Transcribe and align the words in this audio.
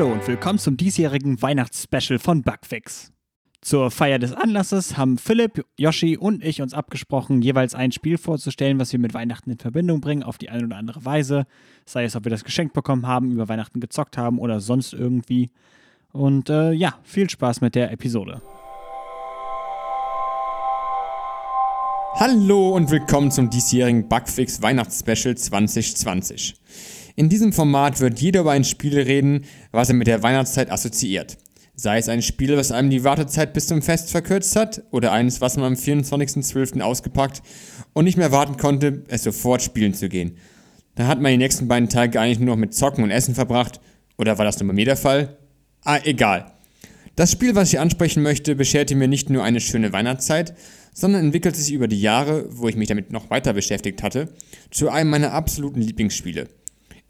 Hallo 0.00 0.12
und 0.12 0.26
willkommen 0.26 0.58
zum 0.58 0.78
diesjährigen 0.78 1.42
Weihnachtsspecial 1.42 2.18
von 2.18 2.40
Bugfix. 2.40 3.12
Zur 3.60 3.90
Feier 3.90 4.18
des 4.18 4.32
Anlasses 4.32 4.96
haben 4.96 5.18
Philipp, 5.18 5.66
Yoshi 5.76 6.16
und 6.16 6.42
ich 6.42 6.62
uns 6.62 6.72
abgesprochen, 6.72 7.42
jeweils 7.42 7.74
ein 7.74 7.92
Spiel 7.92 8.16
vorzustellen, 8.16 8.80
was 8.80 8.92
wir 8.92 8.98
mit 8.98 9.12
Weihnachten 9.12 9.50
in 9.50 9.58
Verbindung 9.58 10.00
bringen, 10.00 10.22
auf 10.22 10.38
die 10.38 10.48
eine 10.48 10.64
oder 10.64 10.78
andere 10.78 11.04
Weise. 11.04 11.44
Sei 11.84 12.04
es, 12.04 12.16
ob 12.16 12.24
wir 12.24 12.30
das 12.30 12.44
geschenkt 12.44 12.72
bekommen 12.72 13.06
haben, 13.06 13.30
über 13.30 13.50
Weihnachten 13.50 13.78
gezockt 13.78 14.16
haben 14.16 14.38
oder 14.38 14.60
sonst 14.60 14.94
irgendwie. 14.94 15.50
Und 16.12 16.48
äh, 16.48 16.72
ja, 16.72 16.94
viel 17.02 17.28
Spaß 17.28 17.60
mit 17.60 17.74
der 17.74 17.92
Episode. 17.92 18.40
Hallo 22.14 22.70
und 22.70 22.90
willkommen 22.90 23.30
zum 23.30 23.50
diesjährigen 23.50 24.08
Bugfix 24.08 24.62
Weihnachtsspecial 24.62 25.36
2020. 25.36 26.54
In 27.16 27.28
diesem 27.28 27.52
Format 27.52 28.00
wird 28.00 28.20
jeder 28.20 28.40
über 28.40 28.52
ein 28.52 28.64
Spiel 28.64 28.98
reden, 28.98 29.44
was 29.72 29.88
er 29.88 29.94
mit 29.94 30.06
der 30.06 30.22
Weihnachtszeit 30.22 30.70
assoziiert. 30.70 31.38
Sei 31.74 31.98
es 31.98 32.08
ein 32.08 32.22
Spiel, 32.22 32.56
was 32.56 32.72
einem 32.72 32.90
die 32.90 33.04
Wartezeit 33.04 33.54
bis 33.54 33.66
zum 33.66 33.80
Fest 33.80 34.10
verkürzt 34.10 34.54
hat, 34.56 34.82
oder 34.90 35.12
eines, 35.12 35.40
was 35.40 35.56
man 35.56 35.66
am 35.66 35.74
24.12. 35.74 36.80
ausgepackt 36.80 37.42
und 37.94 38.04
nicht 38.04 38.18
mehr 38.18 38.32
warten 38.32 38.56
konnte, 38.56 39.04
es 39.08 39.22
sofort 39.22 39.62
spielen 39.62 39.94
zu 39.94 40.08
gehen. 40.08 40.36
Da 40.94 41.06
hat 41.06 41.20
man 41.20 41.32
die 41.32 41.38
nächsten 41.38 41.68
beiden 41.68 41.88
Tage 41.88 42.20
eigentlich 42.20 42.38
nur 42.38 42.54
noch 42.54 42.60
mit 42.60 42.74
Zocken 42.74 43.02
und 43.02 43.10
Essen 43.10 43.34
verbracht, 43.34 43.80
oder 44.18 44.36
war 44.36 44.44
das 44.44 44.60
nur 44.60 44.68
bei 44.68 44.74
mir 44.74 44.84
der 44.84 44.98
Fall? 44.98 45.38
Ah, 45.82 45.98
egal. 46.04 46.52
Das 47.16 47.32
Spiel, 47.32 47.54
was 47.54 47.72
ich 47.72 47.80
ansprechen 47.80 48.22
möchte, 48.22 48.54
bescherte 48.54 48.94
mir 48.94 49.08
nicht 49.08 49.30
nur 49.30 49.42
eine 49.42 49.60
schöne 49.60 49.92
Weihnachtszeit, 49.92 50.54
sondern 50.92 51.24
entwickelte 51.24 51.58
sich 51.58 51.72
über 51.72 51.88
die 51.88 52.00
Jahre, 52.00 52.44
wo 52.50 52.68
ich 52.68 52.76
mich 52.76 52.88
damit 52.88 53.10
noch 53.10 53.30
weiter 53.30 53.54
beschäftigt 53.54 54.02
hatte, 54.02 54.28
zu 54.70 54.90
einem 54.90 55.10
meiner 55.10 55.32
absoluten 55.32 55.80
Lieblingsspiele. 55.80 56.48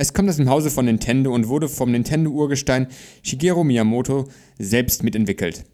Es 0.02 0.14
kommt 0.14 0.30
aus 0.30 0.38
dem 0.38 0.48
Hause 0.48 0.70
von 0.70 0.86
Nintendo 0.86 1.30
und 1.34 1.48
wurde 1.48 1.68
vom 1.68 1.90
Nintendo-Urgestein 1.90 2.86
Shigeru 3.22 3.64
Miyamoto 3.64 4.28
selbst 4.58 5.02
mitentwickelt. 5.02 5.66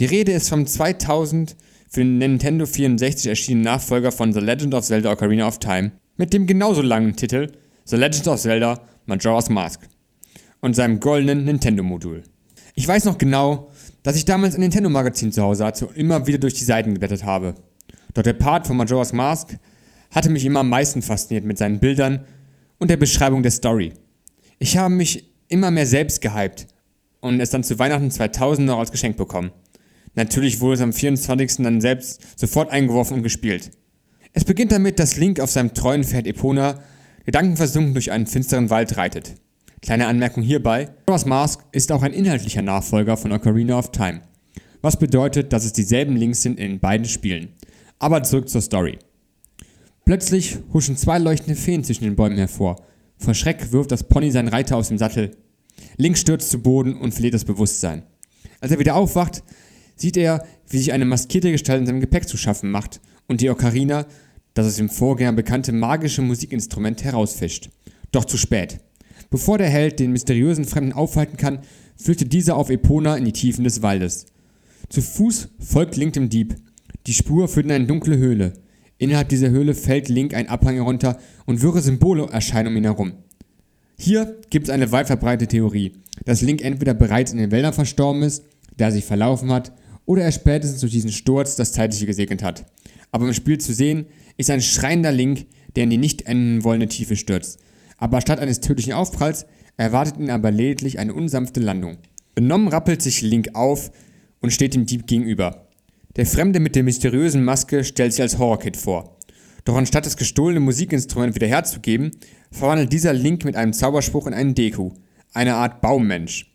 Die 0.00 0.06
Rede 0.06 0.32
ist 0.32 0.48
vom 0.48 0.66
2000 0.66 1.54
für 1.88 2.00
den 2.00 2.18
Nintendo 2.18 2.66
64 2.66 3.28
erschienenen 3.28 3.62
Nachfolger 3.62 4.10
von 4.10 4.32
The 4.32 4.40
Legend 4.40 4.74
of 4.74 4.84
Zelda 4.84 5.12
Ocarina 5.12 5.46
of 5.46 5.60
Time 5.60 5.92
mit 6.16 6.32
dem 6.32 6.48
genauso 6.48 6.82
langen 6.82 7.14
Titel 7.14 7.52
The 7.84 7.94
Legend 7.94 8.26
of 8.26 8.40
Zelda 8.40 8.80
Majora's 9.06 9.50
Mask 9.50 9.82
und 10.60 10.74
seinem 10.74 10.98
goldenen 10.98 11.44
Nintendo-Modul. 11.44 12.24
Ich 12.74 12.88
weiß 12.88 13.04
noch 13.04 13.18
genau, 13.18 13.70
dass 14.02 14.16
ich 14.16 14.24
damals 14.24 14.56
ein 14.56 14.62
Nintendo-Magazin 14.62 15.30
zu 15.30 15.42
Hause 15.42 15.64
hatte 15.64 15.86
und 15.86 15.96
immer 15.96 16.26
wieder 16.26 16.38
durch 16.38 16.54
die 16.54 16.64
Seiten 16.64 16.94
geblättert 16.94 17.22
habe. 17.22 17.54
Doch 18.14 18.24
der 18.24 18.32
Part 18.32 18.66
von 18.66 18.76
Majora's 18.76 19.12
Mask 19.12 19.56
hatte 20.10 20.28
mich 20.28 20.44
immer 20.44 20.58
am 20.58 20.68
meisten 20.70 21.02
fasziniert 21.02 21.44
mit 21.44 21.56
seinen 21.56 21.78
Bildern 21.78 22.24
und 22.80 22.90
der 22.90 22.96
Beschreibung 22.96 23.44
der 23.44 23.52
Story. 23.52 23.92
Ich 24.58 24.76
habe 24.76 24.92
mich 24.92 25.32
immer 25.46 25.70
mehr 25.70 25.86
selbst 25.86 26.20
gehypt 26.20 26.66
und 27.20 27.40
es 27.40 27.50
dann 27.50 27.62
zu 27.62 27.78
Weihnachten 27.78 28.10
2000 28.10 28.66
noch 28.66 28.78
als 28.80 28.90
Geschenk 28.90 29.16
bekommen. 29.16 29.52
Natürlich 30.14 30.60
wurde 30.60 30.74
es 30.74 30.80
am 30.80 30.92
24. 30.92 31.58
dann 31.58 31.80
selbst 31.80 32.38
sofort 32.38 32.70
eingeworfen 32.70 33.18
und 33.18 33.22
gespielt. 33.22 33.70
Es 34.32 34.44
beginnt 34.44 34.72
damit, 34.72 34.98
dass 34.98 35.16
Link 35.16 35.38
auf 35.38 35.50
seinem 35.50 35.74
treuen 35.74 36.02
Pferd 36.02 36.26
Epona 36.26 36.80
gedankenversunken 37.24 37.94
durch 37.94 38.10
einen 38.10 38.26
finsteren 38.26 38.70
Wald 38.70 38.96
reitet. 38.96 39.34
Kleine 39.82 40.06
Anmerkung 40.06 40.42
hierbei, 40.42 40.88
Majora's 41.06 41.26
Mask 41.26 41.60
ist 41.72 41.92
auch 41.92 42.02
ein 42.02 42.12
inhaltlicher 42.12 42.62
Nachfolger 42.62 43.16
von 43.16 43.32
Ocarina 43.32 43.78
of 43.78 43.92
Time. 43.92 44.22
Was 44.82 44.98
bedeutet, 44.98 45.52
dass 45.52 45.64
es 45.64 45.72
dieselben 45.72 46.16
Links 46.16 46.42
sind 46.42 46.58
in 46.58 46.80
beiden 46.80 47.06
Spielen. 47.06 47.50
Aber 47.98 48.22
zurück 48.22 48.48
zur 48.48 48.62
Story. 48.62 48.98
Plötzlich 50.04 50.58
huschen 50.72 50.96
zwei 50.96 51.18
leuchtende 51.18 51.54
Feen 51.54 51.84
zwischen 51.84 52.04
den 52.04 52.16
Bäumen 52.16 52.38
hervor. 52.38 52.84
Vor 53.18 53.34
Schreck 53.34 53.72
wirft 53.72 53.92
das 53.92 54.04
Pony 54.04 54.30
seinen 54.30 54.48
Reiter 54.48 54.76
aus 54.76 54.88
dem 54.88 54.98
Sattel. 54.98 55.36
Link 55.96 56.16
stürzt 56.16 56.50
zu 56.50 56.60
Boden 56.60 56.96
und 56.96 57.12
verliert 57.12 57.34
das 57.34 57.44
Bewusstsein. 57.44 58.02
Als 58.60 58.72
er 58.72 58.78
wieder 58.78 58.96
aufwacht, 58.96 59.42
sieht 59.96 60.16
er, 60.16 60.44
wie 60.68 60.78
sich 60.78 60.92
eine 60.92 61.04
maskierte 61.04 61.52
Gestalt 61.52 61.80
in 61.80 61.86
seinem 61.86 62.00
Gepäck 62.00 62.28
zu 62.28 62.36
schaffen 62.36 62.70
macht 62.70 63.00
und 63.28 63.40
die 63.40 63.50
Ocarina, 63.50 64.06
das 64.54 64.66
aus 64.66 64.76
dem 64.76 64.88
Vorgänger 64.88 65.32
bekannte 65.32 65.72
magische 65.72 66.22
Musikinstrument, 66.22 67.04
herausfischt. 67.04 67.70
Doch 68.10 68.24
zu 68.24 68.36
spät. 68.36 68.80
Bevor 69.30 69.58
der 69.58 69.68
Held 69.68 70.00
den 70.00 70.12
mysteriösen 70.12 70.64
Fremden 70.64 70.92
aufhalten 70.92 71.36
kann, 71.36 71.60
flüchtet 71.96 72.32
dieser 72.32 72.56
auf 72.56 72.70
Epona 72.70 73.16
in 73.16 73.24
die 73.24 73.32
Tiefen 73.32 73.64
des 73.64 73.82
Waldes. 73.82 74.26
Zu 74.88 75.02
Fuß 75.02 75.50
folgt 75.60 75.96
Link 75.96 76.14
dem 76.14 76.30
Dieb. 76.30 76.56
Die 77.06 77.14
Spur 77.14 77.46
führt 77.46 77.66
in 77.66 77.72
eine 77.72 77.86
dunkle 77.86 78.16
Höhle. 78.16 78.54
Innerhalb 79.00 79.30
dieser 79.30 79.48
Höhle 79.48 79.74
fällt 79.74 80.10
Link 80.10 80.34
ein 80.34 80.50
Abhang 80.50 80.74
herunter 80.74 81.18
und 81.46 81.62
wirre 81.62 81.80
Symbole 81.80 82.28
erscheinen 82.30 82.68
um 82.68 82.76
ihn 82.76 82.84
herum. 82.84 83.14
Hier 83.96 84.38
gibt 84.50 84.68
es 84.68 84.70
eine 84.70 84.92
weit 84.92 85.06
verbreitete 85.06 85.48
Theorie, 85.48 85.92
dass 86.26 86.42
Link 86.42 86.62
entweder 86.62 86.92
bereits 86.92 87.32
in 87.32 87.38
den 87.38 87.50
Wäldern 87.50 87.72
verstorben 87.72 88.22
ist, 88.22 88.44
da 88.76 88.84
er 88.86 88.92
sich 88.92 89.06
verlaufen 89.06 89.50
hat, 89.50 89.72
oder 90.04 90.22
er 90.22 90.32
spätestens 90.32 90.80
durch 90.80 90.92
diesen 90.92 91.12
Sturz 91.12 91.56
das 91.56 91.72
Zeitliche 91.72 92.04
gesegnet 92.04 92.42
hat. 92.42 92.66
Aber 93.10 93.26
im 93.26 93.32
Spiel 93.32 93.56
zu 93.56 93.72
sehen 93.72 94.04
ist 94.36 94.50
ein 94.50 94.60
schreiender 94.60 95.12
Link, 95.12 95.46
der 95.76 95.84
in 95.84 95.90
die 95.90 95.96
nicht 95.96 96.22
enden 96.22 96.62
wollende 96.62 96.88
Tiefe 96.88 97.16
stürzt. 97.16 97.58
Aber 97.96 98.20
statt 98.20 98.38
eines 98.38 98.60
tödlichen 98.60 98.92
Aufpralls 98.92 99.46
erwartet 99.78 100.18
ihn 100.18 100.28
aber 100.28 100.50
lediglich 100.50 100.98
eine 100.98 101.14
unsanfte 101.14 101.60
Landung. 101.60 101.96
Benommen 102.34 102.68
rappelt 102.68 103.00
sich 103.00 103.22
Link 103.22 103.54
auf 103.54 103.92
und 104.40 104.52
steht 104.52 104.74
dem 104.74 104.84
Dieb 104.84 105.06
gegenüber. 105.06 105.69
Der 106.16 106.26
Fremde 106.26 106.58
mit 106.58 106.74
der 106.74 106.82
mysteriösen 106.82 107.44
Maske 107.44 107.84
stellt 107.84 108.12
sich 108.12 108.22
als 108.22 108.36
Horrorkid 108.36 108.76
vor. 108.76 109.16
Doch 109.64 109.76
anstatt 109.76 110.06
das 110.06 110.16
gestohlene 110.16 110.58
Musikinstrument 110.58 111.36
wieder 111.36 111.46
herzugeben, 111.46 112.10
verwandelt 112.50 112.92
dieser 112.92 113.12
Link 113.12 113.44
mit 113.44 113.54
einem 113.54 113.72
Zauberspruch 113.72 114.26
in 114.26 114.34
einen 114.34 114.56
Deku, 114.56 114.90
eine 115.32 115.54
Art 115.54 115.80
Baummensch. 115.80 116.52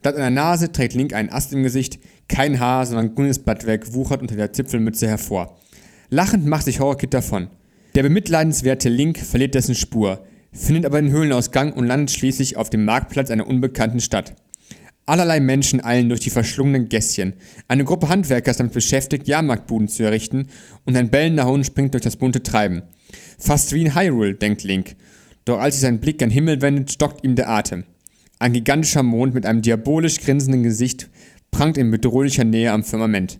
Statt 0.00 0.16
einer 0.16 0.28
Nase 0.28 0.72
trägt 0.72 0.92
Link 0.92 1.14
einen 1.14 1.30
Ast 1.30 1.54
im 1.54 1.62
Gesicht, 1.62 1.98
kein 2.28 2.60
Haar, 2.60 2.84
sondern 2.84 3.14
grünes 3.14 3.38
Blattwerk 3.38 3.94
wuchert 3.94 4.20
unter 4.20 4.36
der 4.36 4.52
Zipfelmütze 4.52 5.08
hervor. 5.08 5.58
Lachend 6.10 6.44
macht 6.46 6.66
sich 6.66 6.78
Horrorkid 6.78 7.14
davon. 7.14 7.48
Der 7.94 8.02
bemitleidenswerte 8.02 8.90
Link 8.90 9.18
verliert 9.18 9.54
dessen 9.54 9.74
Spur, 9.74 10.22
findet 10.52 10.84
aber 10.84 11.00
den 11.00 11.12
Höhlenausgang 11.12 11.72
und 11.72 11.86
landet 11.86 12.10
schließlich 12.10 12.58
auf 12.58 12.68
dem 12.68 12.84
Marktplatz 12.84 13.30
einer 13.30 13.46
unbekannten 13.46 14.00
Stadt. 14.00 14.34
Allerlei 15.08 15.40
Menschen 15.40 15.82
eilen 15.82 16.10
durch 16.10 16.20
die 16.20 16.28
verschlungenen 16.28 16.90
Gässchen. 16.90 17.32
Eine 17.66 17.84
Gruppe 17.84 18.10
Handwerker 18.10 18.50
ist 18.50 18.60
damit 18.60 18.74
beschäftigt, 18.74 19.26
Jahrmarktbuden 19.26 19.88
zu 19.88 20.02
errichten 20.02 20.48
und 20.84 20.98
ein 20.98 21.08
bellender 21.08 21.46
Hund 21.46 21.64
springt 21.64 21.94
durch 21.94 22.02
das 22.02 22.16
bunte 22.16 22.42
Treiben. 22.42 22.82
Fast 23.38 23.72
wie 23.72 23.80
in 23.80 23.94
Hyrule, 23.94 24.34
denkt 24.34 24.64
Link. 24.64 24.96
Doch 25.46 25.60
als 25.60 25.76
sich 25.76 25.80
sein 25.80 26.00
Blick 26.00 26.18
gen 26.18 26.28
Himmel 26.28 26.60
wendet, 26.60 26.92
stockt 26.92 27.24
ihm 27.24 27.36
der 27.36 27.48
Atem. 27.48 27.84
Ein 28.38 28.52
gigantischer 28.52 29.02
Mond 29.02 29.32
mit 29.32 29.46
einem 29.46 29.62
diabolisch 29.62 30.20
grinsenden 30.20 30.62
Gesicht 30.62 31.08
prangt 31.50 31.78
in 31.78 31.90
bedrohlicher 31.90 32.44
Nähe 32.44 32.70
am 32.70 32.84
Firmament. 32.84 33.38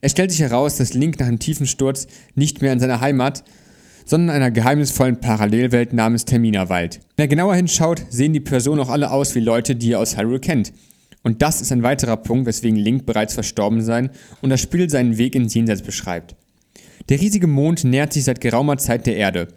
Es 0.00 0.12
stellt 0.12 0.30
sich 0.30 0.40
heraus, 0.40 0.78
dass 0.78 0.94
Link 0.94 1.20
nach 1.20 1.26
dem 1.26 1.38
tiefen 1.38 1.66
Sturz 1.66 2.06
nicht 2.36 2.62
mehr 2.62 2.72
in 2.72 2.80
seiner 2.80 3.02
Heimat, 3.02 3.44
sondern 4.06 4.34
in 4.34 4.42
einer 4.42 4.50
geheimnisvollen 4.50 5.20
Parallelwelt 5.20 5.92
namens 5.92 6.24
Termina 6.24 6.70
weilt. 6.70 7.00
Wenn 7.18 7.24
er 7.24 7.28
genauer 7.28 7.54
hinschaut, 7.54 8.02
sehen 8.08 8.32
die 8.32 8.40
Personen 8.40 8.80
auch 8.80 8.88
alle 8.88 9.10
aus 9.10 9.34
wie 9.34 9.40
Leute, 9.40 9.76
die 9.76 9.92
er 9.92 10.00
aus 10.00 10.16
Hyrule 10.16 10.40
kennt. 10.40 10.72
Und 11.22 11.42
das 11.42 11.60
ist 11.60 11.72
ein 11.72 11.82
weiterer 11.82 12.16
Punkt, 12.16 12.46
weswegen 12.46 12.76
Link 12.78 13.06
bereits 13.06 13.34
verstorben 13.34 13.82
sein 13.82 14.10
und 14.40 14.50
das 14.50 14.60
Spiel 14.60 14.90
seinen 14.90 15.18
Weg 15.18 15.34
ins 15.34 15.54
Jenseits 15.54 15.82
beschreibt. 15.82 16.36
Der 17.08 17.20
riesige 17.20 17.46
Mond 17.46 17.84
nähert 17.84 18.12
sich 18.12 18.24
seit 18.24 18.40
geraumer 18.40 18.78
Zeit 18.78 19.06
der 19.06 19.16
Erde. 19.16 19.48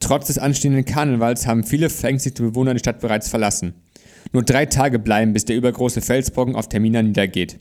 Trotz 0.00 0.28
des 0.28 0.38
anstehenden 0.38 0.84
Karnevals 0.84 1.46
haben 1.46 1.64
viele 1.64 1.90
verängstigte 1.90 2.42
Bewohner 2.42 2.72
die 2.72 2.80
Stadt 2.80 3.00
bereits 3.00 3.28
verlassen. 3.28 3.74
Nur 4.32 4.42
drei 4.42 4.66
Tage 4.66 4.98
bleiben, 4.98 5.32
bis 5.32 5.44
der 5.44 5.56
übergroße 5.56 6.00
Felsbrocken 6.00 6.56
auf 6.56 6.68
Termina 6.68 7.02
niedergeht. 7.02 7.58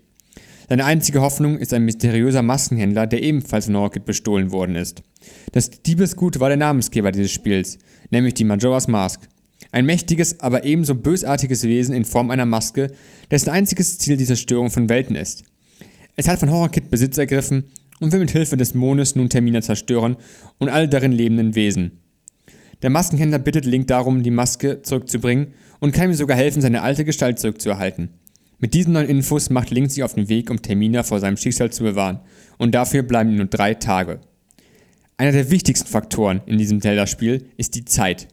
Seine 0.69 0.85
einzige 0.85 1.21
Hoffnung 1.21 1.57
ist 1.57 1.73
ein 1.73 1.85
mysteriöser 1.85 2.44
Maskenhändler, 2.44 3.07
der 3.07 3.23
ebenfalls 3.23 3.65
von 3.65 3.75
Orchid 3.75 4.06
bestohlen 4.06 4.51
worden 4.51 4.75
ist. 4.75 5.01
Das 5.51 5.71
Diebesgut 5.71 6.39
war 6.39 6.50
der 6.50 6.57
Namensgeber 6.57 7.11
dieses 7.11 7.31
Spiels, 7.31 7.79
nämlich 8.11 8.35
die 8.35 8.44
Majora's 8.44 8.88
Mask. 8.88 9.27
Ein 9.71 9.85
mächtiges, 9.85 10.39
aber 10.39 10.63
ebenso 10.63 10.95
bösartiges 10.95 11.63
Wesen 11.63 11.94
in 11.94 12.06
Form 12.06 12.31
einer 12.31 12.45
Maske, 12.45 12.91
dessen 13.29 13.50
einziges 13.50 13.97
Ziel 14.00 14.17
die 14.17 14.25
Zerstörung 14.25 14.71
von 14.71 14.89
Welten 14.89 15.15
ist. 15.15 15.44
Es 16.15 16.27
hat 16.27 16.39
von 16.39 16.50
Horrorkit 16.50 16.89
Besitz 16.89 17.17
ergriffen 17.17 17.65
und 18.00 18.11
will 18.11 18.19
mit 18.19 18.31
Hilfe 18.31 18.57
des 18.57 18.73
Mondes 18.73 19.15
nun 19.15 19.29
Termina 19.29 19.61
zerstören 19.61 20.17
und 20.57 20.69
alle 20.69 20.89
darin 20.89 21.11
lebenden 21.11 21.56
Wesen. 21.56 22.00
Der 22.81 22.89
Maskenhändler 22.89 23.39
bittet 23.39 23.65
Link 23.65 23.88
darum, 23.88 24.23
die 24.23 24.31
Maske 24.31 24.81
zurückzubringen 24.81 25.53
und 25.79 25.94
kann 25.94 26.09
ihm 26.09 26.15
sogar 26.15 26.38
helfen, 26.38 26.61
seine 26.61 26.81
alte 26.81 27.06
Gestalt 27.06 27.39
zurückzuerhalten. 27.39 28.09
Mit 28.57 28.73
diesen 28.73 28.94
neuen 28.94 29.07
Infos 29.09 29.50
macht 29.50 29.69
Link 29.69 29.91
sich 29.91 30.03
auf 30.03 30.15
den 30.15 30.29
Weg, 30.29 30.50
um 30.50 30.61
Termina 30.61 31.03
vor 31.03 31.19
seinem 31.19 31.38
Schicksal 31.38 31.71
zu 31.71 31.83
bewahren, 31.83 32.19
und 32.57 32.75
dafür 32.75 33.03
bleiben 33.03 33.31
ihm 33.31 33.38
nur 33.38 33.45
drei 33.45 33.73
Tage. 33.73 34.19
Einer 35.15 35.31
der 35.31 35.51
wichtigsten 35.51 35.88
Faktoren 35.88 36.41
in 36.45 36.57
diesem 36.57 36.81
Zelda-Spiel 36.81 37.45
ist 37.57 37.75
die 37.75 37.85
Zeit. 37.85 38.27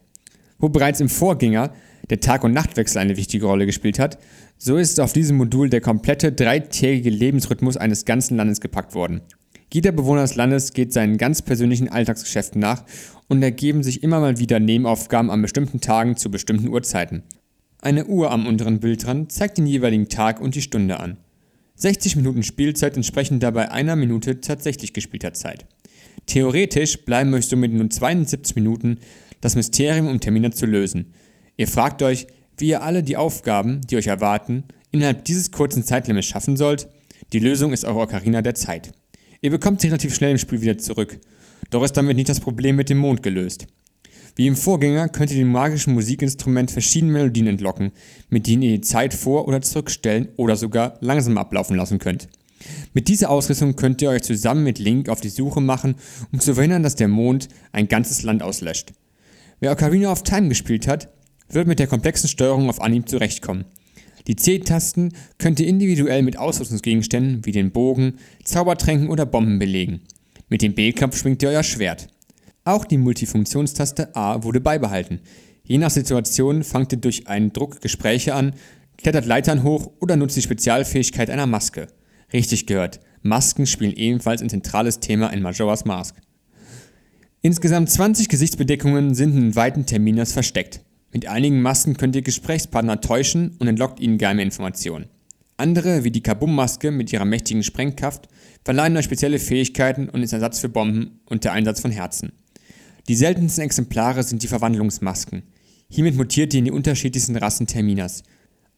Wo 0.58 0.68
bereits 0.68 1.00
im 1.00 1.08
Vorgänger 1.08 1.72
der 2.08 2.20
Tag- 2.20 2.44
und 2.44 2.52
Nachtwechsel 2.52 2.98
eine 2.98 3.16
wichtige 3.16 3.46
Rolle 3.46 3.66
gespielt 3.66 3.98
hat, 3.98 4.18
so 4.58 4.76
ist 4.76 5.00
auf 5.00 5.12
diesem 5.12 5.36
Modul 5.36 5.68
der 5.68 5.80
komplette 5.80 6.32
dreitägige 6.32 7.10
Lebensrhythmus 7.10 7.76
eines 7.76 8.04
ganzen 8.04 8.36
Landes 8.36 8.60
gepackt 8.60 8.94
worden. 8.94 9.22
Jeder 9.72 9.92
Bewohner 9.92 10.22
des 10.22 10.36
Landes 10.36 10.72
geht 10.72 10.92
seinen 10.92 11.18
ganz 11.18 11.42
persönlichen 11.42 11.88
Alltagsgeschäften 11.88 12.60
nach 12.60 12.84
und 13.28 13.42
ergeben 13.42 13.82
sich 13.82 14.02
immer 14.02 14.20
mal 14.20 14.38
wieder 14.38 14.60
Nebenaufgaben 14.60 15.30
an 15.30 15.42
bestimmten 15.42 15.80
Tagen 15.80 16.16
zu 16.16 16.30
bestimmten 16.30 16.68
Uhrzeiten. 16.68 17.24
Eine 17.80 18.06
Uhr 18.06 18.30
am 18.30 18.46
unteren 18.46 18.80
Bildrand 18.80 19.32
zeigt 19.32 19.58
den 19.58 19.66
jeweiligen 19.66 20.08
Tag 20.08 20.40
und 20.40 20.54
die 20.54 20.62
Stunde 20.62 20.98
an. 21.00 21.18
60 21.74 22.16
Minuten 22.16 22.42
Spielzeit 22.42 22.96
entsprechen 22.96 23.38
dabei 23.38 23.70
einer 23.70 23.96
Minute 23.96 24.40
tatsächlich 24.40 24.94
gespielter 24.94 25.34
Zeit. 25.34 25.66
Theoretisch 26.24 27.04
bleiben 27.04 27.34
euch 27.34 27.46
somit 27.46 27.72
nur 27.72 27.90
72 27.90 28.56
Minuten, 28.56 28.98
das 29.40 29.56
Mysterium 29.56 30.08
um 30.08 30.20
Termine 30.20 30.50
zu 30.50 30.66
lösen. 30.66 31.12
Ihr 31.56 31.68
fragt 31.68 32.02
euch, 32.02 32.26
wie 32.58 32.68
ihr 32.68 32.82
alle 32.82 33.02
die 33.02 33.16
Aufgaben, 33.16 33.80
die 33.82 33.96
euch 33.96 34.06
erwarten, 34.06 34.64
innerhalb 34.90 35.24
dieses 35.24 35.50
kurzen 35.50 35.84
Zeitlimits 35.84 36.26
schaffen 36.26 36.56
sollt. 36.56 36.88
Die 37.32 37.38
Lösung 37.38 37.72
ist 37.72 37.84
eure 37.84 38.00
Ocarina 38.00 38.42
der 38.42 38.54
Zeit. 38.54 38.92
Ihr 39.40 39.50
bekommt 39.50 39.80
sie 39.80 39.88
relativ 39.88 40.14
schnell 40.14 40.32
im 40.32 40.38
Spiel 40.38 40.62
wieder 40.62 40.78
zurück. 40.78 41.20
Doch 41.70 41.82
ist 41.82 41.96
damit 41.96 42.16
nicht 42.16 42.28
das 42.28 42.40
Problem 42.40 42.76
mit 42.76 42.88
dem 42.88 42.98
Mond 42.98 43.22
gelöst. 43.22 43.66
Wie 44.36 44.46
im 44.46 44.56
Vorgänger 44.56 45.08
könnt 45.08 45.30
ihr 45.30 45.38
dem 45.38 45.50
magischen 45.50 45.94
Musikinstrument 45.94 46.70
verschiedene 46.70 47.12
Melodien 47.12 47.46
entlocken, 47.46 47.92
mit 48.28 48.46
denen 48.46 48.62
ihr 48.62 48.72
die 48.72 48.80
Zeit 48.82 49.14
vor- 49.14 49.48
oder 49.48 49.62
zurückstellen 49.62 50.28
oder 50.36 50.56
sogar 50.56 50.98
langsam 51.00 51.38
ablaufen 51.38 51.76
lassen 51.76 51.98
könnt. 51.98 52.28
Mit 52.92 53.08
dieser 53.08 53.30
Ausrüstung 53.30 53.76
könnt 53.76 54.02
ihr 54.02 54.10
euch 54.10 54.22
zusammen 54.22 54.62
mit 54.64 54.78
Link 54.78 55.08
auf 55.08 55.20
die 55.20 55.30
Suche 55.30 55.60
machen, 55.60 55.96
um 56.32 56.40
zu 56.40 56.54
verhindern, 56.54 56.82
dass 56.82 56.96
der 56.96 57.08
Mond 57.08 57.48
ein 57.72 57.88
ganzes 57.88 58.22
Land 58.22 58.42
auslöscht. 58.42 58.92
Wer 59.58 59.72
Ocarina 59.72 60.12
of 60.12 60.22
Time 60.22 60.48
gespielt 60.48 60.86
hat, 60.86 61.08
wird 61.48 61.66
mit 61.66 61.78
der 61.78 61.86
komplexen 61.86 62.28
Steuerung 62.28 62.68
auf 62.68 62.80
Anhieb 62.80 63.08
zurechtkommen. 63.08 63.64
Die 64.26 64.36
C-Tasten 64.36 65.12
könnt 65.38 65.60
ihr 65.60 65.68
individuell 65.68 66.22
mit 66.22 66.36
Ausrüstungsgegenständen 66.36 67.46
wie 67.46 67.52
den 67.52 67.70
Bogen, 67.70 68.14
Zaubertränken 68.44 69.08
oder 69.08 69.24
Bomben 69.24 69.58
belegen. 69.58 70.00
Mit 70.48 70.62
dem 70.62 70.74
B-Knopf 70.74 71.16
schwingt 71.16 71.42
ihr 71.42 71.50
euer 71.50 71.62
Schwert. 71.62 72.08
Auch 72.64 72.84
die 72.84 72.98
Multifunktionstaste 72.98 74.14
A 74.14 74.42
wurde 74.42 74.60
beibehalten. 74.60 75.20
Je 75.64 75.78
nach 75.78 75.90
Situation 75.90 76.62
fangt 76.62 76.92
ihr 76.92 76.98
durch 76.98 77.28
einen 77.28 77.52
Druck 77.52 77.80
Gespräche 77.80 78.34
an, 78.34 78.54
klettert 78.98 79.26
Leitern 79.26 79.62
hoch 79.62 79.92
oder 80.00 80.16
nutzt 80.16 80.36
die 80.36 80.42
Spezialfähigkeit 80.42 81.30
einer 81.30 81.46
Maske. 81.46 81.86
Richtig 82.32 82.66
gehört, 82.66 83.00
Masken 83.22 83.66
spielen 83.66 83.94
ebenfalls 83.94 84.42
ein 84.42 84.50
zentrales 84.50 85.00
Thema 85.00 85.28
in 85.28 85.42
Majora's 85.42 85.84
Mask. 85.84 86.16
Insgesamt 87.46 87.88
20 87.88 88.28
Gesichtsbedeckungen 88.28 89.14
sind 89.14 89.36
in 89.36 89.54
weiten 89.54 89.86
Terminus 89.86 90.32
versteckt. 90.32 90.80
Mit 91.12 91.28
einigen 91.28 91.62
Masken 91.62 91.96
könnt 91.96 92.16
ihr 92.16 92.22
Gesprächspartner 92.22 93.00
täuschen 93.00 93.54
und 93.60 93.68
entlockt 93.68 94.00
ihnen 94.00 94.18
geheime 94.18 94.42
Informationen. 94.42 95.06
Andere, 95.56 96.02
wie 96.02 96.10
die 96.10 96.24
Kabum-Maske 96.24 96.90
mit 96.90 97.12
ihrer 97.12 97.24
mächtigen 97.24 97.62
Sprengkraft, 97.62 98.28
verleihen 98.64 98.96
euch 98.96 99.04
spezielle 99.04 99.38
Fähigkeiten 99.38 100.08
und 100.08 100.24
ist 100.24 100.32
Ersatz 100.32 100.58
für 100.58 100.68
Bomben 100.68 101.20
und 101.26 101.44
der 101.44 101.52
Einsatz 101.52 101.78
von 101.78 101.92
Herzen. 101.92 102.32
Die 103.06 103.14
seltensten 103.14 103.62
Exemplare 103.62 104.24
sind 104.24 104.42
die 104.42 104.48
Verwandlungsmasken. 104.48 105.44
Hiermit 105.88 106.16
mutiert 106.16 106.52
ihr 106.52 106.58
in 106.58 106.64
die 106.64 106.72
unterschiedlichsten 106.72 107.36
Rassen 107.36 107.68
Terminas. 107.68 108.24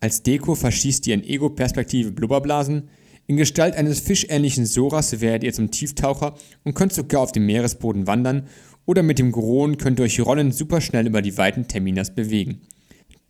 Als 0.00 0.22
Deko 0.22 0.54
verschießt 0.54 1.06
ihr 1.06 1.14
in 1.14 1.24
Ego-Perspektive 1.24 2.12
Blubberblasen. 2.12 2.90
In 3.30 3.36
Gestalt 3.36 3.76
eines 3.76 4.00
fischähnlichen 4.00 4.64
Soras 4.64 5.20
werdet 5.20 5.44
ihr 5.44 5.52
zum 5.52 5.70
Tieftaucher 5.70 6.34
und 6.64 6.74
könnt 6.74 6.94
sogar 6.94 7.20
auf 7.20 7.30
dem 7.30 7.44
Meeresboden 7.44 8.06
wandern 8.06 8.48
oder 8.86 9.02
mit 9.02 9.18
dem 9.18 9.32
Goron 9.32 9.76
könnt 9.76 10.00
ihr 10.00 10.04
euch 10.04 10.18
rollend 10.20 10.54
superschnell 10.54 11.06
über 11.06 11.20
die 11.20 11.36
weiten 11.36 11.68
Terminas 11.68 12.14
bewegen. 12.14 12.62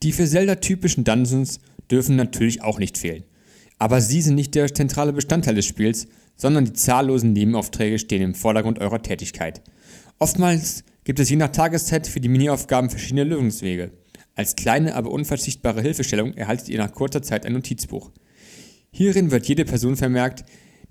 Die 0.05 0.13
für 0.13 0.29
Zelda 0.29 0.55
typischen 0.55 1.03
Dungeons 1.03 1.59
dürfen 1.91 2.15
natürlich 2.15 2.63
auch 2.63 2.79
nicht 2.79 2.97
fehlen. 2.97 3.25
Aber 3.81 4.01
sie 4.01 4.23
sind 4.23 4.37
nicht 4.37 4.55
der 4.55 4.73
zentrale 4.73 5.13
Bestandteil 5.13 5.57
des 5.57 5.67
Spiels, 5.67 6.07
sondern 6.37 6.67
die 6.67 6.75
zahllosen 6.75 7.33
Nebenaufträge 7.33 7.99
stehen 7.99 8.23
im 8.23 8.35
Vordergrund 8.37 8.79
eurer 8.79 9.03
Tätigkeit. 9.03 9.63
Oftmals 10.21 10.85
gibt 11.03 11.19
es 11.19 11.29
je 11.29 11.35
nach 11.35 11.49
Tageszeit 11.49 12.07
für 12.07 12.21
die 12.21 12.29
Mini-Aufgaben 12.29 12.89
verschiedene 12.89 13.25
Lösungswege. 13.25 13.91
Als 14.37 14.55
kleine, 14.55 14.95
aber 14.95 15.11
unverzichtbare 15.11 15.83
Hilfestellung 15.83 16.35
erhaltet 16.35 16.69
ihr 16.69 16.79
nach 16.79 16.93
kurzer 16.93 17.23
Zeit 17.23 17.45
ein 17.45 17.55
Notizbuch. 17.55 18.13
Hierin 18.99 19.31
wird 19.31 19.47
jede 19.47 19.65
Person 19.65 19.95
vermerkt, 19.95 20.45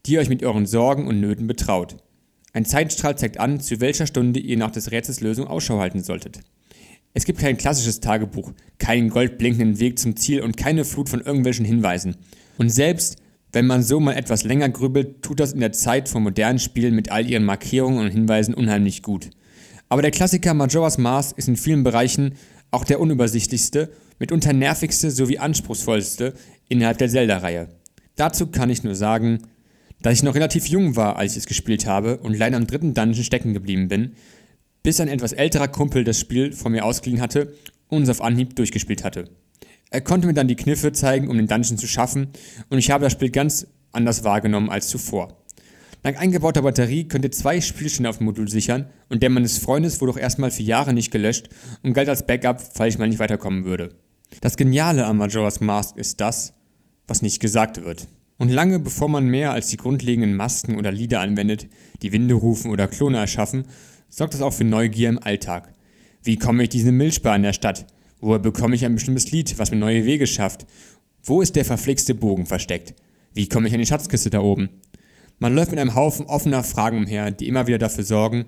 die 0.05 0.17
euch 0.17 0.29
mit 0.29 0.41
euren 0.41 0.65
Sorgen 0.65 1.07
und 1.07 1.19
Nöten 1.19 1.45
betraut. 1.45 1.97
Ein 2.53 2.63
Zeitstrahl 2.63 3.17
zeigt 3.17 3.37
an, 3.37 3.59
zu 3.59 3.81
welcher 3.81 4.07
Stunde 4.07 4.39
ihr 4.39 4.55
nach 4.55 4.71
des 4.71 4.91
Rätsels 4.91 5.19
Lösung 5.19 5.45
Ausschau 5.45 5.79
halten 5.79 6.01
solltet. 6.01 6.39
Es 7.13 7.25
gibt 7.25 7.41
kein 7.41 7.57
klassisches 7.57 7.99
Tagebuch, 7.99 8.53
keinen 8.77 9.09
goldblinkenden 9.09 9.81
Weg 9.81 9.99
zum 9.99 10.15
Ziel 10.15 10.41
und 10.41 10.55
keine 10.55 10.85
Flut 10.85 11.09
von 11.09 11.19
irgendwelchen 11.19 11.65
Hinweisen. 11.65 12.15
Und 12.57 12.69
selbst 12.69 13.17
wenn 13.51 13.67
man 13.67 13.83
so 13.83 13.99
mal 13.99 14.13
etwas 14.13 14.45
länger 14.45 14.69
grübelt, 14.69 15.21
tut 15.21 15.41
das 15.41 15.51
in 15.51 15.59
der 15.59 15.73
Zeit 15.73 16.07
von 16.07 16.23
modernen 16.23 16.59
Spielen 16.59 16.95
mit 16.95 17.11
all 17.11 17.29
ihren 17.29 17.43
Markierungen 17.43 17.99
und 17.99 18.11
Hinweisen 18.11 18.53
unheimlich 18.53 19.03
gut. 19.03 19.31
Aber 19.89 20.01
der 20.01 20.11
Klassiker 20.11 20.53
Majora's 20.53 20.97
Mask 20.97 21.37
ist 21.37 21.49
in 21.49 21.57
vielen 21.57 21.83
Bereichen 21.83 22.35
auch 22.71 22.85
der 22.85 23.01
unübersichtlichste, 23.01 23.91
mitunter 24.17 24.53
nervigste 24.53 25.11
sowie 25.11 25.39
anspruchsvollste 25.39 26.35
innerhalb 26.69 26.99
der 26.99 27.09
Zelda-Reihe. 27.09 27.67
Dazu 28.17 28.47
kann 28.47 28.69
ich 28.69 28.83
nur 28.83 28.95
sagen, 28.95 29.43
dass 30.01 30.13
ich 30.13 30.23
noch 30.23 30.35
relativ 30.35 30.67
jung 30.67 30.95
war, 30.95 31.15
als 31.15 31.33
ich 31.33 31.39
es 31.39 31.45
gespielt 31.45 31.85
habe 31.85 32.17
und 32.17 32.37
leider 32.37 32.57
am 32.57 32.67
dritten 32.67 32.93
Dungeon 32.93 33.23
stecken 33.23 33.53
geblieben 33.53 33.87
bin, 33.87 34.15
bis 34.83 34.99
ein 34.99 35.07
etwas 35.07 35.33
älterer 35.33 35.67
Kumpel 35.67 36.03
das 36.03 36.19
Spiel 36.19 36.51
von 36.51 36.71
mir 36.71 36.83
ausgeliehen 36.83 37.21
hatte 37.21 37.53
und 37.87 38.03
es 38.03 38.09
auf 38.09 38.21
Anhieb 38.21 38.55
durchgespielt 38.55 39.03
hatte. 39.03 39.29
Er 39.89 40.01
konnte 40.01 40.27
mir 40.27 40.33
dann 40.33 40.47
die 40.47 40.55
Kniffe 40.55 40.91
zeigen, 40.91 41.29
um 41.29 41.37
den 41.37 41.47
Dungeon 41.47 41.77
zu 41.77 41.87
schaffen, 41.87 42.27
und 42.69 42.77
ich 42.77 42.91
habe 42.91 43.03
das 43.03 43.13
Spiel 43.13 43.29
ganz 43.29 43.67
anders 43.91 44.23
wahrgenommen 44.23 44.69
als 44.69 44.89
zuvor. 44.89 45.43
Dank 46.03 46.19
eingebauter 46.19 46.61
Batterie 46.61 47.07
könnt 47.07 47.25
ihr 47.25 47.31
zwei 47.31 47.61
Spielstände 47.61 48.09
auf 48.09 48.17
dem 48.17 48.25
Modul 48.25 48.47
sichern 48.47 48.87
und 49.09 49.23
der 49.23 49.29
meines 49.29 49.57
Freundes 49.57 49.99
wurde 50.01 50.13
auch 50.13 50.17
erstmal 50.17 50.51
für 50.51 50.63
Jahre 50.63 50.93
nicht 50.93 51.11
gelöscht 51.11 51.49
und 51.83 51.93
galt 51.93 52.09
als 52.09 52.25
Backup, 52.25 52.61
falls 52.61 52.95
ich 52.95 52.99
mal 52.99 53.07
nicht 53.07 53.19
weiterkommen 53.19 53.65
würde. 53.65 53.95
Das 54.41 54.57
Geniale 54.57 55.05
an 55.05 55.17
Majora's 55.17 55.59
Mask 55.59 55.97
ist 55.97 56.21
das, 56.21 56.53
was 57.07 57.21
nicht 57.21 57.39
gesagt 57.39 57.83
wird. 57.83 58.07
Und 58.37 58.49
lange 58.49 58.79
bevor 58.79 59.09
man 59.09 59.27
mehr 59.27 59.51
als 59.51 59.69
die 59.69 59.77
grundlegenden 59.77 60.35
Masken 60.35 60.77
oder 60.77 60.91
Lieder 60.91 61.21
anwendet, 61.21 61.67
die 62.01 62.11
Winde 62.11 62.35
rufen 62.35 62.69
oder 62.69 62.87
Klone 62.87 63.17
erschaffen, 63.17 63.65
sorgt 64.09 64.33
das 64.33 64.41
auch 64.41 64.53
für 64.53 64.63
Neugier 64.63 65.09
im 65.09 65.21
Alltag. 65.21 65.73
Wie 66.23 66.37
komme 66.37 66.63
ich 66.63 66.69
diese 66.69 66.91
Milchbar 66.91 67.35
in 67.35 67.43
der 67.43 67.53
Stadt? 67.53 67.87
Woher 68.19 68.39
bekomme 68.39 68.75
ich 68.75 68.85
ein 68.85 68.95
bestimmtes 68.95 69.31
Lied, 69.31 69.57
was 69.57 69.71
mir 69.71 69.77
neue 69.77 70.05
Wege 70.05 70.27
schafft? 70.27 70.65
Wo 71.23 71.41
ist 71.41 71.55
der 71.55 71.65
verflixte 71.65 72.15
Bogen 72.15 72.45
versteckt? 72.45 72.93
Wie 73.33 73.49
komme 73.49 73.67
ich 73.67 73.73
an 73.73 73.79
die 73.79 73.85
Schatzkiste 73.85 74.29
da 74.29 74.41
oben? 74.41 74.69
Man 75.39 75.53
läuft 75.53 75.71
mit 75.71 75.79
einem 75.79 75.93
Haufen 75.93 76.25
offener 76.25 76.63
Fragen 76.63 76.97
umher, 76.97 77.31
die 77.31 77.47
immer 77.47 77.67
wieder 77.67 77.77
dafür 77.77 78.03
sorgen, 78.03 78.45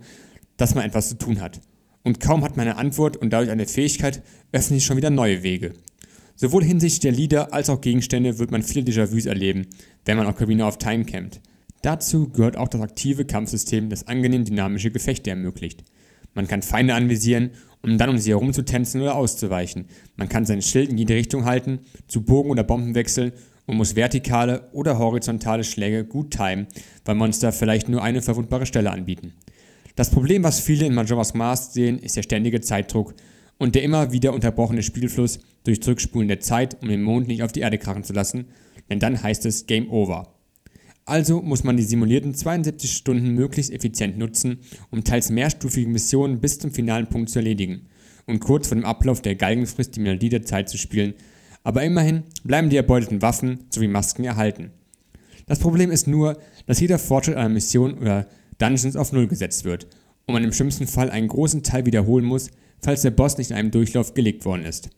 dass 0.57 0.75
man 0.75 0.86
etwas 0.86 1.10
zu 1.10 1.17
tun 1.17 1.41
hat. 1.41 1.62
Und 2.03 2.19
kaum 2.19 2.43
hat 2.43 2.57
man 2.57 2.67
eine 2.67 2.77
Antwort 2.77 3.17
und 3.17 3.31
dadurch 3.31 3.51
eine 3.51 3.67
Fähigkeit, 3.67 4.24
öffnen 4.51 4.79
sich 4.79 4.86
schon 4.86 4.98
wieder 4.98 5.10
neue 5.10 5.43
Wege. 5.43 5.74
Sowohl 6.41 6.63
hinsichtlich 6.63 7.01
der 7.01 7.12
Lieder 7.12 7.53
als 7.53 7.69
auch 7.69 7.81
Gegenstände 7.81 8.39
wird 8.39 8.50
man 8.50 8.63
viele 8.63 8.86
Déjà-vus 8.86 9.25
erleben, 9.25 9.67
wenn 10.05 10.15
man 10.15 10.25
Ocarina 10.25 10.69
of 10.69 10.77
Time 10.77 11.03
campt. 11.03 11.41
Dazu 11.81 12.29
gehört 12.29 12.55
auch 12.55 12.69
das 12.69 12.79
aktive 12.79 13.25
Kampfsystem, 13.25 13.89
das 13.89 14.08
angenehm 14.08 14.46
dynamische 14.46 14.89
Gefechte 14.89 15.31
ermöglicht. 15.31 15.84
Man 16.36 16.48
kann 16.48 16.62
Feinde 16.62 16.93
anvisieren 16.93 17.50
um 17.81 17.98
dann 17.98 18.10
um 18.10 18.17
sie 18.17 18.31
herum 18.31 18.53
zu 18.53 18.63
tänzen 18.63 19.01
oder 19.01 19.15
auszuweichen. 19.15 19.86
Man 20.15 20.29
kann 20.29 20.46
sein 20.46 20.62
Schild 20.62 20.89
in 20.89 20.98
jede 20.98 21.15
Richtung 21.15 21.46
halten, 21.46 21.79
zu 22.08 22.22
Bogen 22.22 22.51
oder 22.51 22.63
Bomben 22.63 22.96
wechseln 22.96 23.31
und 23.65 23.77
muss 23.77 23.96
vertikale 23.96 24.69
oder 24.72 24.98
horizontale 24.98 25.63
Schläge 25.63 26.05
gut 26.05 26.31
timen, 26.31 26.67
weil 27.05 27.15
Monster 27.15 27.51
vielleicht 27.51 27.89
nur 27.89 28.01
eine 28.01 28.22
verwundbare 28.22 28.65
Stelle 28.65 28.91
anbieten. 28.91 29.34
Das 29.96 30.10
Problem, 30.10 30.43
was 30.43 30.60
viele 30.60 30.86
in 30.86 30.93
Majora's 30.93 31.34
Mask 31.34 31.74
sehen, 31.74 32.00
ist 32.00 32.15
der 32.15 32.24
ständige 32.24 32.62
Zeitdruck 32.62 33.13
und 33.59 33.75
der 33.75 33.83
immer 33.83 34.11
wieder 34.11 34.33
unterbrochene 34.33 34.81
Spielfluss 34.81 35.39
durch 35.63 35.83
Zurückspulen 35.83 36.27
der 36.27 36.39
Zeit, 36.39 36.81
um 36.81 36.89
den 36.89 37.03
Mond 37.03 37.27
nicht 37.27 37.43
auf 37.43 37.51
die 37.51 37.59
Erde 37.59 37.77
krachen 37.77 38.03
zu 38.03 38.13
lassen, 38.13 38.45
denn 38.89 38.99
dann 38.99 39.21
heißt 39.21 39.45
es 39.45 39.67
Game 39.67 39.91
Over. 39.91 40.33
Also 41.05 41.41
muss 41.41 41.63
man 41.63 41.77
die 41.77 41.83
simulierten 41.83 42.33
72 42.33 42.91
Stunden 42.91 43.33
möglichst 43.33 43.71
effizient 43.71 44.17
nutzen, 44.17 44.59
um 44.89 45.03
teils 45.03 45.29
mehrstufige 45.29 45.89
Missionen 45.89 46.39
bis 46.39 46.59
zum 46.59 46.71
finalen 46.71 47.07
Punkt 47.07 47.29
zu 47.29 47.39
erledigen 47.39 47.87
und 48.25 48.39
kurz 48.39 48.67
vor 48.67 48.77
dem 48.77 48.85
Ablauf 48.85 49.21
der 49.21 49.35
Galgenfrist 49.35 49.95
die 49.95 49.99
Melodie 49.99 50.29
der 50.29 50.43
Zeit 50.43 50.69
zu 50.69 50.77
spielen, 50.77 51.13
aber 51.63 51.83
immerhin 51.83 52.23
bleiben 52.43 52.69
die 52.69 52.77
erbeuteten 52.77 53.21
Waffen 53.21 53.65
sowie 53.69 53.87
Masken 53.87 54.23
erhalten. 54.23 54.71
Das 55.47 55.59
Problem 55.59 55.91
ist 55.91 56.07
nur, 56.07 56.37
dass 56.67 56.79
jeder 56.79 56.99
Fortschritt 56.99 57.35
einer 57.35 57.49
Mission 57.49 57.95
oder 57.95 58.27
Dungeons 58.59 58.95
auf 58.95 59.11
Null 59.11 59.27
gesetzt 59.27 59.65
wird 59.65 59.87
und 60.27 60.33
man 60.33 60.43
im 60.43 60.53
schlimmsten 60.53 60.85
Fall 60.85 61.09
einen 61.09 61.27
großen 61.27 61.63
Teil 61.63 61.87
wiederholen 61.87 62.25
muss, 62.25 62.51
falls 62.81 63.01
der 63.01 63.12
Boss 63.12 63.38
nicht 63.38 63.51
in 63.51 63.57
einem 63.57 63.71
Durchlauf 63.71 64.13
gelegt 64.13 64.45
worden 64.45 64.65
ist. 64.65 64.89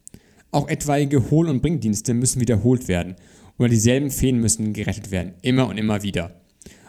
Auch 0.51 0.67
etwaige 0.67 1.31
Hohl- 1.31 1.50
und 1.50 1.61
Bringdienste 1.61 2.13
müssen 2.13 2.41
wiederholt 2.41 2.88
werden 2.88 3.15
oder 3.57 3.69
dieselben 3.69 4.11
Feen 4.11 4.39
müssen 4.39 4.73
gerettet 4.73 5.11
werden, 5.11 5.33
immer 5.41 5.67
und 5.67 5.77
immer 5.77 6.03
wieder. 6.03 6.41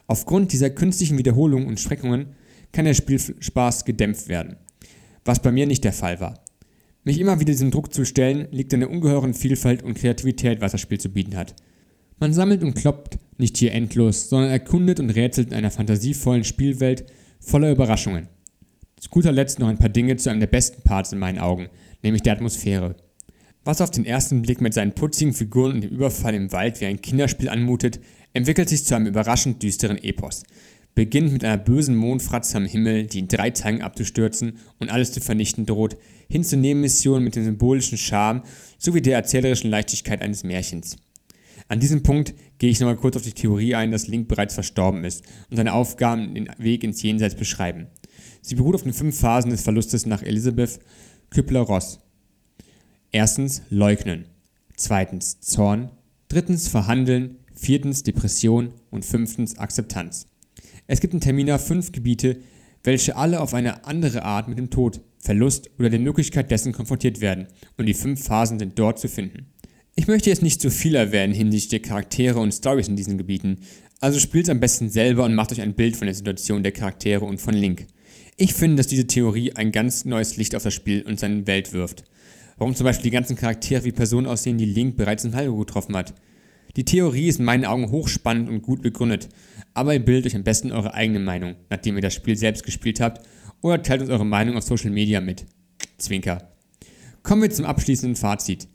Aufgrund 0.06 0.52
dieser 0.52 0.70
künstlichen 0.70 1.18
Wiederholungen 1.18 1.68
und 1.68 1.80
Streckungen 1.80 2.34
kann 2.72 2.86
der 2.86 2.94
Spielspaß 2.94 3.84
gedämpft 3.84 4.28
werden, 4.28 4.56
was 5.24 5.40
bei 5.40 5.52
mir 5.52 5.66
nicht 5.66 5.84
der 5.84 5.92
Fall 5.92 6.20
war. 6.20 6.42
Mich 7.04 7.18
immer 7.18 7.40
wieder 7.40 7.52
diesem 7.52 7.70
Druck 7.70 7.92
zu 7.92 8.04
stellen, 8.04 8.48
liegt 8.50 8.72
an 8.74 8.80
der 8.80 8.90
ungeheuren 8.90 9.34
Vielfalt 9.34 9.82
und 9.82 9.94
Kreativität, 9.94 10.60
was 10.60 10.72
das 10.72 10.80
Spiel 10.80 10.98
zu 10.98 11.08
bieten 11.08 11.36
hat. 11.36 11.54
Man 12.18 12.32
sammelt 12.32 12.62
und 12.62 12.74
kloppt 12.74 13.18
nicht 13.38 13.56
hier 13.56 13.72
endlos, 13.72 14.28
sondern 14.28 14.50
erkundet 14.50 15.00
und 15.00 15.10
rätselt 15.10 15.48
in 15.48 15.54
einer 15.54 15.70
fantasievollen 15.72 16.44
Spielwelt 16.44 17.04
voller 17.40 17.72
Überraschungen. 17.72 18.28
Zu 19.02 19.10
guter 19.10 19.32
Letzt 19.32 19.58
noch 19.58 19.66
ein 19.66 19.78
paar 19.78 19.88
Dinge 19.88 20.14
zu 20.14 20.30
einem 20.30 20.38
der 20.38 20.46
besten 20.46 20.82
Parts 20.82 21.12
in 21.12 21.18
meinen 21.18 21.40
Augen, 21.40 21.68
nämlich 22.04 22.22
der 22.22 22.34
Atmosphäre. 22.34 22.94
Was 23.64 23.80
auf 23.80 23.90
den 23.90 24.06
ersten 24.06 24.42
Blick 24.42 24.60
mit 24.60 24.74
seinen 24.74 24.92
putzigen 24.92 25.34
Figuren 25.34 25.72
und 25.72 25.80
dem 25.80 25.90
Überfall 25.90 26.36
im 26.36 26.52
Wald 26.52 26.80
wie 26.80 26.86
ein 26.86 27.02
Kinderspiel 27.02 27.48
anmutet, 27.48 27.98
entwickelt 28.32 28.68
sich 28.68 28.84
zu 28.84 28.94
einem 28.94 29.08
überraschend 29.08 29.60
düsteren 29.60 29.98
Epos. 29.98 30.44
Beginnt 30.94 31.32
mit 31.32 31.44
einer 31.44 31.58
bösen 31.58 31.96
Mondfratze 31.96 32.56
am 32.56 32.64
Himmel, 32.64 33.08
die 33.08 33.18
in 33.18 33.26
drei 33.26 33.50
Tagen 33.50 33.82
abzustürzen 33.82 34.58
und 34.78 34.88
alles 34.88 35.10
zu 35.10 35.20
vernichten 35.20 35.66
droht, 35.66 35.96
hin 36.30 36.44
zu 36.44 36.56
Nebenmissionen 36.56 37.24
mit 37.24 37.34
dem 37.34 37.42
symbolischen 37.42 37.98
Charme 37.98 38.44
sowie 38.78 39.02
der 39.02 39.16
erzählerischen 39.16 39.68
Leichtigkeit 39.68 40.22
eines 40.22 40.44
Märchens. 40.44 40.96
An 41.66 41.80
diesem 41.80 42.04
Punkt 42.04 42.34
gehe 42.58 42.70
ich 42.70 42.78
nochmal 42.78 42.96
kurz 42.96 43.16
auf 43.16 43.22
die 43.22 43.32
Theorie 43.32 43.74
ein, 43.74 43.90
dass 43.90 44.06
Link 44.06 44.28
bereits 44.28 44.54
verstorben 44.54 45.02
ist 45.02 45.24
und 45.50 45.56
seine 45.56 45.72
Aufgaben 45.72 46.36
den 46.36 46.48
Weg 46.58 46.84
ins 46.84 47.02
Jenseits 47.02 47.34
beschreiben. 47.34 47.88
Sie 48.42 48.56
beruht 48.56 48.74
auf 48.74 48.82
den 48.82 48.92
fünf 48.92 49.18
Phasen 49.18 49.52
des 49.52 49.62
Verlustes 49.62 50.04
nach 50.04 50.22
Elisabeth 50.22 50.80
Kübler-Ross. 51.30 52.00
Erstens 53.12 53.62
Leugnen. 53.70 54.26
Zweitens 54.76 55.40
Zorn. 55.40 55.90
Drittens 56.28 56.66
Verhandeln. 56.66 57.36
Viertens 57.54 58.02
Depression. 58.02 58.74
Und 58.90 59.04
fünftens 59.04 59.58
Akzeptanz. 59.58 60.26
Es 60.88 61.00
gibt 61.00 61.14
in 61.14 61.20
Termina 61.20 61.58
fünf 61.58 61.92
Gebiete, 61.92 62.40
welche 62.82 63.16
alle 63.16 63.40
auf 63.40 63.54
eine 63.54 63.84
andere 63.86 64.24
Art 64.24 64.48
mit 64.48 64.58
dem 64.58 64.70
Tod, 64.70 65.00
Verlust 65.18 65.70
oder 65.78 65.88
der 65.88 66.00
Möglichkeit 66.00 66.50
dessen 66.50 66.72
konfrontiert 66.72 67.20
werden. 67.20 67.46
Und 67.76 67.86
die 67.86 67.94
fünf 67.94 68.24
Phasen 68.24 68.58
sind 68.58 68.76
dort 68.76 68.98
zu 68.98 69.08
finden. 69.08 69.46
Ich 69.94 70.08
möchte 70.08 70.30
jetzt 70.30 70.42
nicht 70.42 70.60
zu 70.60 70.70
viel 70.70 70.96
erwähnen 70.96 71.32
hinsichtlich 71.32 71.82
der 71.82 71.88
Charaktere 71.88 72.40
und 72.40 72.52
Stories 72.52 72.88
in 72.88 72.96
diesen 72.96 73.18
Gebieten, 73.18 73.58
also 74.00 74.18
spielt 74.18 74.50
am 74.50 74.58
besten 74.58 74.90
selber 74.90 75.24
und 75.24 75.34
macht 75.34 75.52
euch 75.52 75.60
ein 75.60 75.74
Bild 75.74 75.96
von 75.96 76.06
der 76.06 76.14
Situation 76.14 76.64
der 76.64 76.72
Charaktere 76.72 77.24
und 77.24 77.40
von 77.40 77.54
Link. 77.54 77.86
Ich 78.36 78.54
finde, 78.54 78.76
dass 78.76 78.86
diese 78.86 79.06
Theorie 79.06 79.52
ein 79.52 79.72
ganz 79.72 80.04
neues 80.04 80.36
Licht 80.36 80.54
auf 80.54 80.62
das 80.62 80.72
Spiel 80.72 81.02
und 81.02 81.20
seine 81.20 81.46
Welt 81.46 81.72
wirft. 81.72 82.04
Warum 82.56 82.74
zum 82.74 82.84
Beispiel 82.84 83.04
die 83.04 83.14
ganzen 83.14 83.36
Charaktere 83.36 83.84
wie 83.84 83.92
Personen 83.92 84.26
aussehen, 84.26 84.58
die 84.58 84.64
Link 84.64 84.96
bereits 84.96 85.24
in 85.24 85.36
Hyrule 85.36 85.66
getroffen 85.66 85.96
hat. 85.96 86.14
Die 86.76 86.84
Theorie 86.84 87.28
ist 87.28 87.38
in 87.38 87.44
meinen 87.44 87.66
Augen 87.66 87.90
hochspannend 87.90 88.48
und 88.48 88.62
gut 88.62 88.80
begründet, 88.80 89.28
aber 89.74 89.92
ihr 89.92 90.04
bildet 90.04 90.26
euch 90.26 90.36
am 90.36 90.44
besten 90.44 90.72
eure 90.72 90.94
eigene 90.94 91.18
Meinung, 91.18 91.56
nachdem 91.68 91.96
ihr 91.96 92.02
das 92.02 92.14
Spiel 92.14 92.36
selbst 92.36 92.64
gespielt 92.64 93.00
habt, 93.00 93.26
oder 93.60 93.82
teilt 93.82 94.00
uns 94.00 94.10
eure 94.10 94.26
Meinung 94.26 94.56
auf 94.56 94.64
Social 94.64 94.90
Media 94.90 95.20
mit. 95.20 95.44
Zwinker. 95.98 96.52
Kommen 97.22 97.42
wir 97.42 97.50
zum 97.50 97.66
abschließenden 97.66 98.16
Fazit. 98.16 98.66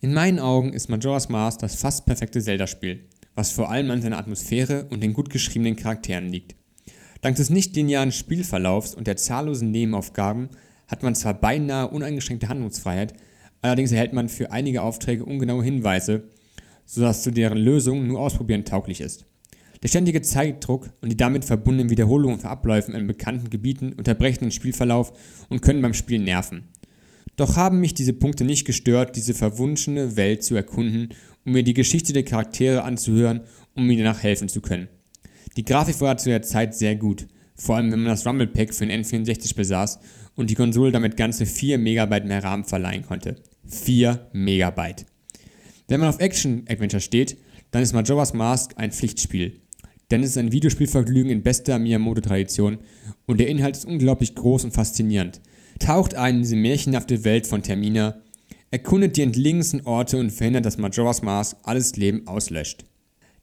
In 0.00 0.12
meinen 0.12 0.40
Augen 0.40 0.72
ist 0.72 0.88
Majora's 0.88 1.28
Mask 1.28 1.60
das 1.60 1.76
fast 1.76 2.06
perfekte 2.06 2.40
Zelda-Spiel, 2.40 3.06
was 3.34 3.52
vor 3.52 3.70
allem 3.70 3.90
an 3.90 4.02
seiner 4.02 4.18
Atmosphäre 4.18 4.86
und 4.90 5.02
den 5.02 5.12
gut 5.12 5.30
geschriebenen 5.30 5.76
Charakteren 5.76 6.28
liegt. 6.28 6.56
Dank 7.20 7.36
des 7.36 7.50
nicht 7.50 7.76
linearen 7.76 8.12
Spielverlaufs 8.12 8.94
und 8.94 9.06
der 9.06 9.16
zahllosen 9.16 9.70
Nebenaufgaben 9.70 10.48
hat 10.88 11.02
man 11.02 11.14
zwar 11.14 11.34
beinahe 11.34 11.88
uneingeschränkte 11.88 12.48
Handlungsfreiheit, 12.48 13.14
allerdings 13.60 13.92
erhält 13.92 14.14
man 14.14 14.28
für 14.28 14.52
einige 14.52 14.82
Aufträge 14.82 15.24
ungenaue 15.24 15.62
Hinweise, 15.62 16.24
sodass 16.86 17.22
zu 17.22 17.30
deren 17.30 17.58
Lösung 17.58 18.06
nur 18.06 18.20
ausprobieren 18.20 18.64
tauglich 18.64 19.00
ist. 19.02 19.26
Der 19.82 19.88
ständige 19.88 20.22
Zeitdruck 20.22 20.90
und 21.00 21.10
die 21.10 21.16
damit 21.16 21.44
verbundenen 21.44 21.90
Wiederholungen 21.90 22.38
von 22.38 22.50
Abläufen 22.50 22.94
in 22.94 23.06
bekannten 23.06 23.50
Gebieten 23.50 23.92
unterbrechen 23.92 24.44
den 24.44 24.50
Spielverlauf 24.50 25.12
und 25.48 25.62
können 25.62 25.82
beim 25.82 25.94
Spiel 25.94 26.18
nerven. 26.18 26.68
Doch 27.36 27.56
haben 27.56 27.80
mich 27.80 27.94
diese 27.94 28.12
Punkte 28.12 28.44
nicht 28.44 28.66
gestört, 28.66 29.16
diese 29.16 29.34
verwunschene 29.34 30.16
Welt 30.16 30.42
zu 30.42 30.54
erkunden, 30.54 31.10
um 31.44 31.52
mir 31.52 31.62
die 31.62 31.74
Geschichte 31.74 32.12
der 32.12 32.24
Charaktere 32.24 32.82
anzuhören, 32.82 33.42
um 33.74 33.86
mir 33.86 33.96
danach 33.96 34.22
helfen 34.22 34.48
zu 34.48 34.60
können. 34.60 34.88
Die 35.56 35.64
Grafik 35.64 36.00
war 36.00 36.16
zu 36.16 36.28
der 36.28 36.42
Zeit 36.42 36.74
sehr 36.74 36.96
gut, 36.96 37.26
vor 37.56 37.76
allem 37.76 37.92
wenn 37.92 38.02
man 38.02 38.12
das 38.12 38.26
Rumble 38.26 38.46
Pack 38.46 38.74
für 38.74 38.86
den 38.86 39.04
N64 39.04 39.54
besaß 39.54 39.98
und 40.36 40.50
die 40.50 40.54
Konsole 40.54 40.92
damit 40.92 41.16
ganze 41.16 41.46
4 41.46 41.78
MB 41.78 42.24
mehr 42.24 42.44
RAM 42.44 42.64
verleihen 42.64 43.04
konnte. 43.04 43.36
4 43.66 44.30
MB. 44.32 45.04
Wenn 45.88 46.00
man 46.00 46.08
auf 46.08 46.20
Action-Adventure 46.20 47.00
steht, 47.00 47.36
dann 47.70 47.82
ist 47.82 47.92
Majora's 47.92 48.32
Mask 48.32 48.72
ein 48.76 48.92
Pflichtspiel. 48.92 49.60
Denn 50.10 50.22
es 50.22 50.30
ist 50.30 50.38
ein 50.38 50.52
Videospielvergnügen 50.52 51.30
in 51.30 51.42
bester 51.42 51.78
Miyamoto-Tradition 51.78 52.78
und 53.26 53.38
der 53.38 53.48
Inhalt 53.48 53.76
ist 53.76 53.84
unglaublich 53.84 54.34
groß 54.34 54.64
und 54.64 54.72
faszinierend 54.72 55.40
taucht 55.80 56.14
ein 56.14 56.36
in 56.36 56.42
diese 56.42 56.56
märchenhafte 56.56 57.24
Welt 57.24 57.48
von 57.48 57.62
Termina, 57.62 58.20
erkundet 58.70 59.16
die 59.16 59.22
entlegensten 59.22 59.80
Orte 59.84 60.18
und 60.18 60.30
verhindert, 60.30 60.66
dass 60.66 60.78
Majora's 60.78 61.22
Mask 61.22 61.56
alles 61.64 61.96
Leben 61.96 62.28
auslöscht. 62.28 62.84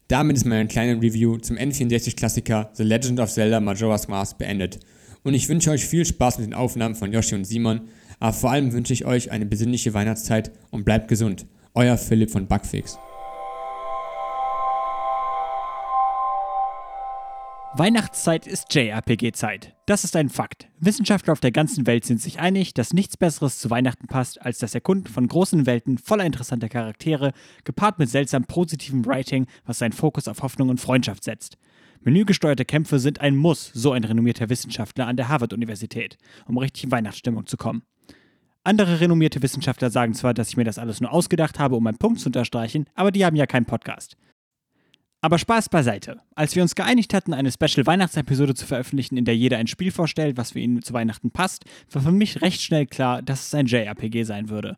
Damit 0.08 0.38
ist 0.38 0.46
meine 0.46 0.68
kleine 0.68 1.02
Review 1.02 1.38
zum 1.38 1.58
N64-Klassiker 1.58 2.70
The 2.74 2.84
Legend 2.84 3.20
of 3.20 3.30
Zelda 3.30 3.60
Majora's 3.60 4.08
Mask 4.08 4.38
beendet. 4.38 4.80
Und 5.24 5.34
ich 5.34 5.50
wünsche 5.50 5.70
euch 5.70 5.86
viel 5.86 6.06
Spaß 6.06 6.38
mit 6.38 6.48
den 6.48 6.54
Aufnahmen 6.54 6.96
von 6.96 7.12
Yoshi 7.12 7.36
und 7.36 7.44
Simon, 7.44 7.82
aber 8.20 8.32
vor 8.32 8.52
allem 8.52 8.72
wünsche 8.72 8.94
ich 8.94 9.06
euch 9.06 9.32
eine 9.32 9.46
besinnliche 9.46 9.94
Weihnachtszeit 9.94 10.52
und 10.72 10.86
bleibt 10.86 11.10
gesund. 11.10 11.46
Euer 11.74 11.98
Philipp 11.98 12.32
von 12.32 12.48
Bugfix. 12.48 12.98
Weihnachtszeit 17.80 18.48
ist 18.48 18.74
JRPG-Zeit. 18.74 19.76
Das 19.86 20.04
ist 20.04 20.16
ein 20.16 20.30
Fakt. 20.30 20.68
Wissenschaftler 20.80 21.34
auf 21.34 21.42
der 21.42 21.52
ganzen 21.52 21.86
Welt 21.86 22.06
sind 22.06 22.20
sich 22.20 22.40
einig, 22.40 22.74
dass 22.74 22.92
nichts 22.92 23.18
Besseres 23.18 23.60
zu 23.60 23.70
Weihnachten 23.70 24.08
passt, 24.08 24.42
als 24.42 24.58
das 24.58 24.74
Erkunden 24.74 25.14
von 25.14 25.28
großen 25.28 25.68
Welten 25.68 26.00
voller 26.00 26.26
interessanter 26.26 26.70
Charaktere, 26.70 27.34
gepaart 27.66 28.00
mit 28.00 28.10
seltsam 28.10 28.46
positivem 28.46 29.06
Writing, 29.06 29.46
was 29.64 29.78
seinen 29.78 29.92
Fokus 29.92 30.28
auf 30.28 30.42
Hoffnung 30.42 30.70
und 30.70 30.82
Freundschaft 30.82 31.24
setzt. 31.24 31.60
Menügesteuerte 32.02 32.66
Kämpfe 32.66 32.98
sind 32.98 33.22
ein 33.22 33.36
Muss, 33.36 33.70
so 33.76 33.92
ein 33.92 34.04
renommierter 34.04 34.50
Wissenschaftler 34.50 35.06
an 35.06 35.16
der 35.16 35.30
Harvard-Universität, 35.30 36.18
um 36.48 36.58
richtig 36.58 36.86
in 36.86 36.92
Weihnachtsstimmung 36.92 37.46
zu 37.46 37.58
kommen. 37.58 37.84
Andere 38.64 39.02
renommierte 39.02 39.44
Wissenschaftler 39.44 39.92
sagen 39.92 40.16
zwar, 40.16 40.34
dass 40.34 40.50
ich 40.50 40.58
mir 40.58 40.64
das 40.64 40.80
alles 40.80 41.00
nur 41.00 41.14
ausgedacht 41.14 41.60
habe, 41.60 41.76
um 41.76 41.86
einen 41.86 42.00
Punkt 42.00 42.22
zu 42.22 42.30
unterstreichen, 42.30 42.86
aber 42.96 43.12
die 43.12 43.24
haben 43.24 43.36
ja 43.36 43.46
keinen 43.46 43.66
Podcast. 43.66 44.18
Aber 45.22 45.40
Spaß 45.40 45.70
beiseite. 45.70 46.22
Als 46.36 46.56
wir 46.56 46.62
uns 46.62 46.76
geeinigt 46.76 47.14
hatten, 47.14 47.34
eine 47.34 47.52
Special-Weihnachtsepisode 47.52 48.54
zu 48.54 48.68
veröffentlichen, 48.68 49.18
in 49.18 49.26
der 49.26 49.36
jeder 49.36 49.58
ein 49.58 49.68
Spiel 49.68 49.92
vorstellt, 49.92 50.38
was 50.38 50.52
für 50.52 50.60
ihn 50.60 50.82
zu 50.84 50.94
Weihnachten 50.94 51.32
passt, 51.32 51.66
war 51.92 52.04
für 52.04 52.12
mich 52.12 52.42
recht 52.42 52.62
schnell 52.62 52.86
klar, 52.86 53.24
dass 53.24 53.48
es 53.48 53.56
ein 53.56 53.66
JRPG 53.66 54.24
sein 54.24 54.50
würde. 54.50 54.76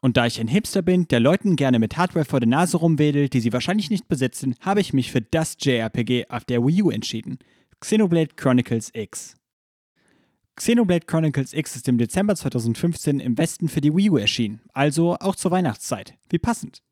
Und 0.00 0.16
da 0.16 0.26
ich 0.26 0.40
ein 0.40 0.48
Hipster 0.48 0.82
bin, 0.82 1.06
der 1.06 1.20
Leuten 1.20 1.54
gerne 1.54 1.78
mit 1.78 1.96
Hardware 1.96 2.24
vor 2.24 2.40
der 2.40 2.48
Nase 2.48 2.76
rumwedelt, 2.78 3.32
die 3.32 3.40
sie 3.40 3.52
wahrscheinlich 3.52 3.88
nicht 3.88 4.08
besitzen, 4.08 4.56
habe 4.60 4.80
ich 4.80 4.92
mich 4.92 5.12
für 5.12 5.20
das 5.20 5.56
JRPG 5.60 6.26
auf 6.28 6.44
der 6.44 6.66
Wii 6.66 6.82
U 6.82 6.90
entschieden. 6.90 7.38
Xenoblade 7.78 8.34
Chronicles 8.34 8.90
X. 8.92 9.36
Xenoblade 10.56 11.06
Chronicles 11.06 11.52
X 11.52 11.76
ist 11.76 11.86
im 11.86 11.98
Dezember 11.98 12.34
2015 12.34 13.20
im 13.20 13.38
Westen 13.38 13.68
für 13.68 13.80
die 13.80 13.94
Wii 13.94 14.10
U 14.10 14.16
erschienen, 14.16 14.60
also 14.72 15.16
auch 15.20 15.36
zur 15.36 15.52
Weihnachtszeit. 15.52 16.14
Wie 16.28 16.38
passend. 16.38 16.82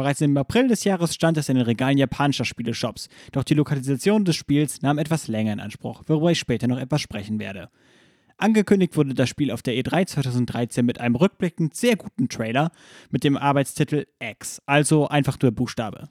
Bereits 0.00 0.22
im 0.22 0.34
April 0.38 0.66
des 0.66 0.84
Jahres 0.84 1.14
stand 1.14 1.36
es 1.36 1.50
in 1.50 1.56
den 1.56 1.66
Regalen 1.66 1.98
japanischer 1.98 2.46
Spieleshops, 2.46 3.10
doch 3.32 3.44
die 3.44 3.52
Lokalisation 3.52 4.24
des 4.24 4.34
Spiels 4.34 4.80
nahm 4.80 4.96
etwas 4.96 5.28
länger 5.28 5.52
in 5.52 5.60
Anspruch, 5.60 6.04
worüber 6.06 6.30
ich 6.30 6.38
später 6.38 6.68
noch 6.68 6.78
etwas 6.78 7.02
sprechen 7.02 7.38
werde. 7.38 7.68
Angekündigt 8.38 8.96
wurde 8.96 9.12
das 9.12 9.28
Spiel 9.28 9.50
auf 9.50 9.60
der 9.60 9.74
E3 9.74 10.06
2013 10.06 10.86
mit 10.86 11.02
einem 11.02 11.16
rückblickend 11.16 11.76
sehr 11.76 11.96
guten 11.96 12.30
Trailer 12.30 12.72
mit 13.10 13.24
dem 13.24 13.36
Arbeitstitel 13.36 14.06
X, 14.18 14.62
also 14.64 15.06
einfach 15.08 15.36
nur 15.42 15.52
Buchstabe. 15.52 16.08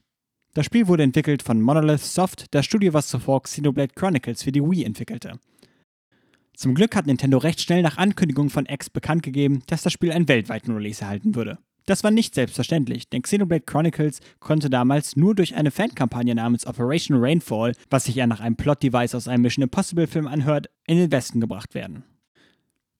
Das 0.53 0.67
Spiel 0.67 0.87
wurde 0.87 1.01
entwickelt 1.01 1.41
von 1.41 1.59
Monolith 1.59 2.05
Soft, 2.05 2.53
das 2.53 2.67
Studio, 2.67 2.93
was 2.93 3.07
zuvor 3.07 3.41
Xenoblade 3.41 3.95
Chronicles 3.95 4.43
für 4.43 4.51
die 4.51 4.61
Wii 4.61 4.83
entwickelte. 4.83 5.39
Zum 6.55 6.75
Glück 6.75 6.95
hat 6.95 7.07
Nintendo 7.07 7.39
recht 7.39 7.59
schnell 7.59 7.81
nach 7.81 7.97
Ankündigung 7.97 8.51
von 8.51 8.67
X 8.67 8.91
bekannt 8.91 9.23
gegeben, 9.23 9.63
dass 9.65 9.81
das 9.81 9.93
Spiel 9.93 10.11
einen 10.11 10.27
weltweiten 10.27 10.75
Release 10.75 11.01
erhalten 11.01 11.33
würde. 11.33 11.57
Das 11.89 12.03
war 12.03 12.11
nicht 12.11 12.35
selbstverständlich, 12.35 13.09
denn 13.09 13.23
Xenoblade 13.23 13.63
Chronicles 13.65 14.19
konnte 14.39 14.69
damals 14.69 15.15
nur 15.15 15.33
durch 15.33 15.55
eine 15.55 15.71
Fankampagne 15.71 16.35
namens 16.35 16.67
Operation 16.67 17.17
Rainfall, 17.19 17.73
was 17.89 18.03
sich 18.03 18.13
ja 18.13 18.27
nach 18.27 18.41
einem 18.41 18.55
Plot-Device 18.55 19.15
aus 19.15 19.27
einem 19.27 19.41
Mission 19.41 19.63
Impossible-Film 19.63 20.27
anhört, 20.27 20.69
in 20.85 20.99
den 20.99 21.11
Westen 21.11 21.41
gebracht 21.41 21.73
werden. 21.73 22.03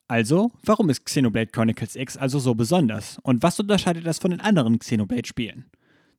Also, 0.07 0.51
warum 0.63 0.89
ist 0.89 1.05
Xenoblade 1.05 1.51
Chronicles 1.51 1.95
X 1.95 2.17
also 2.17 2.39
so 2.39 2.55
besonders? 2.55 3.19
Und 3.21 3.43
was 3.43 3.59
unterscheidet 3.59 4.07
das 4.07 4.17
von 4.17 4.31
den 4.31 4.41
anderen 4.41 4.79
Xenoblade-Spielen? 4.79 5.65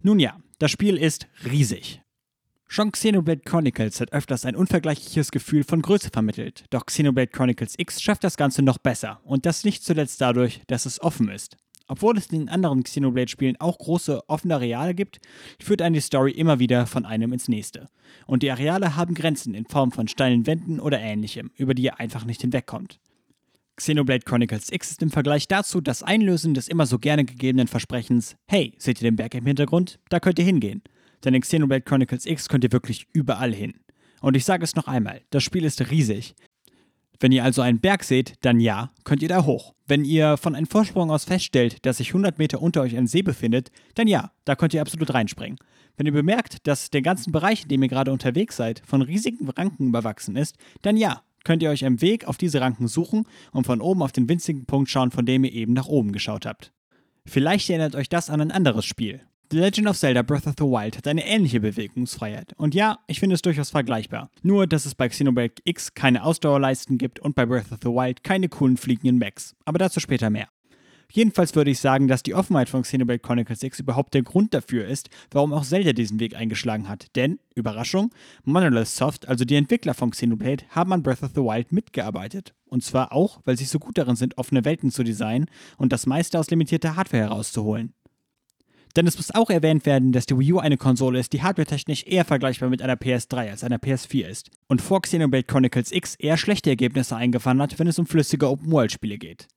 Nun 0.01 0.21
ja, 0.21 0.39
das 0.61 0.71
Spiel 0.71 0.97
ist 0.97 1.27
riesig. 1.45 2.03
Schon 2.69 2.93
Xenoblade 2.93 3.41
Chronicles 3.41 4.01
hat 4.01 4.13
öfters 4.13 4.45
ein 4.45 4.55
unvergleichliches 4.55 5.33
Gefühl 5.33 5.65
von 5.65 5.83
Größe 5.83 6.11
vermittelt, 6.13 6.67
doch 6.71 6.87
Xenoblade 6.87 7.33
Chronicles 7.33 7.75
X 7.77 8.01
schafft 8.01 8.23
das 8.23 8.37
Ganze 8.37 8.63
noch 8.63 8.79
besser 8.79 9.19
und 9.25 9.45
das 9.45 9.65
nicht 9.65 9.83
zuletzt 9.83 10.21
dadurch, 10.21 10.63
dass 10.69 10.87
es 10.87 11.03
offen 11.03 11.29
ist. 11.31 11.57
Obwohl 11.91 12.17
es 12.17 12.27
in 12.27 12.39
den 12.39 12.49
anderen 12.49 12.85
Xenoblade-Spielen 12.85 13.57
auch 13.59 13.77
große 13.77 14.23
offene 14.29 14.55
Areale 14.55 14.95
gibt, 14.95 15.19
führt 15.61 15.83
eine 15.83 16.01
Story 16.01 16.31
immer 16.31 16.61
wieder 16.61 16.87
von 16.87 17.05
einem 17.05 17.33
ins 17.33 17.49
nächste. 17.49 17.89
Und 18.27 18.45
die 18.45 18.51
Areale 18.53 18.95
haben 18.95 19.15
Grenzen 19.15 19.55
in 19.55 19.67
Form 19.67 19.91
von 19.91 20.07
steilen 20.07 20.47
Wänden 20.47 20.79
oder 20.79 21.01
ähnlichem, 21.01 21.51
über 21.57 21.75
die 21.75 21.83
ihr 21.83 21.99
einfach 21.99 22.25
nicht 22.25 22.43
hinwegkommt. 22.43 23.01
Xenoblade 23.75 24.25
Chronicles 24.25 24.71
X 24.71 24.93
ist 24.93 25.03
im 25.03 25.11
Vergleich 25.11 25.49
dazu 25.49 25.81
das 25.81 26.05
Einlösen 26.05 26.55
des 26.55 26.69
immer 26.69 26.87
so 26.87 27.01
gerne 27.01 27.25
gegebenen 27.25 27.67
Versprechens, 27.67 28.37
hey, 28.47 28.73
seht 28.79 29.03
ihr 29.03 29.11
den 29.11 29.17
Berg 29.17 29.35
im 29.35 29.47
Hintergrund? 29.47 29.99
Da 30.11 30.21
könnt 30.21 30.39
ihr 30.39 30.45
hingehen. 30.45 30.83
Denn 31.25 31.35
in 31.35 31.41
Xenoblade 31.41 31.83
Chronicles 31.83 32.25
X 32.25 32.49
könnt 32.49 32.63
ihr 32.63 32.71
wirklich 32.71 33.09
überall 33.13 33.53
hin. 33.53 33.75
Und 34.21 34.37
ich 34.37 34.45
sage 34.45 34.63
es 34.63 34.77
noch 34.77 34.87
einmal, 34.87 35.23
das 35.31 35.43
Spiel 35.43 35.65
ist 35.65 35.91
riesig. 35.91 36.37
Wenn 37.21 37.33
ihr 37.33 37.45
also 37.45 37.61
einen 37.61 37.81
Berg 37.81 38.03
seht, 38.03 38.35
dann 38.41 38.61
ja, 38.61 38.91
könnt 39.05 39.23
ihr 39.23 39.29
da 39.29 39.45
hoch. 39.45 39.75
Wenn 39.87 40.05
ihr 40.07 40.39
von 40.39 40.55
einem 40.55 40.67
Vorsprung 40.67 41.11
aus 41.11 41.25
feststellt, 41.25 41.85
dass 41.85 41.99
sich 41.99 42.09
100 42.09 42.39
Meter 42.39 42.63
unter 42.63 42.81
euch 42.81 42.97
ein 42.97 43.07
See 43.07 43.21
befindet, 43.21 43.71
dann 43.95 44.09
ja, 44.09 44.33
da 44.47 44.57
könnt 44.57 44.73
ihr 44.73 44.81
absolut 44.81 45.13
reinspringen. 45.13 45.59
Wenn 45.99 46.07
ihr 46.07 46.13
bemerkt, 46.13 46.67
dass 46.67 46.89
der 46.89 47.03
ganze 47.03 47.31
Bereich, 47.31 47.65
in 47.65 47.69
dem 47.69 47.83
ihr 47.83 47.89
gerade 47.89 48.11
unterwegs 48.11 48.57
seid, 48.57 48.81
von 48.87 49.03
riesigen 49.03 49.51
Ranken 49.51 49.89
überwachsen 49.89 50.35
ist, 50.35 50.57
dann 50.81 50.97
ja, 50.97 51.23
könnt 51.45 51.63
ihr 51.63 51.69
euch 51.69 51.85
einen 51.85 52.01
Weg 52.01 52.27
auf 52.27 52.39
diese 52.39 52.63
Ranken 52.63 52.89
suchen 52.89 53.27
und 53.53 53.67
von 53.67 53.83
oben 53.83 54.03
auf 54.03 54.13
den 54.13 54.27
winzigen 54.27 54.65
Punkt 54.65 54.89
schauen, 54.89 55.11
von 55.11 55.27
dem 55.27 55.45
ihr 55.45 55.53
eben 55.53 55.75
nach 55.75 55.89
oben 55.89 56.13
geschaut 56.13 56.47
habt. 56.47 56.73
Vielleicht 57.27 57.69
erinnert 57.69 57.97
euch 57.97 58.09
das 58.09 58.31
an 58.31 58.41
ein 58.41 58.51
anderes 58.51 58.87
Spiel. 58.87 59.21
The 59.53 59.59
Legend 59.59 59.89
of 59.89 59.99
Zelda 59.99 60.23
Breath 60.23 60.47
of 60.47 60.55
the 60.59 60.65
Wild 60.65 60.97
hat 60.97 61.09
eine 61.09 61.27
ähnliche 61.27 61.59
Bewegungsfreiheit. 61.59 62.53
Und 62.57 62.73
ja, 62.73 63.01
ich 63.09 63.19
finde 63.19 63.35
es 63.35 63.43
durchaus 63.43 63.71
vergleichbar. 63.71 64.31
Nur, 64.45 64.69
dass 64.69 64.87
es 64.87 64.95
bei 64.95 65.09
Xenoblade 65.09 65.55
X 65.65 65.93
keine 65.95 66.23
Ausdauerleisten 66.23 66.99
gibt 66.99 67.19
und 67.19 67.35
bei 67.35 67.47
Breath 67.47 67.73
of 67.73 67.81
the 67.83 67.89
Wild 67.89 68.23
keine 68.23 68.49
coolen 68.49 68.77
fliegenden 68.77 69.19
Mechs. 69.19 69.57
Aber 69.65 69.81
dazu 69.81 69.99
später 69.99 70.31
mehr. 70.31 70.47
Jedenfalls 71.11 71.57
würde 71.57 71.73
ich 71.73 71.81
sagen, 71.81 72.07
dass 72.07 72.23
die 72.23 72.35
Offenheit 72.35 72.69
von 72.69 72.83
Xenoblade 72.83 73.19
Chronicles 73.19 73.65
X 73.65 73.81
überhaupt 73.81 74.15
der 74.15 74.23
Grund 74.23 74.55
dafür 74.55 74.87
ist, 74.87 75.11
warum 75.33 75.53
auch 75.53 75.65
Zelda 75.65 75.95
diesen 75.95 76.21
Weg 76.21 76.37
eingeschlagen 76.37 76.89
hat. 76.89 77.17
Denn, 77.17 77.41
Überraschung, 77.57 78.13
Monolith 78.45 78.87
Soft, 78.87 79.27
also 79.27 79.45
die 79.45 79.57
Entwickler 79.57 79.95
von 79.95 80.13
Xenoblade, 80.13 80.63
haben 80.69 80.93
an 80.93 81.03
Breath 81.03 81.25
of 81.25 81.33
the 81.35 81.41
Wild 81.41 81.73
mitgearbeitet. 81.73 82.55
Und 82.67 82.85
zwar 82.85 83.13
auch, 83.13 83.41
weil 83.45 83.57
sie 83.57 83.65
so 83.65 83.81
gut 83.81 83.99
darin 83.99 84.15
sind, 84.15 84.39
offene 84.39 84.65
Welten 84.65 84.93
zu 84.93 85.03
designen 85.03 85.51
und 85.77 85.93
das 85.93 86.07
meiste 86.07 86.39
aus 86.39 86.51
limitierter 86.51 86.95
Hardware 86.95 87.25
herauszuholen. 87.25 87.95
Denn 88.97 89.07
es 89.07 89.17
muss 89.17 89.35
auch 89.35 89.51
erwähnt 89.51 89.87
werden, 89.87 90.13
dass 90.13 90.27
die 90.27 90.39
Wii 90.39 90.55
U 90.55 90.59
eine 90.59 90.77
Konsole 90.77 91.21
ist, 91.21 91.33
die 91.33 91.43
hardwaretechnisch 91.43 92.05
eher 92.07 92.25
vergleichbar 92.25 92.69
mit 92.69 92.83
einer 92.83 92.97
PS3 92.97 93.51
als 93.51 93.65
einer 93.65 93.79
PS4 93.79 94.27
ist 94.27 94.51
und 94.69 94.83
vor 94.83 95.03
Xenoblade 95.03 95.45
Chronicles 95.45 95.93
X 95.93 96.17
eher 96.17 96.37
schlechte 96.37 96.71
Ergebnisse 96.71 97.17
eingefahren 97.17 97.63
hat, 97.63 97.79
wenn 97.79 97.87
es 97.87 97.99
um 97.99 98.07
flüssige 98.07 98.49
Open-World-Spiele 98.49 99.19
geht. 99.19 99.49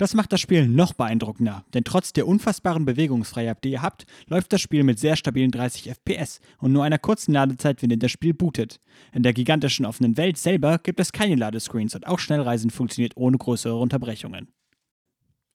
Das 0.00 0.14
macht 0.14 0.32
das 0.32 0.40
Spiel 0.40 0.66
noch 0.66 0.94
beeindruckender, 0.94 1.62
denn 1.74 1.84
trotz 1.84 2.14
der 2.14 2.26
unfassbaren 2.26 2.86
Bewegungsfreiheit, 2.86 3.62
die 3.62 3.72
ihr 3.72 3.82
habt, 3.82 4.06
läuft 4.28 4.50
das 4.50 4.62
Spiel 4.62 4.82
mit 4.82 4.98
sehr 4.98 5.14
stabilen 5.14 5.50
30 5.50 5.90
FPS 5.90 6.40
und 6.56 6.72
nur 6.72 6.84
einer 6.84 6.98
kurzen 6.98 7.34
Ladezeit, 7.34 7.82
wenn 7.82 7.90
ihr 7.90 7.98
das 7.98 8.10
Spiel 8.10 8.32
bootet. 8.32 8.80
In 9.12 9.22
der 9.22 9.34
gigantischen 9.34 9.84
offenen 9.84 10.16
Welt 10.16 10.38
selber 10.38 10.78
gibt 10.78 11.00
es 11.00 11.12
keine 11.12 11.34
Ladescreens 11.34 11.94
und 11.94 12.06
auch 12.06 12.18
Schnellreisen 12.18 12.70
funktioniert 12.70 13.12
ohne 13.16 13.36
größere 13.36 13.76
Unterbrechungen. 13.76 14.48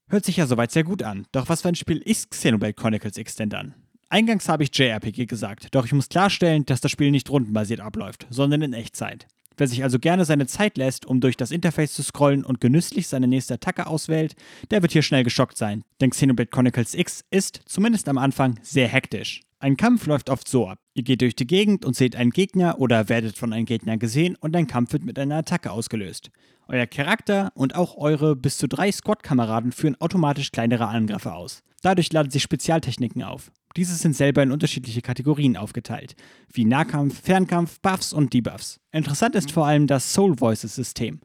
Hört 0.08 0.24
sich 0.24 0.36
ja 0.36 0.46
soweit 0.46 0.70
sehr 0.70 0.84
gut 0.84 1.02
an. 1.02 1.26
Doch 1.32 1.48
was 1.48 1.62
für 1.62 1.68
ein 1.68 1.74
Spiel 1.74 1.98
ist 1.98 2.30
Xenoblade 2.30 2.74
Chronicles 2.74 3.18
X 3.18 3.34
denn 3.34 3.50
dann? 3.50 3.74
Eingangs 4.08 4.48
habe 4.48 4.62
ich 4.62 4.70
JRPG 4.72 5.26
gesagt, 5.26 5.74
doch 5.74 5.84
ich 5.84 5.92
muss 5.92 6.08
klarstellen, 6.08 6.64
dass 6.64 6.80
das 6.80 6.92
Spiel 6.92 7.10
nicht 7.10 7.28
rundenbasiert 7.28 7.80
abläuft, 7.80 8.28
sondern 8.30 8.62
in 8.62 8.72
Echtzeit. 8.72 9.26
Wer 9.56 9.66
sich 9.66 9.82
also 9.82 9.98
gerne 9.98 10.24
seine 10.24 10.46
Zeit 10.46 10.78
lässt, 10.78 11.06
um 11.06 11.20
durch 11.20 11.36
das 11.36 11.50
Interface 11.50 11.94
zu 11.94 12.04
scrollen 12.04 12.44
und 12.44 12.60
genüsslich 12.60 13.08
seine 13.08 13.26
nächste 13.26 13.54
Attacke 13.54 13.88
auswählt, 13.88 14.36
der 14.70 14.82
wird 14.82 14.92
hier 14.92 15.02
schnell 15.02 15.24
geschockt 15.24 15.56
sein, 15.56 15.82
denn 16.00 16.10
Xenoblade 16.10 16.50
Chronicles 16.50 16.94
X 16.94 17.24
ist, 17.30 17.62
zumindest 17.66 18.08
am 18.08 18.18
Anfang, 18.18 18.60
sehr 18.62 18.86
hektisch. 18.86 19.40
Ein 19.58 19.76
Kampf 19.76 20.06
läuft 20.06 20.30
oft 20.30 20.46
so 20.46 20.68
ab. 20.68 20.78
Ihr 20.96 21.02
geht 21.02 21.20
durch 21.20 21.36
die 21.36 21.46
Gegend 21.46 21.84
und 21.84 21.94
seht 21.94 22.16
einen 22.16 22.30
Gegner 22.30 22.80
oder 22.80 23.10
werdet 23.10 23.36
von 23.36 23.52
einem 23.52 23.66
Gegner 23.66 23.98
gesehen 23.98 24.34
und 24.40 24.56
ein 24.56 24.66
Kampf 24.66 24.94
wird 24.94 25.04
mit 25.04 25.18
einer 25.18 25.36
Attacke 25.36 25.70
ausgelöst. 25.70 26.30
Euer 26.68 26.86
Charakter 26.86 27.52
und 27.54 27.74
auch 27.74 27.98
eure 27.98 28.34
bis 28.34 28.56
zu 28.56 28.66
drei 28.66 28.90
Squad-Kameraden 28.90 29.72
führen 29.72 30.00
automatisch 30.00 30.52
kleinere 30.52 30.86
Angriffe 30.86 31.34
aus. 31.34 31.62
Dadurch 31.82 32.10
laden 32.14 32.30
sich 32.30 32.42
Spezialtechniken 32.42 33.22
auf. 33.22 33.52
Diese 33.76 33.94
sind 33.94 34.16
selber 34.16 34.42
in 34.42 34.52
unterschiedliche 34.52 35.02
Kategorien 35.02 35.58
aufgeteilt, 35.58 36.16
wie 36.50 36.64
Nahkampf, 36.64 37.20
Fernkampf, 37.20 37.78
Buffs 37.82 38.14
und 38.14 38.32
Debuffs. 38.32 38.80
Interessant 38.90 39.34
ist 39.34 39.52
vor 39.52 39.66
allem 39.66 39.86
das 39.86 40.14
Soul 40.14 40.40
Voices 40.40 40.76
System. 40.76 41.20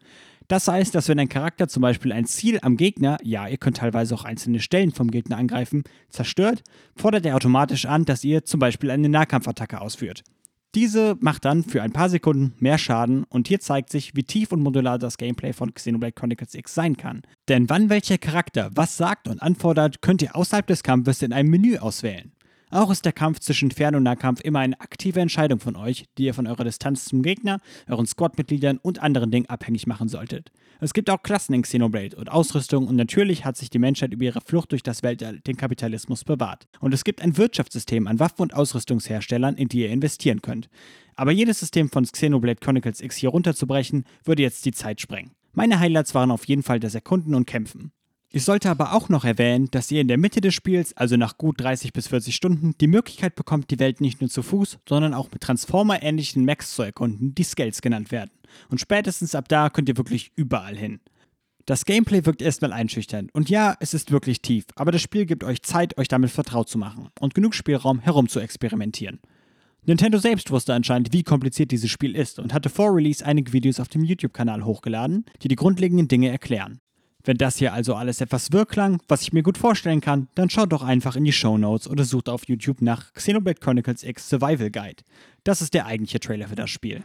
Das 0.51 0.67
heißt, 0.67 0.93
dass 0.93 1.07
wenn 1.07 1.17
ein 1.17 1.29
Charakter 1.29 1.69
zum 1.69 1.79
Beispiel 1.79 2.11
ein 2.11 2.25
Ziel 2.25 2.59
am 2.61 2.75
Gegner, 2.75 3.15
ja, 3.23 3.47
ihr 3.47 3.55
könnt 3.55 3.77
teilweise 3.77 4.13
auch 4.13 4.25
einzelne 4.25 4.59
Stellen 4.59 4.91
vom 4.91 5.09
Gegner 5.09 5.37
angreifen, 5.37 5.83
zerstört, 6.09 6.61
fordert 6.93 7.25
er 7.25 7.37
automatisch 7.37 7.85
an, 7.85 8.03
dass 8.03 8.25
ihr 8.25 8.43
zum 8.43 8.59
Beispiel 8.59 8.91
eine 8.91 9.07
Nahkampfattacke 9.07 9.79
ausführt. 9.79 10.25
Diese 10.75 11.15
macht 11.21 11.45
dann 11.45 11.63
für 11.63 11.81
ein 11.81 11.93
paar 11.93 12.09
Sekunden 12.09 12.53
mehr 12.59 12.77
Schaden 12.77 13.23
und 13.29 13.47
hier 13.47 13.61
zeigt 13.61 13.91
sich, 13.91 14.13
wie 14.13 14.23
tief 14.23 14.51
und 14.51 14.61
modular 14.61 14.99
das 14.99 15.15
Gameplay 15.15 15.53
von 15.53 15.73
Xenoblade 15.73 16.11
Chronicles 16.11 16.53
X 16.53 16.73
sein 16.73 16.97
kann. 16.97 17.21
Denn 17.47 17.69
wann 17.69 17.89
welcher 17.89 18.17
Charakter 18.17 18.71
was 18.75 18.97
sagt 18.97 19.29
und 19.29 19.41
anfordert, 19.41 20.01
könnt 20.01 20.21
ihr 20.21 20.35
außerhalb 20.35 20.67
des 20.67 20.83
Kampfes 20.83 21.21
in 21.21 21.31
einem 21.31 21.49
Menü 21.49 21.77
auswählen. 21.77 22.33
Auch 22.71 22.89
ist 22.89 23.03
der 23.03 23.11
Kampf 23.11 23.39
zwischen 23.39 23.69
Fern- 23.69 23.95
und 23.95 24.03
Nahkampf 24.03 24.39
immer 24.39 24.59
eine 24.59 24.79
aktive 24.79 25.19
Entscheidung 25.19 25.59
von 25.59 25.75
euch, 25.75 26.05
die 26.17 26.23
ihr 26.23 26.33
von 26.33 26.47
eurer 26.47 26.63
Distanz 26.63 27.03
zum 27.03 27.21
Gegner, 27.21 27.59
euren 27.89 28.07
Squad-Mitgliedern 28.07 28.77
und 28.77 29.03
anderen 29.03 29.29
Dingen 29.29 29.49
abhängig 29.49 29.87
machen 29.87 30.07
solltet. 30.07 30.53
Es 30.79 30.93
gibt 30.93 31.09
auch 31.09 31.21
Klassen 31.21 31.53
in 31.53 31.63
Xenoblade 31.63 32.15
und 32.15 32.31
Ausrüstung 32.31 32.87
und 32.87 32.95
natürlich 32.95 33.43
hat 33.43 33.57
sich 33.57 33.69
die 33.69 33.77
Menschheit 33.77 34.13
über 34.13 34.23
ihre 34.23 34.39
Flucht 34.39 34.71
durch 34.71 34.83
das 34.83 35.03
Weltall 35.03 35.41
den 35.41 35.57
Kapitalismus 35.57 36.23
bewahrt. 36.23 36.69
Und 36.79 36.93
es 36.93 37.03
gibt 37.03 37.21
ein 37.21 37.35
Wirtschaftssystem 37.35 38.07
an 38.07 38.19
Waffen- 38.19 38.41
und 38.41 38.53
Ausrüstungsherstellern, 38.53 39.57
in 39.57 39.67
die 39.67 39.81
ihr 39.81 39.89
investieren 39.89 40.41
könnt. 40.41 40.69
Aber 41.15 41.31
jedes 41.31 41.59
System 41.59 41.89
von 41.89 42.05
Xenoblade 42.05 42.61
Chronicles 42.61 43.01
X 43.01 43.17
hier 43.17 43.31
runterzubrechen, 43.31 44.05
würde 44.23 44.43
jetzt 44.43 44.63
die 44.63 44.71
Zeit 44.71 45.01
sprengen. 45.01 45.31
Meine 45.51 45.81
Highlights 45.81 46.15
waren 46.15 46.31
auf 46.31 46.45
jeden 46.45 46.63
Fall 46.63 46.79
das 46.79 46.95
Erkunden 46.95 47.35
und 47.35 47.45
Kämpfen. 47.45 47.91
Ich 48.33 48.45
sollte 48.45 48.69
aber 48.69 48.93
auch 48.93 49.09
noch 49.09 49.25
erwähnen, 49.25 49.67
dass 49.71 49.91
ihr 49.91 49.99
in 49.99 50.07
der 50.07 50.17
Mitte 50.17 50.39
des 50.39 50.53
Spiels, 50.53 50.95
also 50.95 51.17
nach 51.17 51.37
gut 51.37 51.59
30 51.59 51.91
bis 51.91 52.07
40 52.07 52.33
Stunden, 52.33 52.73
die 52.79 52.87
Möglichkeit 52.87 53.35
bekommt, 53.35 53.69
die 53.71 53.79
Welt 53.79 53.99
nicht 53.99 54.21
nur 54.21 54.29
zu 54.29 54.41
Fuß, 54.41 54.79
sondern 54.87 55.13
auch 55.13 55.29
mit 55.33 55.41
Transformer-ähnlichen 55.41 56.45
Mechs 56.45 56.73
zu 56.73 56.81
erkunden, 56.81 57.35
die 57.35 57.43
Scales 57.43 57.81
genannt 57.81 58.09
werden. 58.09 58.31
Und 58.69 58.79
spätestens 58.79 59.35
ab 59.35 59.49
da 59.49 59.69
könnt 59.69 59.89
ihr 59.89 59.97
wirklich 59.97 60.31
überall 60.37 60.77
hin. 60.77 61.01
Das 61.65 61.83
Gameplay 61.83 62.25
wirkt 62.25 62.41
erstmal 62.41 62.71
einschüchternd. 62.71 63.35
Und 63.35 63.49
ja, 63.49 63.75
es 63.81 63.93
ist 63.93 64.11
wirklich 64.11 64.41
tief, 64.41 64.63
aber 64.75 64.93
das 64.93 65.01
Spiel 65.01 65.25
gibt 65.25 65.43
euch 65.43 65.61
Zeit, 65.61 65.97
euch 65.97 66.07
damit 66.07 66.31
vertraut 66.31 66.69
zu 66.69 66.77
machen 66.77 67.09
und 67.19 67.35
genug 67.35 67.53
Spielraum 67.53 67.99
herum 67.99 68.29
zu 68.29 68.39
experimentieren. 68.39 69.19
Nintendo 69.85 70.19
selbst 70.19 70.51
wusste 70.51 70.73
anscheinend, 70.73 71.11
wie 71.11 71.23
kompliziert 71.23 71.71
dieses 71.71 71.89
Spiel 71.89 72.15
ist 72.15 72.39
und 72.39 72.53
hatte 72.53 72.69
vor 72.69 72.95
Release 72.95 73.25
einige 73.25 73.51
Videos 73.51 73.81
auf 73.81 73.89
dem 73.89 74.05
YouTube-Kanal 74.05 74.63
hochgeladen, 74.63 75.25
die 75.41 75.49
die 75.49 75.55
grundlegenden 75.55 76.07
Dinge 76.07 76.29
erklären. 76.29 76.79
Wenn 77.23 77.37
das 77.37 77.57
hier 77.57 77.73
also 77.73 77.95
alles 77.95 78.21
etwas 78.21 78.51
wirr 78.51 78.65
klang, 78.65 79.01
was 79.07 79.21
ich 79.21 79.33
mir 79.33 79.43
gut 79.43 79.57
vorstellen 79.57 80.01
kann, 80.01 80.27
dann 80.35 80.49
schaut 80.49 80.71
doch 80.71 80.83
einfach 80.83 81.15
in 81.15 81.23
die 81.23 81.31
Show 81.31 81.57
Notes 81.57 81.89
oder 81.89 82.03
sucht 82.03 82.29
auf 82.29 82.47
YouTube 82.47 82.81
nach 82.81 83.13
Xenoblade 83.13 83.59
Chronicles 83.59 84.03
X 84.03 84.29
Survival 84.29 84.71
Guide. 84.71 85.03
Das 85.43 85.61
ist 85.61 85.73
der 85.73 85.85
eigentliche 85.85 86.19
Trailer 86.19 86.47
für 86.47 86.55
das 86.55 86.69
Spiel. 86.69 87.03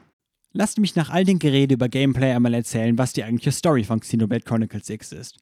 Lasst 0.53 0.79
mich 0.79 0.97
nach 0.97 1.11
all 1.11 1.25
den 1.25 1.39
Gerede 1.39 1.75
über 1.75 1.89
Gameplay 1.89 2.33
einmal 2.33 2.55
erzählen, 2.55 2.97
was 2.97 3.13
die 3.13 3.25
eigentliche 3.25 3.53
Story 3.53 3.85
von 3.85 4.01
Xenoblade 4.01 4.45
Chronicles 4.45 4.89
X 4.89 5.13
ist. 5.13 5.37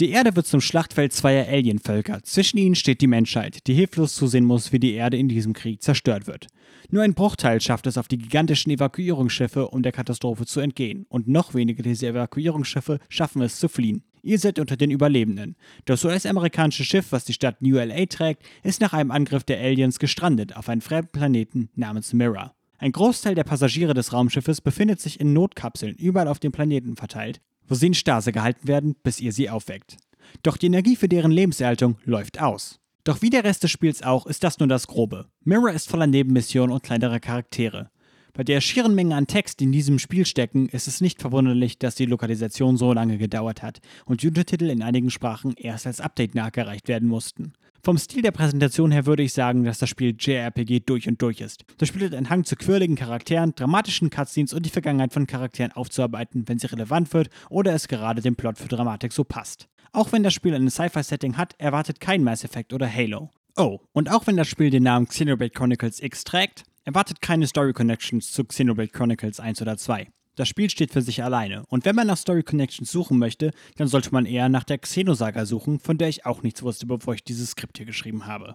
Die 0.00 0.12
Erde 0.12 0.34
wird 0.34 0.46
zum 0.46 0.62
Schlachtfeld 0.62 1.12
zweier 1.12 1.46
Alienvölker. 1.46 2.22
Zwischen 2.22 2.56
ihnen 2.56 2.74
steht 2.74 3.02
die 3.02 3.06
Menschheit, 3.06 3.66
die 3.66 3.74
hilflos 3.74 4.14
zusehen 4.14 4.46
muss, 4.46 4.72
wie 4.72 4.80
die 4.80 4.94
Erde 4.94 5.18
in 5.18 5.28
diesem 5.28 5.52
Krieg 5.52 5.82
zerstört 5.82 6.26
wird. 6.26 6.46
Nur 6.88 7.02
ein 7.02 7.12
Bruchteil 7.12 7.60
schafft 7.60 7.86
es 7.86 7.98
auf 7.98 8.08
die 8.08 8.16
gigantischen 8.16 8.72
Evakuierungsschiffe, 8.72 9.68
um 9.68 9.82
der 9.82 9.92
Katastrophe 9.92 10.46
zu 10.46 10.60
entgehen. 10.60 11.04
Und 11.10 11.28
noch 11.28 11.52
weniger 11.52 11.82
dieser 11.82 12.08
Evakuierungsschiffe 12.08 12.98
schaffen 13.10 13.42
es 13.42 13.60
zu 13.60 13.68
fliehen. 13.68 14.02
Ihr 14.22 14.38
seid 14.38 14.58
unter 14.58 14.78
den 14.78 14.90
Überlebenden. 14.90 15.54
Das 15.84 16.02
US-amerikanische 16.02 16.84
Schiff, 16.84 17.12
was 17.12 17.26
die 17.26 17.34
Stadt 17.34 17.60
New 17.60 17.76
LA 17.76 18.06
trägt, 18.06 18.42
ist 18.62 18.80
nach 18.80 18.94
einem 18.94 19.10
Angriff 19.10 19.44
der 19.44 19.60
Aliens 19.60 19.98
gestrandet 19.98 20.56
auf 20.56 20.70
einen 20.70 20.80
fremden 20.80 21.12
Planeten 21.12 21.68
namens 21.74 22.14
Mirror. 22.14 22.54
Ein 22.78 22.92
Großteil 22.92 23.34
der 23.34 23.44
Passagiere 23.44 23.92
des 23.92 24.14
Raumschiffes 24.14 24.62
befindet 24.62 24.98
sich 24.98 25.20
in 25.20 25.34
Notkapseln 25.34 25.94
überall 25.96 26.28
auf 26.28 26.38
dem 26.38 26.52
Planeten 26.52 26.96
verteilt, 26.96 27.42
wo 27.70 27.74
sie 27.74 27.86
in 27.86 27.94
Stase 27.94 28.32
gehalten 28.32 28.68
werden, 28.68 28.96
bis 29.02 29.20
ihr 29.20 29.32
sie 29.32 29.48
aufweckt. 29.48 29.96
Doch 30.42 30.58
die 30.58 30.66
Energie 30.66 30.96
für 30.96 31.08
deren 31.08 31.30
Lebenserhaltung 31.30 31.96
läuft 32.04 32.40
aus. 32.40 32.80
Doch 33.04 33.22
wie 33.22 33.30
der 33.30 33.44
Rest 33.44 33.62
des 33.62 33.70
Spiels 33.70 34.02
auch, 34.02 34.26
ist 34.26 34.44
das 34.44 34.58
nur 34.58 34.68
das 34.68 34.86
Grobe. 34.86 35.26
Mirror 35.44 35.70
ist 35.70 35.88
voller 35.88 36.06
Nebenmissionen 36.06 36.72
und 36.72 36.82
kleinerer 36.82 37.20
Charaktere. 37.20 37.90
Bei 38.32 38.44
der 38.44 38.60
schieren 38.60 38.94
Menge 38.94 39.16
an 39.16 39.26
Text, 39.26 39.60
die 39.60 39.64
in 39.64 39.72
diesem 39.72 39.98
Spiel 39.98 40.26
stecken, 40.26 40.68
ist 40.68 40.86
es 40.86 41.00
nicht 41.00 41.20
verwunderlich, 41.20 41.78
dass 41.78 41.94
die 41.94 42.06
Lokalisation 42.06 42.76
so 42.76 42.92
lange 42.92 43.18
gedauert 43.18 43.62
hat 43.62 43.80
und 44.04 44.24
Untertitel 44.24 44.68
in 44.68 44.82
einigen 44.82 45.10
Sprachen 45.10 45.54
erst 45.56 45.86
als 45.86 46.00
Update 46.00 46.34
nachgereicht 46.34 46.88
werden 46.88 47.08
mussten. 47.08 47.54
Vom 47.82 47.96
Stil 47.96 48.20
der 48.20 48.30
Präsentation 48.30 48.90
her 48.90 49.06
würde 49.06 49.22
ich 49.22 49.32
sagen, 49.32 49.64
dass 49.64 49.78
das 49.78 49.88
Spiel 49.88 50.14
JRPG 50.18 50.80
durch 50.80 51.08
und 51.08 51.22
durch 51.22 51.40
ist. 51.40 51.64
Das 51.78 51.88
Spiel 51.88 52.04
hat 52.04 52.14
einen 52.14 52.28
Hang 52.28 52.44
zu 52.44 52.54
quirligen 52.54 52.94
Charakteren, 52.94 53.54
dramatischen 53.54 54.10
Cutscenes 54.10 54.52
und 54.52 54.66
die 54.66 54.70
Vergangenheit 54.70 55.14
von 55.14 55.26
Charakteren 55.26 55.72
aufzuarbeiten, 55.72 56.46
wenn 56.46 56.58
sie 56.58 56.66
relevant 56.66 57.14
wird 57.14 57.30
oder 57.48 57.72
es 57.72 57.88
gerade 57.88 58.20
dem 58.20 58.36
Plot 58.36 58.58
für 58.58 58.68
Dramatik 58.68 59.14
so 59.14 59.24
passt. 59.24 59.66
Auch 59.92 60.12
wenn 60.12 60.22
das 60.22 60.34
Spiel 60.34 60.54
ein 60.54 60.68
Sci-Fi-Setting 60.68 61.38
hat, 61.38 61.54
erwartet 61.58 62.00
kein 62.00 62.22
Mass 62.22 62.44
Effect 62.44 62.74
oder 62.74 62.92
Halo. 62.92 63.30
Oh, 63.56 63.80
und 63.92 64.10
auch 64.10 64.26
wenn 64.26 64.36
das 64.36 64.48
Spiel 64.48 64.68
den 64.68 64.82
Namen 64.82 65.08
Xenoblade 65.08 65.50
Chronicles 65.50 66.02
X 66.02 66.24
trägt, 66.24 66.64
erwartet 66.84 67.22
keine 67.22 67.46
Story 67.46 67.72
Connections 67.72 68.30
zu 68.30 68.44
Xenoblade 68.44 68.90
Chronicles 68.90 69.40
1 69.40 69.62
oder 69.62 69.78
2. 69.78 70.08
Das 70.40 70.48
Spiel 70.48 70.70
steht 70.70 70.90
für 70.90 71.02
sich 71.02 71.22
alleine. 71.22 71.66
Und 71.66 71.84
wenn 71.84 71.94
man 71.94 72.06
nach 72.06 72.16
Story 72.16 72.42
Connections 72.42 72.90
suchen 72.90 73.18
möchte, 73.18 73.50
dann 73.76 73.88
sollte 73.88 74.10
man 74.10 74.24
eher 74.24 74.48
nach 74.48 74.64
der 74.64 74.78
Xenosaga 74.78 75.44
suchen, 75.44 75.80
von 75.80 75.98
der 75.98 76.08
ich 76.08 76.24
auch 76.24 76.42
nichts 76.42 76.62
wusste, 76.62 76.86
bevor 76.86 77.12
ich 77.12 77.22
dieses 77.22 77.50
Skript 77.50 77.76
hier 77.76 77.84
geschrieben 77.84 78.24
habe. 78.24 78.54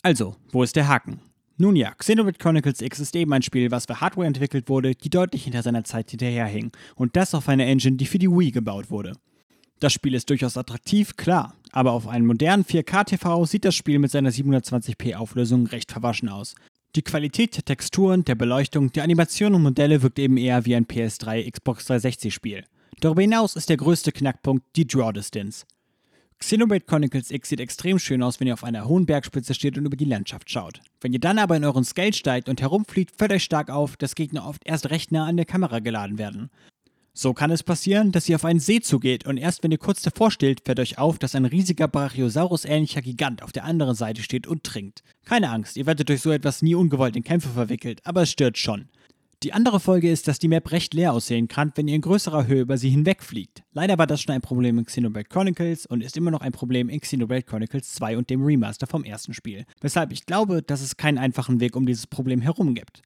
Also, 0.00 0.36
wo 0.50 0.62
ist 0.62 0.76
der 0.76 0.88
Haken? 0.88 1.20
Nun 1.58 1.76
ja, 1.76 1.90
Xenoblade 1.90 2.38
Chronicles 2.38 2.80
X 2.80 3.00
ist 3.00 3.14
eben 3.16 3.34
ein 3.34 3.42
Spiel, 3.42 3.70
was 3.70 3.84
für 3.84 4.00
Hardware 4.00 4.26
entwickelt 4.26 4.70
wurde, 4.70 4.94
die 4.94 5.10
deutlich 5.10 5.44
hinter 5.44 5.62
seiner 5.62 5.84
Zeit 5.84 6.10
hinterherhing. 6.10 6.72
Und 6.94 7.16
das 7.16 7.34
auf 7.34 7.50
einer 7.50 7.66
Engine, 7.66 7.98
die 7.98 8.06
für 8.06 8.18
die 8.18 8.30
Wii 8.30 8.50
gebaut 8.50 8.88
wurde. 8.88 9.12
Das 9.80 9.92
Spiel 9.92 10.14
ist 10.14 10.30
durchaus 10.30 10.56
attraktiv, 10.56 11.16
klar, 11.16 11.54
aber 11.70 11.92
auf 11.92 12.08
einem 12.08 12.26
modernen 12.26 12.64
4K-TV 12.64 13.44
sieht 13.44 13.66
das 13.66 13.74
Spiel 13.74 13.98
mit 13.98 14.10
seiner 14.10 14.30
720p 14.30 15.16
Auflösung 15.16 15.66
recht 15.66 15.92
verwaschen 15.92 16.30
aus. 16.30 16.54
Die 16.96 17.02
Qualität 17.02 17.56
der 17.56 17.64
Texturen, 17.64 18.24
der 18.24 18.36
Beleuchtung, 18.36 18.92
der 18.92 19.02
Animation 19.02 19.56
und 19.56 19.64
Modelle 19.64 20.02
wirkt 20.02 20.20
eben 20.20 20.36
eher 20.36 20.64
wie 20.64 20.76
ein 20.76 20.86
PS3 20.86 21.50
Xbox 21.50 21.86
360 21.86 22.32
Spiel. 22.32 22.64
Darüber 23.00 23.20
hinaus 23.20 23.56
ist 23.56 23.68
der 23.68 23.78
größte 23.78 24.12
Knackpunkt 24.12 24.64
die 24.76 24.86
Draw 24.86 25.12
Distance. 25.12 25.66
Xenoblade 26.38 26.84
Chronicles 26.84 27.32
X 27.32 27.48
sieht 27.48 27.58
extrem 27.58 27.98
schön 27.98 28.22
aus, 28.22 28.38
wenn 28.38 28.46
ihr 28.46 28.54
auf 28.54 28.62
einer 28.62 28.86
hohen 28.86 29.06
Bergspitze 29.06 29.54
steht 29.54 29.76
und 29.76 29.86
über 29.86 29.96
die 29.96 30.04
Landschaft 30.04 30.48
schaut. 30.48 30.80
Wenn 31.00 31.12
ihr 31.12 31.18
dann 31.18 31.40
aber 31.40 31.56
in 31.56 31.64
euren 31.64 31.82
Scale 31.84 32.12
steigt 32.12 32.48
und 32.48 32.60
herumfliegt, 32.60 33.16
fällt 33.18 33.32
euch 33.32 33.42
stark 33.42 33.70
auf, 33.70 33.96
dass 33.96 34.14
Gegner 34.14 34.46
oft 34.46 34.62
erst 34.64 34.90
recht 34.90 35.10
nah 35.10 35.26
an 35.26 35.36
der 35.36 35.46
Kamera 35.46 35.80
geladen 35.80 36.18
werden. 36.18 36.50
So 37.16 37.32
kann 37.32 37.52
es 37.52 37.62
passieren, 37.62 38.10
dass 38.10 38.28
ihr 38.28 38.34
auf 38.34 38.44
einen 38.44 38.58
See 38.58 38.80
zugeht 38.80 39.24
und 39.24 39.36
erst 39.36 39.62
wenn 39.62 39.70
ihr 39.70 39.78
kurz 39.78 40.02
davor 40.02 40.32
steht, 40.32 40.62
fällt 40.64 40.80
euch 40.80 40.98
auf, 40.98 41.16
dass 41.20 41.36
ein 41.36 41.44
riesiger 41.44 41.86
Brachiosaurus-ähnlicher 41.86 43.02
Gigant 43.02 43.40
auf 43.44 43.52
der 43.52 43.64
anderen 43.64 43.94
Seite 43.94 44.20
steht 44.20 44.48
und 44.48 44.64
trinkt. 44.64 45.04
Keine 45.24 45.50
Angst, 45.50 45.76
ihr 45.76 45.86
werdet 45.86 46.08
durch 46.08 46.22
so 46.22 46.32
etwas 46.32 46.60
nie 46.60 46.74
ungewollt 46.74 47.14
in 47.14 47.22
Kämpfe 47.22 47.50
verwickelt, 47.50 48.00
aber 48.04 48.22
es 48.22 48.32
stört 48.32 48.58
schon. 48.58 48.88
Die 49.44 49.52
andere 49.52 49.78
Folge 49.78 50.10
ist, 50.10 50.26
dass 50.26 50.40
die 50.40 50.48
Map 50.48 50.72
recht 50.72 50.92
leer 50.92 51.12
aussehen 51.12 51.46
kann, 51.46 51.70
wenn 51.76 51.86
ihr 51.86 51.94
in 51.94 52.00
größerer 52.00 52.48
Höhe 52.48 52.62
über 52.62 52.78
sie 52.78 52.90
hinwegfliegt. 52.90 53.62
Leider 53.72 53.96
war 53.96 54.08
das 54.08 54.20
schon 54.20 54.34
ein 54.34 54.40
Problem 54.40 54.78
in 54.78 54.86
Xenoblade 54.86 55.28
Chronicles 55.28 55.86
und 55.86 56.02
ist 56.02 56.16
immer 56.16 56.32
noch 56.32 56.40
ein 56.40 56.52
Problem 56.52 56.88
in 56.88 56.98
Xenoblade 56.98 57.42
Chronicles 57.42 57.92
2 57.92 58.18
und 58.18 58.28
dem 58.28 58.42
Remaster 58.42 58.88
vom 58.88 59.04
ersten 59.04 59.34
Spiel. 59.34 59.66
Weshalb 59.80 60.10
ich 60.10 60.26
glaube, 60.26 60.62
dass 60.62 60.80
es 60.80 60.96
keinen 60.96 61.18
einfachen 61.18 61.60
Weg 61.60 61.76
um 61.76 61.86
dieses 61.86 62.08
Problem 62.08 62.40
herum 62.40 62.74
gibt. 62.74 63.02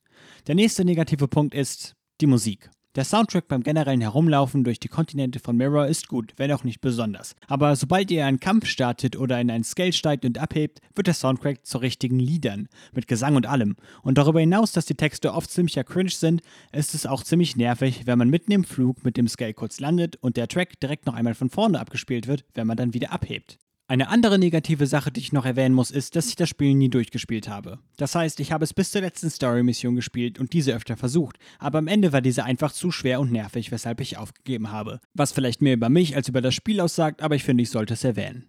Der 0.47 0.55
nächste 0.55 0.85
negative 0.85 1.29
Punkt 1.29 1.55
ist 1.55 1.94
die 2.21 2.27
Musik. 2.27 2.71
Der 2.94 3.05
Soundtrack 3.05 3.48
beim 3.48 3.62
generellen 3.62 4.01
Herumlaufen 4.01 4.64
durch 4.64 4.81
die 4.81 4.88
Kontinente 4.88 5.40
von 5.40 5.57
Mirror 5.57 5.87
ist 5.87 6.09
gut, 6.09 6.33
wenn 6.38 6.51
auch 6.51 6.64
nicht 6.64 6.81
besonders. 6.81 7.37
Aber 7.46 7.77
sobald 7.77 8.11
ihr 8.11 8.24
einen 8.24 8.40
Kampf 8.40 8.66
startet 8.66 9.14
oder 9.14 9.38
in 9.40 9.51
einen 9.51 9.62
Scale 9.62 9.92
steigt 9.92 10.24
und 10.24 10.38
abhebt, 10.38 10.81
wird 10.94 11.07
der 11.07 11.14
Soundtrack 11.14 11.66
zu 11.66 11.79
richtigen 11.79 12.18
Liedern, 12.18 12.68
mit 12.92 13.07
Gesang 13.07 13.37
und 13.37 13.46
allem. 13.46 13.77
Und 14.03 14.16
darüber 14.16 14.40
hinaus, 14.40 14.72
dass 14.72 14.87
die 14.87 14.94
Texte 14.94 15.35
oft 15.35 15.51
ziemlicher 15.51 15.85
cringe 15.85 16.11
sind, 16.11 16.40
ist 16.72 16.94
es 16.94 17.05
auch 17.05 17.22
ziemlich 17.22 17.57
nervig, 17.57 18.07
wenn 18.07 18.18
man 18.18 18.31
mitten 18.31 18.53
im 18.53 18.64
Flug 18.64 19.05
mit 19.05 19.18
dem 19.18 19.29
Scale 19.29 19.55
kurz 19.55 19.81
landet 19.81 20.16
und 20.16 20.38
der 20.38 20.48
Track 20.48 20.81
direkt 20.81 21.05
noch 21.05 21.14
einmal 21.14 21.35
von 21.35 21.51
vorne 21.51 21.79
abgespielt 21.79 22.27
wird, 22.27 22.46
wenn 22.55 22.66
man 22.66 22.79
dann 22.79 22.94
wieder 22.94 23.12
abhebt. 23.12 23.59
Eine 23.90 24.11
andere 24.11 24.38
negative 24.38 24.87
Sache, 24.87 25.11
die 25.11 25.20
ich 25.20 25.33
noch 25.33 25.46
erwähnen 25.46 25.74
muss, 25.74 25.90
ist, 25.90 26.14
dass 26.14 26.29
ich 26.29 26.37
das 26.37 26.51
Spiel 26.51 26.74
nie 26.74 26.90
durchgespielt 26.90 27.48
habe. 27.48 27.79
Das 27.96 28.14
heißt, 28.14 28.38
ich 28.38 28.53
habe 28.53 28.62
es 28.62 28.74
bis 28.74 28.90
zur 28.90 29.01
letzten 29.01 29.31
Story-Mission 29.31 29.96
gespielt 29.96 30.38
und 30.38 30.53
diese 30.53 30.74
öfter 30.74 30.98
versucht, 30.98 31.38
aber 31.59 31.79
am 31.79 31.87
Ende 31.87 32.12
war 32.12 32.20
diese 32.20 32.44
einfach 32.44 32.70
zu 32.70 32.90
schwer 32.90 33.18
und 33.18 33.33
nervig, 33.33 33.70
weshalb 33.70 34.03
ich 34.03 34.18
aufgegeben 34.18 34.70
habe. 34.70 35.01
Was 35.14 35.33
vielleicht 35.33 35.62
mehr 35.62 35.72
über 35.72 35.88
mich 35.88 36.14
als 36.16 36.29
über 36.29 36.42
das 36.42 36.55
Spiel 36.55 36.83
aussagt, 36.83 37.22
aber 37.22 37.35
ich 37.35 37.44
finde, 37.44 37.62
ich 37.62 37.70
sollte 37.70 37.94
es 37.94 38.05
erwähnen. 38.05 38.44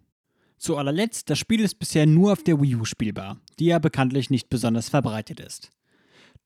Zu 0.57 0.75
allerletzt, 0.75 1.29
das 1.29 1.39
Spiel 1.39 1.61
ist 1.61 1.79
bisher 1.79 2.05
nur 2.05 2.33
auf 2.33 2.43
der 2.43 2.61
Wii 2.61 2.75
U 2.75 2.83
spielbar, 2.83 3.39
die 3.59 3.67
ja 3.67 3.79
bekanntlich 3.79 4.29
nicht 4.29 4.49
besonders 4.49 4.89
verbreitet 4.89 5.39
ist. 5.39 5.71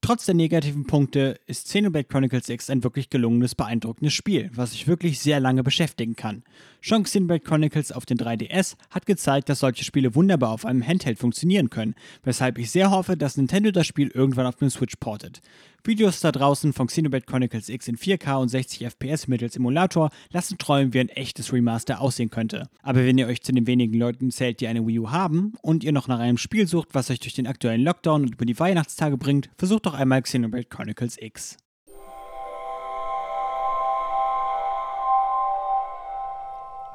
Trotz 0.04 0.26
der 0.26 0.36
negativen 0.36 0.86
Punkte 0.86 1.39
ist 1.48 1.68
Xenoblade 1.68 2.04
Chronicles 2.10 2.50
X 2.50 2.70
ein 2.70 2.84
wirklich 2.84 3.10
gelungenes, 3.10 3.56
beeindruckendes 3.56 4.13
Spiel, 4.13 4.52
was 4.54 4.72
sich 4.74 4.86
wirklich 4.86 5.22
sehr 5.22 5.39
lange 5.39 5.63
beschäftigen 5.63 6.18
kann. 6.18 6.44
Schon 6.82 7.04
Xenoblade 7.04 7.39
Chronicles 7.39 7.94
auf 7.94 8.06
den 8.06 8.18
3DS 8.18 8.76
hat 8.89 9.06
gezeigt, 9.06 9.48
dass 9.48 9.62
solche 9.62 9.86
Spiele 9.86 10.13
wunderbar 10.13 10.50
auf 10.50 10.66
einem 10.66 10.86
Handheld 10.86 11.20
funktionieren 11.20 11.70
können, 11.70 11.96
weshalb 12.22 12.58
ich 12.58 12.70
sehr 12.70 12.92
hoffe, 12.92 13.16
dass 13.16 13.38
Nintendo 13.38 13.72
das 13.72 13.88
Spiel 13.88 14.10
irgendwann 14.10 14.46
auf 14.46 14.58
den 14.58 14.70
Switch 14.70 14.98
portet. 14.98 15.42
Videos 15.86 16.22
da 16.22 16.32
draußen 16.32 16.72
von 16.72 16.88
Xenoblade 16.88 17.26
Chronicles 17.26 17.67
X 17.67 17.89
in 17.89 17.98
4K 17.98 18.41
und 18.41 18.48
60 18.48 18.86
FPS 18.86 19.28
mittels 19.28 19.58
Emulator 19.58 20.12
lassen 20.32 20.58
träumen, 20.58 20.93
wie 20.93 21.02
ein 21.02 21.10
echtes 21.10 21.52
Remaster 21.52 22.00
aussehen 22.00 22.30
könnte. 22.30 22.69
Aber 22.82 23.04
wenn 23.06 23.17
ihr 23.17 23.28
euch 23.28 23.43
zu 23.43 23.52
den 23.52 23.67
wenigen 23.67 24.00
Leuten 24.00 24.32
zählt, 24.32 24.62
die 24.62 24.67
eine 24.67 24.88
Wii 24.88 25.00
U 25.00 25.12
haben 25.12 25.56
und 25.62 25.84
ihr 25.84 25.91
noch 25.91 26.08
nach 26.08 26.19
einem 26.19 26.38
Spiel 26.38 26.69
sucht, 26.69 26.89
was 26.93 27.12
euch 27.12 27.19
durch 27.19 27.34
den 27.34 27.48
aktuellen 27.48 27.84
Lockdown 27.84 28.22
und 28.22 28.36
über 28.36 28.46
die 28.46 28.58
Weihnachtstage 28.58 29.17
bringt, 29.17 29.50
versucht 29.58 29.86
doch 29.86 29.93
einmal 29.93 30.22
Xenoblade 30.22 30.67
Chronicles 30.67 31.17
X. 31.22 31.58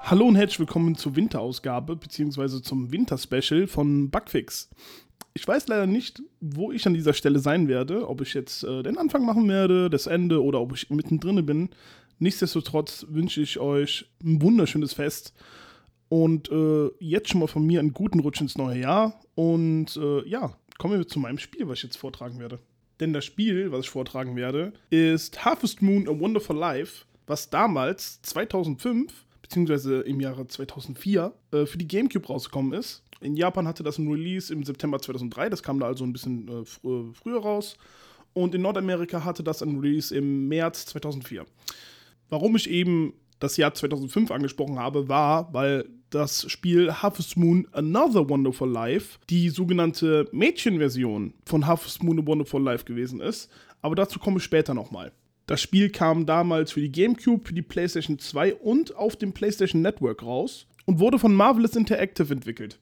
Hallo 0.00 0.24
und 0.24 0.36
herzlich 0.36 0.60
willkommen 0.60 0.94
zur 0.94 1.14
Winterausgabe 1.14 1.94
bzw. 1.94 2.62
zum 2.62 2.90
Winterspecial 2.90 3.66
von 3.66 4.08
Bugfix. 4.08 4.70
Ich 5.38 5.46
weiß 5.46 5.68
leider 5.68 5.86
nicht, 5.86 6.20
wo 6.40 6.72
ich 6.72 6.84
an 6.88 6.94
dieser 6.94 7.12
Stelle 7.14 7.38
sein 7.38 7.68
werde, 7.68 8.08
ob 8.08 8.20
ich 8.22 8.34
jetzt 8.34 8.64
äh, 8.64 8.82
den 8.82 8.98
Anfang 8.98 9.24
machen 9.24 9.48
werde, 9.48 9.88
das 9.88 10.08
Ende 10.08 10.42
oder 10.42 10.60
ob 10.60 10.74
ich 10.74 10.90
mittendrin 10.90 11.46
bin. 11.46 11.68
Nichtsdestotrotz 12.18 13.06
wünsche 13.08 13.40
ich 13.40 13.60
euch 13.60 14.10
ein 14.20 14.42
wunderschönes 14.42 14.94
Fest 14.94 15.32
und 16.08 16.50
äh, 16.50 16.90
jetzt 16.98 17.28
schon 17.28 17.38
mal 17.38 17.46
von 17.46 17.64
mir 17.64 17.78
einen 17.78 17.92
guten 17.92 18.18
Rutsch 18.18 18.40
ins 18.40 18.58
neue 18.58 18.80
Jahr. 18.80 19.20
Und 19.36 19.96
äh, 19.96 20.28
ja, 20.28 20.56
kommen 20.76 20.98
wir 20.98 21.06
zu 21.06 21.20
meinem 21.20 21.38
Spiel, 21.38 21.68
was 21.68 21.78
ich 21.78 21.84
jetzt 21.84 21.98
vortragen 21.98 22.40
werde. 22.40 22.58
Denn 22.98 23.12
das 23.12 23.24
Spiel, 23.24 23.70
was 23.70 23.84
ich 23.84 23.90
vortragen 23.90 24.34
werde, 24.34 24.72
ist 24.90 25.44
Harvest 25.44 25.82
Moon 25.82 26.08
A 26.08 26.18
Wonderful 26.18 26.56
Life, 26.56 27.04
was 27.28 27.48
damals 27.48 28.20
2005 28.22 29.12
beziehungsweise 29.48 30.00
im 30.00 30.20
Jahre 30.20 30.46
2004 30.46 31.32
äh, 31.52 31.66
für 31.66 31.78
die 31.78 31.88
GameCube 31.88 32.26
rausgekommen 32.26 32.72
ist. 32.72 33.02
In 33.20 33.34
Japan 33.34 33.66
hatte 33.66 33.82
das 33.82 33.98
ein 33.98 34.08
Release 34.08 34.52
im 34.52 34.62
September 34.62 35.00
2003, 35.00 35.48
das 35.48 35.62
kam 35.62 35.80
da 35.80 35.86
also 35.86 36.04
ein 36.04 36.12
bisschen 36.12 36.48
äh, 36.48 36.64
fr 36.64 36.86
äh, 36.86 37.12
früher 37.14 37.40
raus. 37.40 37.76
Und 38.34 38.54
in 38.54 38.62
Nordamerika 38.62 39.24
hatte 39.24 39.42
das 39.42 39.62
ein 39.62 39.78
Release 39.78 40.14
im 40.14 40.48
März 40.48 40.86
2004. 40.86 41.46
Warum 42.28 42.56
ich 42.56 42.68
eben 42.68 43.14
das 43.40 43.56
Jahr 43.56 43.72
2005 43.72 44.30
angesprochen 44.30 44.78
habe, 44.78 45.08
war, 45.08 45.52
weil 45.54 45.88
das 46.10 46.50
Spiel 46.50 46.92
Harvest 46.92 47.36
Moon 47.36 47.66
Another 47.72 48.28
Wonderful 48.28 48.70
Life 48.70 49.18
die 49.30 49.48
sogenannte 49.48 50.28
Mädchenversion 50.32 51.34
von 51.46 51.66
Harvest 51.66 52.02
Moon 52.02 52.20
A 52.20 52.26
Wonderful 52.26 52.62
Life 52.62 52.84
gewesen 52.84 53.20
ist. 53.20 53.50
Aber 53.80 53.94
dazu 53.94 54.18
komme 54.18 54.38
ich 54.38 54.44
später 54.44 54.74
nochmal. 54.74 55.12
Das 55.48 55.62
Spiel 55.62 55.88
kam 55.88 56.26
damals 56.26 56.72
für 56.72 56.82
die 56.82 56.92
GameCube, 56.92 57.46
für 57.46 57.54
die 57.54 57.62
PlayStation 57.62 58.18
2 58.18 58.56
und 58.56 58.94
auf 58.94 59.16
dem 59.16 59.32
PlayStation 59.32 59.80
Network 59.80 60.22
raus 60.22 60.66
und 60.84 60.98
wurde 60.98 61.18
von 61.18 61.34
Marvelous 61.34 61.74
Interactive 61.74 62.30
entwickelt. 62.30 62.78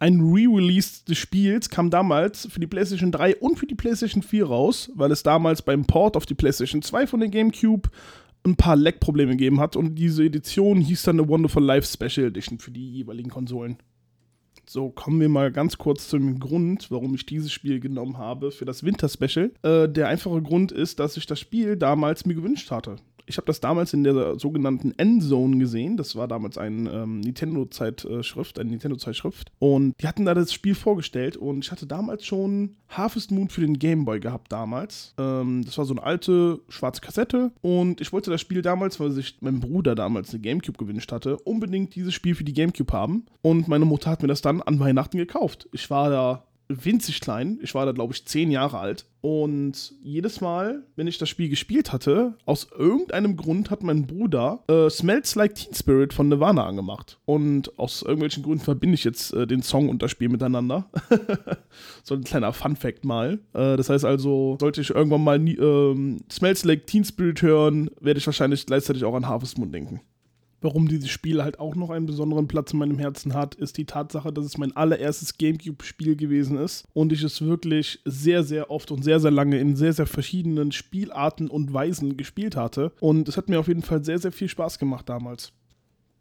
Ein 0.00 0.18
Re-Release 0.20 1.04
des 1.04 1.18
Spiels 1.18 1.70
kam 1.70 1.90
damals 1.90 2.48
für 2.50 2.58
die 2.58 2.66
PlayStation 2.66 3.12
3 3.12 3.36
und 3.36 3.56
für 3.56 3.68
die 3.68 3.76
PlayStation 3.76 4.24
4 4.24 4.44
raus, 4.44 4.90
weil 4.96 5.12
es 5.12 5.22
damals 5.22 5.62
beim 5.62 5.84
Port 5.84 6.16
auf 6.16 6.26
die 6.26 6.34
PlayStation 6.34 6.82
2 6.82 7.06
von 7.06 7.20
der 7.20 7.28
GameCube 7.28 7.88
ein 8.44 8.56
paar 8.56 8.74
Lag-Probleme 8.74 9.36
gegeben 9.36 9.60
hat 9.60 9.76
und 9.76 9.94
diese 9.94 10.24
Edition 10.24 10.80
hieß 10.80 11.04
dann 11.04 11.20
eine 11.20 11.28
Wonderful 11.28 11.62
Life 11.62 11.86
Special 11.86 12.26
Edition 12.26 12.58
für 12.58 12.72
die 12.72 12.94
jeweiligen 12.94 13.30
Konsolen. 13.30 13.78
So, 14.66 14.90
kommen 14.90 15.20
wir 15.20 15.28
mal 15.28 15.50
ganz 15.50 15.76
kurz 15.76 16.08
zum 16.08 16.38
Grund, 16.38 16.90
warum 16.90 17.14
ich 17.14 17.26
dieses 17.26 17.52
Spiel 17.52 17.80
genommen 17.80 18.18
habe 18.18 18.52
für 18.52 18.64
das 18.64 18.84
Winter-Special. 18.84 19.50
Äh, 19.62 19.88
der 19.88 20.08
einfache 20.08 20.40
Grund 20.40 20.72
ist, 20.72 21.00
dass 21.00 21.16
ich 21.16 21.26
das 21.26 21.40
Spiel 21.40 21.76
damals 21.76 22.24
mir 22.26 22.34
gewünscht 22.34 22.70
hatte 22.70 22.96
ich 23.26 23.36
habe 23.36 23.46
das 23.46 23.60
damals 23.60 23.92
in 23.92 24.04
der 24.04 24.38
sogenannten 24.38 24.92
Endzone 24.96 25.58
gesehen. 25.58 25.96
Das 25.96 26.16
war 26.16 26.28
damals 26.28 26.58
eine 26.58 26.90
ähm, 26.90 27.20
Nintendo-Zeitschrift, 27.20 28.58
eine 28.58 28.70
Nintendo-Zeitschrift. 28.70 29.52
Und 29.58 29.94
die 30.00 30.08
hatten 30.08 30.24
da 30.24 30.34
das 30.34 30.52
Spiel 30.52 30.74
vorgestellt 30.74 31.36
und 31.36 31.64
ich 31.64 31.70
hatte 31.70 31.86
damals 31.86 32.26
schon 32.26 32.76
Harvest 32.88 33.30
Moon 33.30 33.48
für 33.48 33.60
den 33.60 33.78
Game 33.78 34.04
Boy 34.04 34.20
gehabt 34.20 34.52
damals. 34.52 35.14
Ähm, 35.18 35.62
das 35.64 35.78
war 35.78 35.84
so 35.84 35.94
eine 35.94 36.02
alte 36.02 36.60
schwarze 36.68 37.00
Kassette 37.00 37.52
und 37.60 38.00
ich 38.00 38.12
wollte 38.12 38.30
das 38.30 38.40
Spiel 38.40 38.62
damals, 38.62 39.00
weil 39.00 39.10
sich 39.10 39.38
mein 39.40 39.60
Bruder 39.60 39.94
damals 39.94 40.30
eine 40.30 40.40
Gamecube 40.40 40.78
gewünscht 40.78 41.12
hatte, 41.12 41.36
unbedingt 41.38 41.94
dieses 41.94 42.14
Spiel 42.14 42.34
für 42.34 42.44
die 42.44 42.52
Gamecube 42.52 42.92
haben. 42.92 43.26
Und 43.40 43.68
meine 43.68 43.84
Mutter 43.84 44.10
hat 44.10 44.22
mir 44.22 44.28
das 44.28 44.42
dann 44.42 44.62
an 44.62 44.80
Weihnachten 44.80 45.16
gekauft. 45.16 45.68
Ich 45.72 45.88
war 45.90 46.10
da 46.10 46.44
winzig 46.84 47.20
klein. 47.20 47.58
Ich 47.62 47.74
war 47.74 47.86
da, 47.86 47.92
glaube 47.92 48.12
ich, 48.12 48.26
zehn 48.26 48.50
Jahre 48.50 48.78
alt. 48.78 49.06
Und 49.20 49.94
jedes 50.02 50.40
Mal, 50.40 50.82
wenn 50.96 51.06
ich 51.06 51.16
das 51.16 51.28
Spiel 51.28 51.48
gespielt 51.48 51.92
hatte, 51.92 52.34
aus 52.44 52.66
irgendeinem 52.76 53.36
Grund 53.36 53.70
hat 53.70 53.84
mein 53.84 54.06
Bruder 54.06 54.64
äh, 54.68 54.90
Smells 54.90 55.36
Like 55.36 55.54
Teen 55.54 55.74
Spirit 55.74 56.12
von 56.12 56.28
Nirvana 56.28 56.66
angemacht. 56.66 57.18
Und 57.24 57.78
aus 57.78 58.02
irgendwelchen 58.02 58.42
Gründen 58.42 58.64
verbinde 58.64 58.96
ich 58.96 59.04
jetzt 59.04 59.32
äh, 59.32 59.46
den 59.46 59.62
Song 59.62 59.88
und 59.88 60.02
das 60.02 60.10
Spiel 60.10 60.28
miteinander. 60.28 60.90
so 62.02 62.16
ein 62.16 62.24
kleiner 62.24 62.52
Fun-Fact 62.52 63.04
mal. 63.04 63.38
Äh, 63.52 63.76
das 63.76 63.90
heißt 63.90 64.04
also, 64.04 64.56
sollte 64.60 64.80
ich 64.80 64.90
irgendwann 64.90 65.22
mal 65.22 65.38
nie, 65.38 65.54
ähm, 65.54 66.22
Smells 66.30 66.64
Like 66.64 66.88
Teen 66.88 67.04
Spirit 67.04 67.42
hören, 67.42 67.90
werde 68.00 68.18
ich 68.18 68.26
wahrscheinlich 68.26 68.66
gleichzeitig 68.66 69.04
auch 69.04 69.14
an 69.14 69.28
Harvest 69.28 69.56
Moon 69.56 69.70
denken. 69.70 70.00
Warum 70.62 70.86
dieses 70.86 71.10
Spiel 71.10 71.42
halt 71.42 71.58
auch 71.58 71.74
noch 71.74 71.90
einen 71.90 72.06
besonderen 72.06 72.46
Platz 72.46 72.72
in 72.72 72.78
meinem 72.78 72.98
Herzen 72.98 73.34
hat, 73.34 73.56
ist 73.56 73.76
die 73.78 73.84
Tatsache, 73.84 74.32
dass 74.32 74.46
es 74.46 74.58
mein 74.58 74.76
allererstes 74.76 75.36
GameCube-Spiel 75.36 76.14
gewesen 76.14 76.56
ist 76.56 76.86
und 76.94 77.12
ich 77.12 77.24
es 77.24 77.42
wirklich 77.42 77.98
sehr, 78.04 78.44
sehr 78.44 78.70
oft 78.70 78.92
und 78.92 79.02
sehr, 79.02 79.18
sehr 79.18 79.32
lange 79.32 79.58
in 79.58 79.74
sehr, 79.74 79.92
sehr 79.92 80.06
verschiedenen 80.06 80.70
Spielarten 80.70 81.48
und 81.48 81.74
Weisen 81.74 82.16
gespielt 82.16 82.54
hatte. 82.54 82.92
Und 83.00 83.28
es 83.28 83.36
hat 83.36 83.48
mir 83.48 83.58
auf 83.58 83.68
jeden 83.68 83.82
Fall 83.82 84.04
sehr, 84.04 84.20
sehr 84.20 84.32
viel 84.32 84.48
Spaß 84.48 84.78
gemacht 84.78 85.08
damals. 85.08 85.52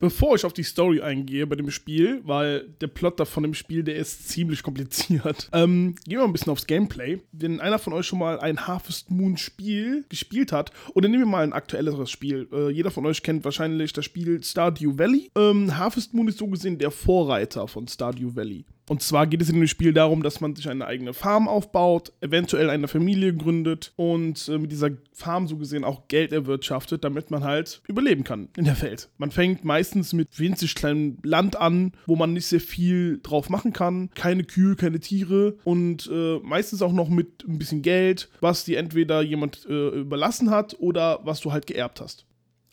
Bevor 0.01 0.35
ich 0.35 0.45
auf 0.45 0.53
die 0.53 0.63
Story 0.63 0.99
eingehe 0.99 1.45
bei 1.45 1.55
dem 1.55 1.69
Spiel, 1.69 2.21
weil 2.23 2.67
der 2.81 2.87
Plot 2.87 3.19
davon 3.19 3.43
im 3.43 3.53
Spiel, 3.53 3.83
der 3.83 3.95
ist 3.95 4.29
ziemlich 4.29 4.63
kompliziert, 4.63 5.47
ähm, 5.53 5.95
gehen 6.05 6.17
wir 6.17 6.23
ein 6.23 6.33
bisschen 6.33 6.51
aufs 6.51 6.65
Gameplay. 6.65 7.21
Wenn 7.31 7.61
einer 7.61 7.77
von 7.77 7.93
euch 7.93 8.07
schon 8.07 8.17
mal 8.17 8.39
ein 8.39 8.65
Harvest 8.65 9.11
Moon 9.11 9.37
Spiel 9.37 10.03
gespielt 10.09 10.51
hat, 10.51 10.71
oder 10.95 11.07
nehmen 11.07 11.23
wir 11.23 11.29
mal 11.29 11.43
ein 11.43 11.53
aktuelleres 11.53 12.09
Spiel. 12.09 12.49
Äh, 12.51 12.71
jeder 12.71 12.89
von 12.89 13.05
euch 13.05 13.21
kennt 13.21 13.45
wahrscheinlich 13.45 13.93
das 13.93 14.05
Spiel 14.05 14.43
Stardew 14.43 14.97
Valley. 14.97 15.29
Ähm, 15.37 15.77
Harvest 15.77 16.15
Moon 16.15 16.27
ist 16.27 16.39
so 16.39 16.47
gesehen 16.47 16.79
der 16.79 16.89
Vorreiter 16.89 17.67
von 17.67 17.87
Stardew 17.87 18.35
Valley. 18.35 18.65
Und 18.91 19.01
zwar 19.01 19.25
geht 19.25 19.41
es 19.41 19.47
in 19.47 19.55
dem 19.55 19.67
Spiel 19.67 19.93
darum, 19.93 20.21
dass 20.21 20.41
man 20.41 20.53
sich 20.53 20.67
eine 20.67 20.85
eigene 20.85 21.13
Farm 21.13 21.47
aufbaut, 21.47 22.11
eventuell 22.19 22.69
eine 22.69 22.89
Familie 22.89 23.33
gründet 23.33 23.93
und 23.95 24.49
äh, 24.49 24.57
mit 24.57 24.69
dieser 24.69 24.89
Farm 25.13 25.47
so 25.47 25.55
gesehen 25.55 25.85
auch 25.85 26.09
Geld 26.09 26.33
erwirtschaftet, 26.33 27.05
damit 27.05 27.31
man 27.31 27.45
halt 27.45 27.81
überleben 27.87 28.25
kann 28.25 28.49
in 28.57 28.65
der 28.65 28.81
Welt. 28.81 29.07
Man 29.17 29.31
fängt 29.31 29.63
meistens 29.63 30.11
mit 30.11 30.37
winzig 30.37 30.75
kleinem 30.75 31.19
Land 31.23 31.55
an, 31.55 31.93
wo 32.05 32.17
man 32.17 32.33
nicht 32.33 32.47
sehr 32.47 32.59
viel 32.59 33.21
drauf 33.23 33.47
machen 33.47 33.71
kann. 33.71 34.09
Keine 34.13 34.43
Kühe, 34.43 34.75
keine 34.75 34.99
Tiere 34.99 35.55
und 35.63 36.09
äh, 36.11 36.39
meistens 36.39 36.81
auch 36.81 36.91
noch 36.91 37.07
mit 37.07 37.45
ein 37.47 37.59
bisschen 37.59 37.83
Geld, 37.83 38.29
was 38.41 38.65
dir 38.65 38.77
entweder 38.77 39.21
jemand 39.21 39.65
äh, 39.69 39.87
überlassen 40.01 40.49
hat 40.49 40.75
oder 40.81 41.21
was 41.23 41.39
du 41.39 41.53
halt 41.53 41.65
geerbt 41.65 42.01
hast 42.01 42.25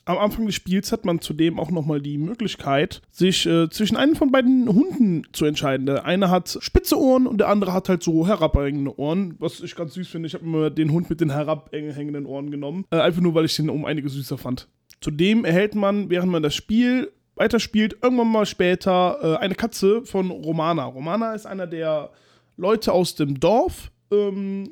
am 0.08 0.18
Anfang 0.18 0.46
des 0.46 0.54
Spiels 0.54 0.90
hat 0.90 1.04
man 1.04 1.20
zudem 1.20 1.60
auch 1.60 1.70
nochmal 1.70 2.00
die 2.00 2.18
Möglichkeit, 2.18 3.02
sich 3.10 3.46
äh, 3.46 3.68
zwischen 3.68 3.96
einem 3.96 4.16
von 4.16 4.32
beiden 4.32 4.68
Hunden 4.68 5.24
zu 5.32 5.44
entscheiden. 5.44 5.86
Der 5.86 6.04
eine 6.06 6.30
hat 6.30 6.58
spitze 6.60 6.98
Ohren 6.98 7.26
und 7.26 7.38
der 7.38 7.48
andere 7.48 7.72
hat 7.72 7.88
halt 7.88 8.02
so 8.02 8.26
herabhängende 8.26 8.98
Ohren, 8.98 9.34
was 9.38 9.60
ich 9.60 9.76
ganz 9.76 9.94
süß 9.94 10.08
finde. 10.08 10.26
Ich 10.26 10.34
habe 10.34 10.44
immer 10.44 10.70
den 10.70 10.92
Hund 10.92 11.10
mit 11.10 11.20
den 11.20 11.30
herabhängenden 11.30 12.24
Ohren 12.24 12.50
genommen, 12.50 12.84
äh, 12.90 12.96
einfach 12.96 13.20
nur, 13.20 13.34
weil 13.34 13.44
ich 13.44 13.56
den 13.56 13.68
um 13.68 13.84
einige 13.84 14.08
süßer 14.08 14.38
fand. 14.38 14.68
Zudem 15.00 15.44
erhält 15.44 15.74
man, 15.74 16.08
während 16.10 16.32
man 16.32 16.42
das 16.42 16.54
Spiel 16.54 17.12
weiterspielt, 17.34 17.98
irgendwann 18.02 18.32
mal 18.32 18.46
später 18.46 19.18
äh, 19.22 19.36
eine 19.36 19.54
Katze 19.54 20.02
von 20.04 20.30
Romana. 20.30 20.84
Romana 20.86 21.34
ist 21.34 21.46
einer 21.46 21.66
der 21.66 22.10
Leute 22.56 22.92
aus 22.92 23.14
dem 23.14 23.38
Dorf, 23.38 23.92
ähm, 24.10 24.70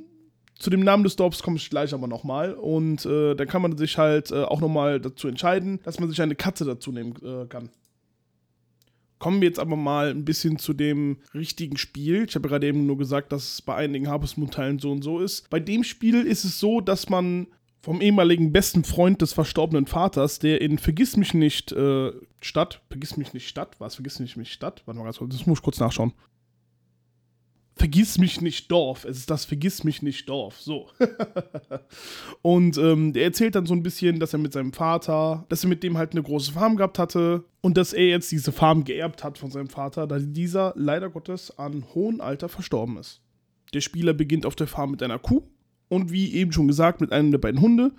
zu 0.58 0.70
dem 0.70 0.80
Namen 0.80 1.04
des 1.04 1.16
Dorfs 1.16 1.42
komme 1.42 1.56
ich 1.56 1.70
gleich 1.70 1.92
aber 1.92 2.06
nochmal. 2.06 2.54
Und 2.54 3.04
äh, 3.04 3.34
dann 3.34 3.48
kann 3.48 3.62
man 3.62 3.76
sich 3.76 3.98
halt 3.98 4.30
äh, 4.30 4.42
auch 4.42 4.60
nochmal 4.60 5.00
dazu 5.00 5.28
entscheiden, 5.28 5.80
dass 5.84 6.00
man 6.00 6.08
sich 6.08 6.20
eine 6.22 6.34
Katze 6.34 6.64
dazu 6.64 6.92
nehmen 6.92 7.14
äh, 7.22 7.46
kann. 7.46 7.70
Kommen 9.18 9.40
wir 9.40 9.48
jetzt 9.48 9.58
aber 9.58 9.76
mal 9.76 10.10
ein 10.10 10.24
bisschen 10.24 10.58
zu 10.58 10.74
dem 10.74 11.18
richtigen 11.32 11.78
Spiel. 11.78 12.26
Ich 12.28 12.34
habe 12.34 12.48
gerade 12.48 12.66
eben 12.66 12.86
nur 12.86 12.98
gesagt, 12.98 13.32
dass 13.32 13.54
es 13.54 13.62
bei 13.62 13.74
einigen 13.74 14.08
Harvest 14.08 14.36
Moon 14.36 14.50
Teilen 14.50 14.78
so 14.78 14.92
und 14.92 15.02
so 15.02 15.20
ist. 15.20 15.48
Bei 15.48 15.60
dem 15.60 15.84
Spiel 15.84 16.26
ist 16.26 16.44
es 16.44 16.60
so, 16.60 16.80
dass 16.80 17.08
man 17.08 17.46
vom 17.80 18.00
ehemaligen 18.00 18.52
besten 18.52 18.84
Freund 18.84 19.22
des 19.22 19.32
verstorbenen 19.32 19.86
Vaters, 19.86 20.38
der 20.38 20.60
in 20.60 20.76
Vergiss 20.76 21.16
mich 21.16 21.34
nicht 21.34 21.72
äh, 21.72 22.12
Stadt, 22.40 22.82
Vergiss 22.88 23.16
mich 23.16 23.32
nicht 23.32 23.48
Stadt, 23.48 23.76
was 23.78 23.94
Vergiss 23.94 24.18
mich 24.18 24.36
nicht 24.36 24.52
Stadt? 24.52 24.82
Warte 24.86 24.98
mal 24.98 25.04
ganz 25.04 25.18
kurz, 25.18 25.36
das 25.36 25.46
muss 25.46 25.60
ich 25.60 25.64
kurz 25.64 25.78
nachschauen. 25.78 26.12
Vergiss 27.78 28.16
mich 28.16 28.40
nicht 28.40 28.70
Dorf. 28.70 29.04
Es 29.04 29.18
ist 29.18 29.30
das 29.30 29.44
Vergiss 29.44 29.84
mich 29.84 30.00
nicht 30.00 30.26
Dorf. 30.30 30.58
So. 30.58 30.88
und 32.42 32.78
ähm, 32.78 33.12
der 33.12 33.24
erzählt 33.24 33.54
dann 33.54 33.66
so 33.66 33.74
ein 33.74 33.82
bisschen, 33.82 34.18
dass 34.18 34.32
er 34.32 34.38
mit 34.38 34.54
seinem 34.54 34.72
Vater, 34.72 35.44
dass 35.50 35.62
er 35.62 35.68
mit 35.68 35.82
dem 35.82 35.98
halt 35.98 36.12
eine 36.12 36.22
große 36.22 36.52
Farm 36.52 36.76
gehabt 36.76 36.98
hatte 36.98 37.44
und 37.60 37.76
dass 37.76 37.92
er 37.92 38.06
jetzt 38.06 38.32
diese 38.32 38.50
Farm 38.50 38.84
geerbt 38.84 39.22
hat 39.22 39.36
von 39.36 39.50
seinem 39.50 39.68
Vater, 39.68 40.06
da 40.06 40.18
dieser 40.18 40.72
leider 40.74 41.10
Gottes 41.10 41.58
an 41.58 41.84
hohem 41.94 42.22
Alter 42.22 42.48
verstorben 42.48 42.96
ist. 42.96 43.20
Der 43.74 43.82
Spieler 43.82 44.14
beginnt 44.14 44.46
auf 44.46 44.56
der 44.56 44.68
Farm 44.68 44.92
mit 44.92 45.02
einer 45.02 45.18
Kuh 45.18 45.42
und 45.88 46.10
wie 46.10 46.32
eben 46.32 46.52
schon 46.52 46.68
gesagt 46.68 47.02
mit 47.02 47.12
einem 47.12 47.30
der 47.30 47.38
beiden 47.38 47.60
Hunde 47.60 47.92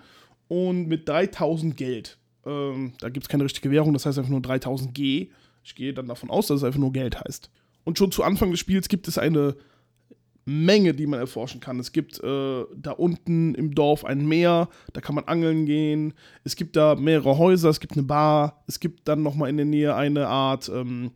und 0.47 0.87
mit 0.87 1.07
3000 1.07 1.77
Geld. 1.77 2.17
Ähm, 2.47 2.93
da 2.99 3.09
gibt 3.09 3.25
es 3.25 3.29
keine 3.29 3.43
richtige 3.43 3.69
Währung, 3.69 3.93
das 3.93 4.07
heißt 4.07 4.17
einfach 4.17 4.31
nur 4.31 4.41
3000 4.41 4.95
G. 4.95 5.29
Ich 5.63 5.75
gehe 5.75 5.93
dann 5.93 6.07
davon 6.07 6.31
aus, 6.31 6.47
dass 6.47 6.57
es 6.57 6.63
einfach 6.63 6.79
nur 6.79 6.93
Geld 6.93 7.19
heißt. 7.19 7.51
Und 7.87 7.97
schon 7.97 8.11
zu 8.11 8.21
Anfang 8.21 8.51
des 8.51 8.59
Spiels 8.59 8.89
gibt 8.89 9.07
es 9.07 9.17
eine 9.17 9.55
Menge, 10.43 10.93
die 10.93 11.07
man 11.07 11.21
erforschen 11.21 11.61
kann. 11.61 11.79
Es 11.79 11.93
gibt 11.93 12.21
äh, 12.21 12.65
da 12.75 12.91
unten 12.91 13.55
im 13.55 13.73
Dorf 13.75 14.03
ein 14.03 14.27
Meer, 14.27 14.67
da 14.91 14.99
kann 14.99 15.15
man 15.15 15.23
angeln 15.23 15.65
gehen. 15.65 16.13
Es 16.43 16.57
gibt 16.57 16.75
da 16.75 16.95
mehrere 16.95 17.37
Häuser, 17.37 17.69
es 17.69 17.79
gibt 17.79 17.93
eine 17.93 18.03
Bar. 18.03 18.61
Es 18.67 18.81
gibt 18.81 19.07
dann 19.07 19.23
nochmal 19.23 19.49
in 19.49 19.55
der 19.55 19.65
Nähe 19.65 19.95
eine 19.95 20.27
Art 20.27 20.67
ähm, 20.67 21.11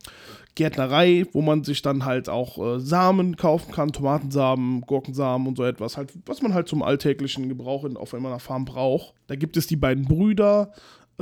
Gärtnerei, 0.54 1.26
wo 1.32 1.42
man 1.42 1.62
sich 1.62 1.82
dann 1.82 2.06
halt 2.06 2.30
auch 2.30 2.56
äh, 2.56 2.80
Samen 2.80 3.36
kaufen 3.36 3.70
kann, 3.70 3.92
Tomatensamen, 3.92 4.80
Gurkensamen 4.80 5.48
und 5.48 5.58
so 5.58 5.64
etwas, 5.64 5.98
halt, 5.98 6.14
was 6.24 6.40
man 6.40 6.54
halt 6.54 6.68
zum 6.68 6.82
alltäglichen 6.82 7.50
Gebrauch 7.50 7.84
in, 7.84 7.98
auf 7.98 8.14
einer 8.14 8.38
Farm 8.38 8.64
braucht. 8.64 9.12
Da 9.26 9.36
gibt 9.36 9.58
es 9.58 9.66
die 9.66 9.76
beiden 9.76 10.06
Brüder, 10.06 10.72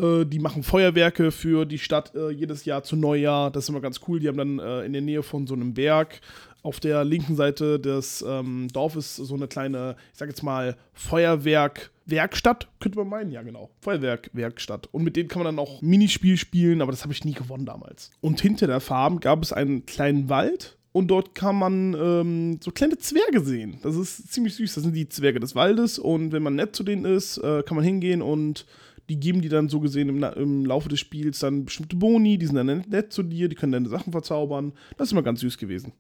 äh, 0.01 0.25
die 0.25 0.39
machen 0.39 0.63
Feuerwerke 0.63 1.31
für 1.31 1.65
die 1.65 1.79
Stadt 1.79 2.15
äh, 2.15 2.31
jedes 2.31 2.65
Jahr 2.65 2.83
zu 2.83 2.97
Neujahr. 2.97 3.51
Das 3.51 3.65
ist 3.65 3.69
immer 3.69 3.81
ganz 3.81 4.01
cool. 4.09 4.21
Die 4.21 4.29
haben 4.29 4.39
dann 4.39 4.59
äh, 4.59 4.85
in 4.85 4.93
der 4.93 5.03
Nähe 5.03 5.23
von 5.23 5.47
so 5.47 5.55
einem 5.55 5.75
Berg 5.75 6.21
auf 6.63 6.81
der 6.81 7.05
linken 7.05 7.37
Seite 7.37 7.81
des 7.81 8.25
ähm, 8.27 8.69
Dorfes 8.73 9.17
so 9.17 9.35
eine 9.35 9.49
kleine, 9.49 9.97
ich 10.13 10.19
sag 10.19 10.29
jetzt 10.29 10.43
mal, 10.43 10.77
Feuerwerk-Werkstatt, 10.93 12.69
könnte 12.81 12.99
man 12.99 13.09
meinen, 13.09 13.33
ja 13.33 13.43
genau, 13.43 13.71
Feuerwerk-Werkstatt. 13.81 14.89
Und 14.93 15.05
mit 15.05 15.17
denen 15.17 15.29
kann 15.29 15.43
man 15.43 15.57
dann 15.57 15.65
auch 15.65 15.81
Minispiel 15.81 16.37
spielen, 16.37 16.83
aber 16.83 16.93
das 16.93 17.03
habe 17.03 17.13
ich 17.13 17.25
nie 17.25 17.33
gewonnen 17.33 17.65
damals. 17.65 18.11
Und 18.21 18.41
hinter 18.41 18.67
der 18.67 18.81
Farm 18.81 19.21
gab 19.21 19.43
es 19.43 19.53
einen 19.53 19.87
kleinen 19.87 20.29
Wald, 20.29 20.77
und 20.93 21.09
dort 21.09 21.37
kann 21.37 21.57
man 21.57 21.95
ähm, 21.95 22.59
so 22.61 22.73
kleine 22.73 22.99
Zwerge 22.99 23.41
sehen. 23.41 23.79
Das 23.83 23.95
ist 23.95 24.33
ziemlich 24.33 24.57
süß. 24.57 24.75
Das 24.75 24.83
sind 24.83 24.95
die 24.95 25.09
Zwerge 25.09 25.39
des 25.39 25.55
Waldes. 25.55 26.01
Und 26.01 26.33
wenn 26.33 26.43
man 26.43 26.57
nett 26.57 26.75
zu 26.75 26.83
denen 26.83 27.05
ist, 27.05 27.39
äh, 27.39 27.63
kann 27.63 27.77
man 27.77 27.85
hingehen 27.85 28.23
und 28.23 28.67
die 29.11 29.19
geben 29.19 29.43
die 29.43 29.49
dann 29.49 29.69
so 29.69 29.81
gesehen 29.81 30.09
im, 30.09 30.23
im, 30.23 30.65
Laufe 30.65 30.89
des 30.89 31.01
Spiels 31.01 31.41
dann 31.41 31.65
bestimmte 31.65 31.97
Boni, 31.97 32.39
die 32.39 32.47
sind 32.47 32.55
dann 32.55 32.85
nett 32.89 33.13
zu 33.13 33.25
dir, 33.25 33.49
die 33.49 33.57
können 33.57 33.73
deine 33.73 33.89
Sachen 33.89 34.13
verzaubern. 34.13 34.73
Das 34.97 35.09
ist 35.09 35.13
immer 35.13 35.25
ganz 35.25 35.41
süß 35.41 35.59
gewesen. 35.59 35.93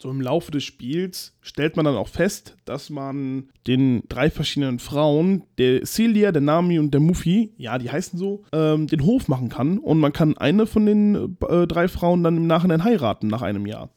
So 0.00 0.10
im 0.10 0.20
Laufe 0.20 0.52
des 0.52 0.64
Spiels 0.64 1.34
stellt 1.40 1.76
man 1.76 1.86
dann 1.86 1.96
auch 1.96 2.08
fest, 2.08 2.56
dass 2.66 2.90
man 2.90 3.48
den 3.66 4.02
drei 4.08 4.30
verschiedenen 4.30 4.78
Frauen, 4.78 5.44
der 5.56 5.84
Celia, 5.86 6.30
der 6.30 6.42
Nami 6.42 6.78
und 6.78 6.92
der 6.92 7.00
Muffy, 7.00 7.54
ja, 7.56 7.78
die 7.78 7.90
heißen 7.90 8.18
so, 8.18 8.44
ähm, 8.52 8.86
den 8.86 9.04
Hof 9.04 9.28
machen 9.28 9.48
kann. 9.48 9.78
Und 9.78 9.98
man 9.98 10.12
kann 10.12 10.36
eine 10.36 10.66
von 10.66 10.84
den 10.84 11.36
äh, 11.48 11.66
drei 11.66 11.88
Frauen 11.88 12.22
dann 12.22 12.36
im 12.36 12.46
Nachhinein 12.46 12.84
heiraten 12.84 13.28
nach 13.28 13.42
einem 13.42 13.66
Jahr. 13.66 13.88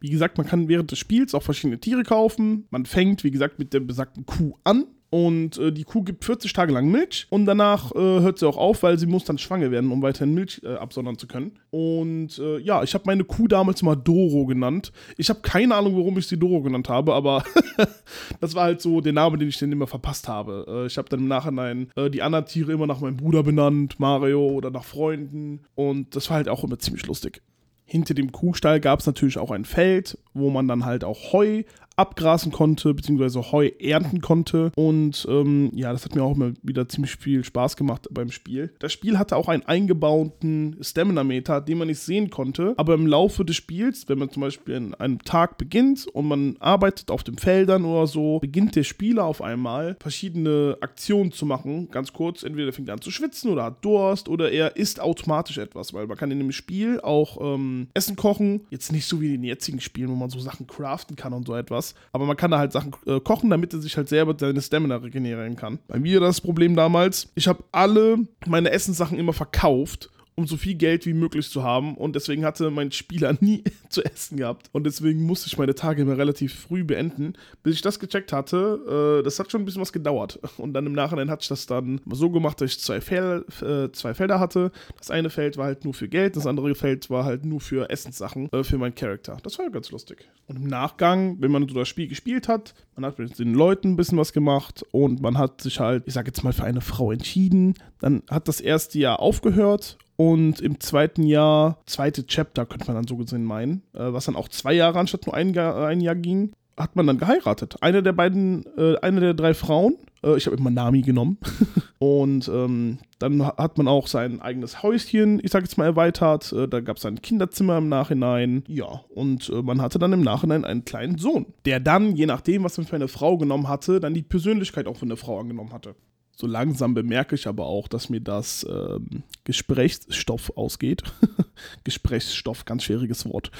Wie 0.00 0.10
gesagt, 0.10 0.36
man 0.36 0.46
kann 0.46 0.68
während 0.68 0.90
des 0.92 0.98
Spiels 0.98 1.34
auch 1.34 1.42
verschiedene 1.42 1.80
Tiere 1.80 2.02
kaufen. 2.02 2.66
Man 2.70 2.84
fängt, 2.84 3.24
wie 3.24 3.30
gesagt, 3.30 3.58
mit 3.58 3.72
der 3.72 3.80
besagten 3.80 4.26
Kuh 4.26 4.54
an 4.64 4.84
und 5.10 5.56
äh, 5.56 5.72
die 5.72 5.84
Kuh 5.84 6.02
gibt 6.02 6.24
40 6.24 6.52
Tage 6.52 6.72
lang 6.72 6.90
Milch 6.90 7.26
und 7.30 7.46
danach 7.46 7.92
äh, 7.92 7.98
hört 7.98 8.38
sie 8.38 8.46
auch 8.46 8.58
auf, 8.58 8.82
weil 8.82 8.98
sie 8.98 9.06
muss 9.06 9.24
dann 9.24 9.38
schwanger 9.38 9.70
werden, 9.70 9.90
um 9.90 10.02
weiterhin 10.02 10.34
Milch 10.34 10.60
äh, 10.64 10.74
absondern 10.74 11.16
zu 11.16 11.26
können. 11.26 11.52
Und 11.70 12.38
äh, 12.38 12.58
ja, 12.58 12.82
ich 12.82 12.92
habe 12.92 13.04
meine 13.06 13.24
Kuh 13.24 13.48
damals 13.48 13.82
mal 13.82 13.96
Doro 13.96 14.44
genannt. 14.44 14.92
Ich 15.16 15.30
habe 15.30 15.40
keine 15.40 15.74
Ahnung, 15.74 15.96
warum 15.96 16.18
ich 16.18 16.26
sie 16.26 16.38
Doro 16.38 16.60
genannt 16.60 16.90
habe, 16.90 17.14
aber 17.14 17.42
das 18.40 18.54
war 18.54 18.64
halt 18.64 18.82
so 18.82 19.00
der 19.00 19.14
Name, 19.14 19.38
den 19.38 19.48
ich 19.48 19.58
dann 19.58 19.72
immer 19.72 19.86
verpasst 19.86 20.28
habe. 20.28 20.66
Äh, 20.68 20.86
ich 20.86 20.98
habe 20.98 21.08
dann 21.08 21.20
im 21.20 21.28
Nachhinein 21.28 21.90
äh, 21.96 22.10
die 22.10 22.20
anderen 22.20 22.44
Tiere 22.44 22.72
immer 22.72 22.86
nach 22.86 23.00
meinem 23.00 23.16
Bruder 23.16 23.42
benannt, 23.42 23.98
Mario 23.98 24.46
oder 24.46 24.70
nach 24.70 24.84
Freunden. 24.84 25.60
Und 25.74 26.16
das 26.16 26.28
war 26.28 26.36
halt 26.36 26.50
auch 26.50 26.64
immer 26.64 26.78
ziemlich 26.78 27.06
lustig. 27.06 27.40
Hinter 27.86 28.12
dem 28.12 28.32
Kuhstall 28.32 28.80
gab 28.80 29.00
es 29.00 29.06
natürlich 29.06 29.38
auch 29.38 29.50
ein 29.50 29.64
Feld, 29.64 30.18
wo 30.34 30.50
man 30.50 30.68
dann 30.68 30.84
halt 30.84 31.04
auch 31.04 31.32
Heu 31.32 31.62
abgrasen 31.98 32.52
konnte, 32.52 32.94
beziehungsweise 32.94 33.52
Heu 33.52 33.70
ernten 33.80 34.20
konnte. 34.20 34.70
Und 34.76 35.26
ähm, 35.28 35.70
ja, 35.74 35.92
das 35.92 36.04
hat 36.04 36.14
mir 36.14 36.22
auch 36.22 36.36
immer 36.36 36.52
wieder 36.62 36.88
ziemlich 36.88 37.16
viel 37.16 37.44
Spaß 37.44 37.76
gemacht 37.76 38.08
beim 38.10 38.30
Spiel. 38.30 38.72
Das 38.78 38.92
Spiel 38.92 39.18
hatte 39.18 39.36
auch 39.36 39.48
einen 39.48 39.64
eingebauten 39.64 40.76
Stamina-Meter, 40.80 41.60
den 41.60 41.78
man 41.78 41.88
nicht 41.88 42.00
sehen 42.00 42.30
konnte. 42.30 42.74
Aber 42.76 42.94
im 42.94 43.06
Laufe 43.06 43.44
des 43.44 43.56
Spiels, 43.56 44.08
wenn 44.08 44.18
man 44.18 44.30
zum 44.30 44.42
Beispiel 44.42 44.76
an 44.76 44.94
einem 44.94 45.22
Tag 45.24 45.58
beginnt 45.58 46.06
und 46.06 46.28
man 46.28 46.56
arbeitet 46.60 47.10
auf 47.10 47.24
den 47.24 47.36
Feldern 47.36 47.84
oder 47.84 48.06
so, 48.06 48.38
beginnt 48.38 48.76
der 48.76 48.84
Spieler 48.84 49.24
auf 49.24 49.42
einmal 49.42 49.96
verschiedene 50.00 50.76
Aktionen 50.80 51.32
zu 51.32 51.46
machen. 51.46 51.90
Ganz 51.90 52.12
kurz, 52.12 52.44
entweder 52.44 52.72
fängt 52.72 52.88
er 52.88 52.94
an 52.94 53.00
zu 53.00 53.10
schwitzen 53.10 53.50
oder 53.50 53.64
hat 53.64 53.84
Durst 53.84 54.28
oder 54.28 54.52
er 54.52 54.76
isst 54.76 55.00
automatisch 55.00 55.58
etwas, 55.58 55.92
weil 55.92 56.06
man 56.06 56.16
kann 56.16 56.30
in 56.30 56.38
dem 56.38 56.52
Spiel 56.52 57.00
auch 57.00 57.38
ähm, 57.40 57.88
Essen 57.94 58.14
kochen. 58.14 58.60
Jetzt 58.70 58.92
nicht 58.92 59.06
so 59.06 59.20
wie 59.20 59.26
in 59.26 59.42
den 59.42 59.44
jetzigen 59.44 59.80
Spielen, 59.80 60.10
wo 60.10 60.14
man 60.14 60.30
so 60.30 60.38
Sachen 60.38 60.66
craften 60.66 61.16
kann 61.16 61.32
und 61.32 61.46
so 61.46 61.54
etwas 61.54 61.87
aber 62.12 62.26
man 62.26 62.36
kann 62.36 62.50
da 62.50 62.58
halt 62.58 62.72
Sachen 62.72 62.92
äh, 63.06 63.20
kochen, 63.20 63.50
damit 63.50 63.72
er 63.72 63.80
sich 63.80 63.96
halt 63.96 64.08
selber 64.08 64.34
seine 64.38 64.60
Stamina 64.60 64.96
regenerieren 64.96 65.56
kann. 65.56 65.78
Bei 65.88 65.98
mir 65.98 66.20
das 66.20 66.40
Problem 66.40 66.76
damals, 66.76 67.30
ich 67.34 67.48
habe 67.48 67.64
alle 67.72 68.18
meine 68.46 68.70
Essenssachen 68.70 69.18
immer 69.18 69.32
verkauft 69.32 70.10
um 70.38 70.46
so 70.46 70.56
viel 70.56 70.76
Geld 70.76 71.04
wie 71.04 71.14
möglich 71.14 71.50
zu 71.50 71.64
haben. 71.64 71.96
Und 71.96 72.14
deswegen 72.14 72.44
hatte 72.44 72.70
mein 72.70 72.92
Spieler 72.92 73.36
nie 73.40 73.64
zu 73.88 74.04
essen 74.04 74.36
gehabt. 74.36 74.70
Und 74.70 74.84
deswegen 74.84 75.24
musste 75.24 75.48
ich 75.48 75.58
meine 75.58 75.74
Tage 75.74 76.02
immer 76.02 76.16
relativ 76.16 76.54
früh 76.54 76.84
beenden. 76.84 77.32
Bis 77.64 77.74
ich 77.74 77.82
das 77.82 77.98
gecheckt 77.98 78.32
hatte, 78.32 79.18
äh, 79.18 79.24
das 79.24 79.40
hat 79.40 79.50
schon 79.50 79.62
ein 79.62 79.64
bisschen 79.64 79.80
was 79.80 79.92
gedauert. 79.92 80.38
Und 80.56 80.74
dann 80.74 80.86
im 80.86 80.92
Nachhinein 80.92 81.28
hatte 81.28 81.42
ich 81.42 81.48
das 81.48 81.66
dann 81.66 82.00
so 82.08 82.30
gemacht, 82.30 82.60
dass 82.60 82.70
ich 82.70 82.80
zwei, 82.80 83.00
Fel 83.00 83.44
äh, 83.62 83.90
zwei 83.90 84.14
Felder 84.14 84.38
hatte. 84.38 84.70
Das 84.96 85.10
eine 85.10 85.28
Feld 85.28 85.56
war 85.56 85.66
halt 85.66 85.84
nur 85.84 85.92
für 85.92 86.08
Geld, 86.08 86.36
das 86.36 86.46
andere 86.46 86.72
Feld 86.76 87.10
war 87.10 87.24
halt 87.24 87.44
nur 87.44 87.60
für 87.60 87.90
Essenssachen 87.90 88.48
äh, 88.52 88.62
für 88.62 88.78
meinen 88.78 88.94
Charakter. 88.94 89.38
Das 89.42 89.58
war 89.58 89.68
ganz 89.70 89.90
lustig. 89.90 90.28
Und 90.46 90.54
im 90.54 90.68
Nachgang, 90.68 91.36
wenn 91.40 91.50
man 91.50 91.68
so 91.68 91.74
das 91.74 91.88
Spiel 91.88 92.06
gespielt 92.06 92.46
hat, 92.46 92.74
man 92.94 93.04
hat 93.04 93.18
mit 93.18 93.36
den 93.40 93.54
Leuten 93.54 93.90
ein 93.90 93.96
bisschen 93.96 94.18
was 94.18 94.32
gemacht 94.32 94.84
und 94.92 95.20
man 95.20 95.36
hat 95.36 95.62
sich 95.62 95.80
halt, 95.80 96.04
ich 96.06 96.14
sag 96.14 96.28
jetzt 96.28 96.44
mal, 96.44 96.52
für 96.52 96.62
eine 96.62 96.80
Frau 96.80 97.10
entschieden. 97.10 97.74
Dann 97.98 98.22
hat 98.30 98.46
das 98.46 98.60
erste 98.60 99.00
Jahr 99.00 99.18
aufgehört 99.18 99.98
Und 100.20 100.60
im 100.60 100.80
zweiten 100.80 101.22
Jahr, 101.22 101.78
zweite 101.86 102.26
Chapter 102.26 102.66
könnte 102.66 102.88
man 102.88 102.96
dann 102.96 103.06
so 103.06 103.16
gesehen 103.16 103.44
meinen, 103.44 103.82
äh, 103.94 104.12
was 104.12 104.24
dann 104.24 104.34
auch 104.34 104.48
zwei 104.48 104.72
Jahre 104.72 104.98
anstatt 104.98 105.26
nur 105.26 105.34
ein, 105.36 105.54
Jahr- 105.54 105.86
ein 105.86 106.00
Jahr 106.00 106.16
ging, 106.16 106.50
hat 106.76 106.96
man 106.96 107.06
dann 107.06 107.18
geheiratet. 107.18 107.76
Eine 107.82 108.02
der 108.02 108.12
beiden, 108.14 108.64
äh, 108.76 108.96
eine 108.96 109.20
der 109.20 109.34
drei 109.34 109.54
Frauen, 109.54 109.94
äh, 110.24 110.36
ich 110.36 110.46
habe 110.46 110.56
immer 110.56 110.70
Nami 110.70 111.02
genommen. 111.02 111.38
und 112.00 112.48
ähm, 112.48 112.98
dann 113.20 113.46
hat 113.46 113.78
man 113.78 113.86
auch 113.86 114.08
sein 114.08 114.42
eigenes 114.42 114.82
Häuschen, 114.82 115.38
ich 115.40 115.52
sag 115.52 115.62
jetzt 115.62 115.78
mal, 115.78 115.84
erweitert. 115.84 116.52
Da 116.52 116.80
gab 116.80 116.96
es 116.96 117.06
ein 117.06 117.22
Kinderzimmer 117.22 117.78
im 117.78 117.88
Nachhinein. 117.88 118.64
Ja, 118.66 119.02
und 119.14 119.48
äh, 119.50 119.62
man 119.62 119.80
hatte 119.80 120.00
dann 120.00 120.12
im 120.12 120.22
Nachhinein 120.22 120.64
einen 120.64 120.84
kleinen 120.84 121.18
Sohn, 121.18 121.46
der 121.64 121.78
dann, 121.78 122.16
je 122.16 122.26
nachdem, 122.26 122.64
was 122.64 122.76
man 122.76 122.88
für 122.88 122.96
eine 122.96 123.06
Frau 123.06 123.38
genommen 123.38 123.68
hatte, 123.68 124.00
dann 124.00 124.14
die 124.14 124.22
Persönlichkeit 124.22 124.88
auch 124.88 124.96
von 124.96 125.08
der 125.08 125.16
Frau 125.16 125.38
angenommen 125.38 125.72
hatte. 125.72 125.94
So 126.40 126.46
langsam 126.46 126.94
bemerke 126.94 127.34
ich 127.34 127.48
aber 127.48 127.66
auch, 127.66 127.88
dass 127.88 128.10
mir 128.10 128.20
das 128.20 128.64
ähm, 128.70 129.24
Gesprächsstoff 129.48 130.52
ausgeht. 130.56 131.02
Gesprächsstoff, 131.84 132.66
ganz 132.66 132.84
schwieriges 132.84 133.24
Wort. 133.24 133.50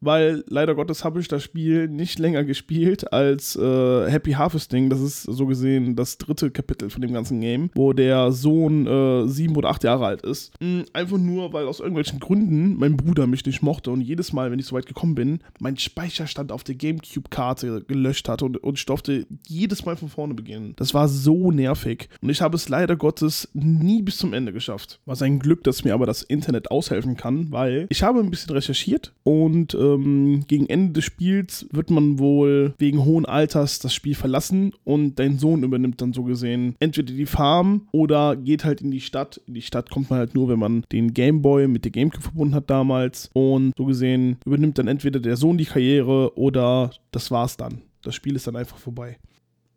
Weil 0.00 0.44
leider 0.46 0.74
Gottes 0.74 1.04
habe 1.04 1.20
ich 1.20 1.26
das 1.26 1.42
Spiel 1.42 1.88
nicht 1.88 2.18
länger 2.18 2.44
gespielt 2.44 3.12
als 3.14 3.56
äh, 3.56 4.10
Happy 4.10 4.32
Harvesting. 4.32 4.90
Das 4.90 5.00
ist 5.00 5.22
so 5.22 5.46
gesehen 5.46 5.96
das 5.96 6.18
dritte 6.18 6.50
Kapitel 6.50 6.90
von 6.90 7.00
dem 7.00 7.14
ganzen 7.14 7.40
Game, 7.40 7.70
wo 7.74 7.94
der 7.94 8.30
Sohn 8.30 8.86
äh, 8.86 9.26
sieben 9.26 9.56
oder 9.56 9.70
acht 9.70 9.84
Jahre 9.84 10.04
alt 10.06 10.22
ist. 10.22 10.52
Mm, 10.60 10.82
Einfach 10.92 11.16
nur, 11.16 11.52
weil 11.54 11.66
aus 11.66 11.80
irgendwelchen 11.80 12.20
Gründen 12.20 12.76
mein 12.76 12.98
Bruder 12.98 13.26
mich 13.26 13.44
nicht 13.46 13.62
mochte 13.62 13.90
und 13.90 14.02
jedes 14.02 14.34
Mal, 14.34 14.50
wenn 14.50 14.58
ich 14.58 14.66
so 14.66 14.76
weit 14.76 14.86
gekommen 14.86 15.14
bin, 15.14 15.40
mein 15.60 15.78
Speicherstand 15.78 16.52
auf 16.52 16.62
der 16.62 16.74
Gamecube-Karte 16.74 17.84
gelöscht 17.88 18.28
hatte 18.28 18.44
und, 18.44 18.58
und 18.58 18.78
ich 18.78 18.84
durfte 18.84 19.26
jedes 19.46 19.86
Mal 19.86 19.96
von 19.96 20.10
vorne 20.10 20.34
beginnen. 20.34 20.74
Das 20.76 20.92
war 20.92 21.08
so 21.08 21.50
nervig. 21.50 22.10
Und 22.20 22.28
ich 22.28 22.42
habe 22.42 22.54
es 22.56 22.68
leider 22.68 22.96
Gottes 22.96 23.48
nie 23.54 24.02
bis 24.02 24.18
zum 24.18 24.34
Ende 24.34 24.52
geschafft. 24.52 25.00
War 25.06 25.16
Glück, 25.38 25.64
dass 25.64 25.84
mir 25.84 25.94
aber 25.94 26.06
das 26.06 26.22
Internet 26.22 26.70
aushelfen 26.70 27.16
kann, 27.16 27.50
weil 27.50 27.86
ich 27.88 28.02
habe 28.02 28.20
ein 28.20 28.30
bisschen 28.30 28.52
recherchiert 28.52 29.12
und 29.24 29.74
ähm, 29.74 30.44
gegen 30.46 30.66
Ende 30.66 30.94
des 30.94 31.04
Spiels 31.04 31.66
wird 31.72 31.90
man 31.90 32.18
wohl 32.18 32.74
wegen 32.78 33.04
hohen 33.04 33.26
Alters 33.26 33.78
das 33.78 33.94
Spiel 33.94 34.14
verlassen 34.14 34.72
und 34.84 35.18
dein 35.18 35.38
Sohn 35.38 35.62
übernimmt 35.62 36.00
dann 36.00 36.12
so 36.12 36.24
gesehen 36.24 36.74
entweder 36.80 37.12
die 37.12 37.26
Farm 37.26 37.88
oder 37.92 38.36
geht 38.36 38.64
halt 38.64 38.80
in 38.80 38.90
die 38.90 39.00
Stadt. 39.00 39.40
In 39.46 39.54
die 39.54 39.62
Stadt 39.62 39.90
kommt 39.90 40.10
man 40.10 40.18
halt 40.18 40.34
nur, 40.34 40.48
wenn 40.48 40.58
man 40.58 40.84
den 40.92 41.14
Gameboy 41.14 41.68
mit 41.68 41.84
der 41.84 41.92
Gamecube 41.92 42.22
verbunden 42.22 42.54
hat 42.54 42.70
damals 42.70 43.30
und 43.32 43.72
so 43.76 43.84
gesehen 43.84 44.38
übernimmt 44.44 44.78
dann 44.78 44.88
entweder 44.88 45.20
der 45.20 45.36
Sohn 45.36 45.58
die 45.58 45.64
Karriere 45.64 46.36
oder 46.36 46.90
das 47.10 47.30
war's 47.30 47.56
dann. 47.56 47.82
Das 48.02 48.14
Spiel 48.14 48.36
ist 48.36 48.46
dann 48.46 48.56
einfach 48.56 48.78
vorbei. 48.78 49.18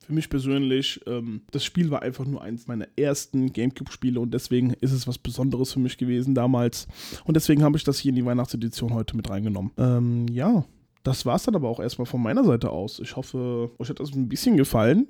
Für 0.06 0.14
mich 0.14 0.30
persönlich, 0.30 1.00
ähm, 1.06 1.42
das 1.52 1.64
Spiel 1.64 1.92
war 1.92 2.02
einfach 2.02 2.26
nur 2.26 2.42
eins 2.42 2.68
meiner 2.68 2.88
ersten 2.96 3.54
Gamecube-Spiele 3.54 4.20
und 4.20 4.34
deswegen 4.34 4.74
ist 4.82 4.92
es 4.92 5.08
was 5.08 5.18
Besonderes 5.18 5.74
für 5.74 5.80
mich 5.80 5.98
gewesen 5.98 6.34
damals. 6.34 6.88
Und 7.26 7.36
deswegen 7.36 7.64
habe 7.64 7.78
ich 7.78 7.84
das 7.84 8.00
hier 8.00 8.10
in 8.10 8.16
die 8.16 8.26
Weihnachtsedition 8.26 8.94
heute 8.94 9.16
mit 9.16 9.30
reingenommen. 9.30 9.72
Ähm, 9.78 10.28
ja, 10.30 10.66
das 11.04 11.26
war 11.26 11.36
es 11.36 11.44
dann 11.44 11.56
aber 11.56 11.68
auch 11.68 11.80
erstmal 11.80 12.06
von 12.06 12.22
meiner 12.22 12.44
Seite 12.44 12.70
aus. 12.70 13.00
Ich 13.00 13.16
hoffe, 13.16 13.72
euch 13.80 13.90
hat 13.90 14.00
das 14.00 14.14
ein 14.14 14.30
bisschen 14.30 14.56
gefallen. 14.56 15.08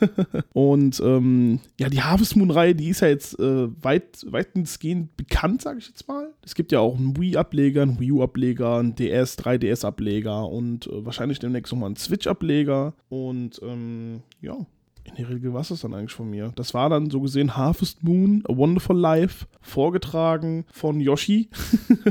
und 0.52 1.00
ähm, 1.04 1.60
ja, 1.80 1.88
die 1.88 2.02
Harvest 2.02 2.36
Moon-Reihe, 2.36 2.74
die 2.76 2.88
ist 2.88 3.00
ja 3.00 3.08
jetzt 3.08 3.38
äh, 3.40 3.68
weit, 3.82 4.24
weitestgehend 4.28 5.16
bekannt, 5.16 5.62
sage 5.62 5.80
ich 5.80 5.88
jetzt 5.88 6.06
mal. 6.06 6.32
Es 6.42 6.54
gibt 6.54 6.70
ja 6.70 6.78
auch 6.78 6.96
einen 6.96 7.16
Wii-Ableger, 7.16 7.82
einen 7.82 7.98
Wii 7.98 8.12
U-Ableger, 8.12 8.76
einen 8.76 8.94
DS, 8.94 9.36
3DS-Ableger 9.38 10.48
und 10.48 10.86
äh, 10.86 11.04
wahrscheinlich 11.04 11.40
demnächst 11.40 11.72
nochmal 11.72 11.88
einen 11.88 11.96
Switch-Ableger. 11.96 12.94
Und 13.08 13.60
ähm, 13.64 14.22
ja, 14.42 14.66
in 15.04 15.16
der 15.16 15.28
Regel 15.30 15.52
war 15.52 15.62
es 15.62 15.68
dann 15.80 15.94
eigentlich 15.94 16.12
von 16.12 16.30
mir. 16.30 16.52
Das 16.54 16.74
war 16.74 16.88
dann 16.88 17.10
so 17.10 17.20
gesehen 17.20 17.56
Harvest 17.56 18.02
Moon, 18.02 18.44
A 18.46 18.56
Wonderful 18.56 18.96
Life, 18.96 19.46
vorgetragen 19.60 20.64
von 20.72 21.00
Yoshi. 21.00 21.48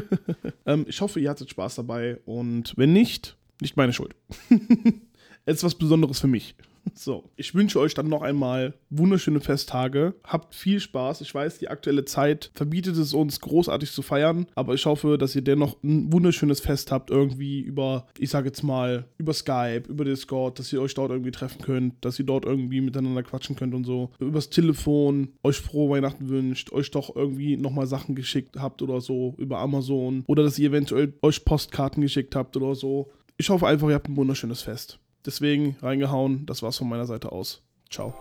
ähm, 0.66 0.86
ich 0.88 1.00
hoffe, 1.02 1.20
ihr 1.20 1.30
hattet 1.30 1.50
Spaß 1.50 1.76
dabei 1.76 2.20
und 2.26 2.74
wenn 2.76 2.94
nicht, 2.94 3.38
nicht 3.62 3.78
meine 3.78 3.94
Schuld. 3.94 4.16
Es 5.44 5.58
ist 5.58 5.64
was 5.64 5.74
Besonderes 5.74 6.20
für 6.20 6.28
mich. 6.28 6.54
So, 6.94 7.30
ich 7.36 7.56
wünsche 7.56 7.80
euch 7.80 7.94
dann 7.94 8.10
noch 8.10 8.22
einmal 8.22 8.74
wunderschöne 8.90 9.40
Festtage. 9.40 10.14
Habt 10.24 10.54
viel 10.54 10.80
Spaß. 10.80 11.22
Ich 11.22 11.34
weiß, 11.34 11.58
die 11.58 11.70
aktuelle 11.70 12.06
Zeit 12.06 12.52
verbietet 12.54 12.98
es 12.98 13.14
uns, 13.14 13.40
großartig 13.40 13.92
zu 13.92 14.02
feiern, 14.02 14.46
aber 14.56 14.74
ich 14.74 14.86
hoffe, 14.86 15.18
dass 15.18 15.36
ihr 15.36 15.42
dennoch 15.42 15.82
ein 15.84 16.12
wunderschönes 16.12 16.60
Fest 16.60 16.92
habt, 16.92 17.10
irgendwie 17.10 17.62
über, 17.62 18.08
ich 18.20 18.30
sage 18.30 18.48
jetzt 18.48 18.64
mal, 18.64 19.06
über 19.18 19.34
Skype, 19.34 19.84
über 19.88 20.06
Discord, 20.06 20.60
dass 20.60 20.72
ihr 20.74 20.82
euch 20.82 20.94
dort 20.94 21.12
irgendwie 21.12 21.32
treffen 21.32 21.62
könnt, 21.62 22.04
dass 22.06 22.20
ihr 22.20 22.26
dort 22.26 22.46
irgendwie 22.46 22.82
miteinander 22.82 23.24
quatschen 23.24 23.56
könnt 23.56 23.74
und 23.74 23.86
so. 23.86 24.12
Übers 24.20 24.50
Telefon 24.50 25.30
euch 25.44 25.58
frohe 25.58 25.90
Weihnachten 25.90 26.30
wünscht, 26.30 26.72
euch 26.72 26.92
doch 26.92 27.16
irgendwie 27.16 27.58
nochmal 27.58 27.88
Sachen 27.88 28.16
geschickt 28.16 28.58
habt 28.58 28.82
oder 28.82 29.02
so 29.02 29.34
über 29.38 29.60
Amazon 29.60 30.24
oder 30.28 30.44
dass 30.44 30.60
ihr 30.60 30.70
eventuell 30.70 31.14
euch 31.22 31.46
Postkarten 31.46 32.02
geschickt 32.02 32.36
habt 32.36 32.56
oder 32.58 32.76
so. 32.76 33.12
Ich 33.38 33.50
hoffe 33.50 33.68
einfach, 33.68 33.88
ihr 33.90 33.96
habt 33.96 34.08
ein 34.08 34.18
wunderschönes 34.18 34.62
Fest. 34.62 35.00
Deswegen 35.26 35.76
reingehauen. 35.82 36.46
Das 36.46 36.64
war's 36.64 36.78
von 36.78 36.90
meiner 36.90 37.06
Seite 37.06 37.32
aus. 37.32 37.62
Ciao. 37.90 38.14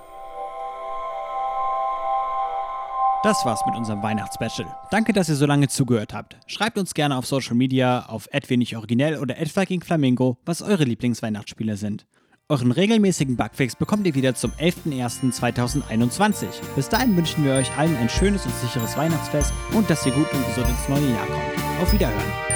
Das 3.22 3.44
war's 3.44 3.60
mit 3.66 3.76
unserem 3.76 4.02
Weihnachtsspecial. 4.02 4.66
Danke, 4.90 5.12
dass 5.12 5.28
ihr 5.28 5.34
so 5.34 5.44
lange 5.44 5.68
zugehört 5.68 6.14
habt. 6.14 6.38
Schreibt 6.46 6.78
uns 6.78 6.94
gerne 6.94 7.16
auf 7.16 7.26
Social 7.26 7.54
Media, 7.54 8.06
auf 8.06 8.28
originell 8.76 9.18
oder 9.18 9.36
Flamingo, 9.82 10.38
was 10.46 10.62
eure 10.62 10.84
Lieblingsweihnachtsspiele 10.84 11.76
sind. 11.76 12.06
Euren 12.48 12.72
regelmäßigen 12.72 13.36
Bugfix 13.36 13.76
bekommt 13.76 14.06
ihr 14.06 14.14
wieder 14.14 14.34
zum 14.34 14.50
11.01.2021. 14.52 16.46
Bis 16.74 16.88
dahin 16.88 17.16
wünschen 17.16 17.44
wir 17.44 17.52
euch 17.52 17.70
allen 17.76 17.96
ein 17.96 18.08
schönes 18.08 18.44
und 18.44 18.54
sicheres 18.56 18.96
Weihnachtsfest 18.96 19.52
und 19.74 19.88
dass 19.88 20.04
ihr 20.04 20.12
gut 20.12 20.32
und 20.32 20.46
gesund 20.46 20.68
ins 20.68 20.88
neue 20.88 21.12
Jahr 21.12 21.26
kommt. 21.26 21.82
Auf 21.82 21.92
Wiederhören. 21.92 22.49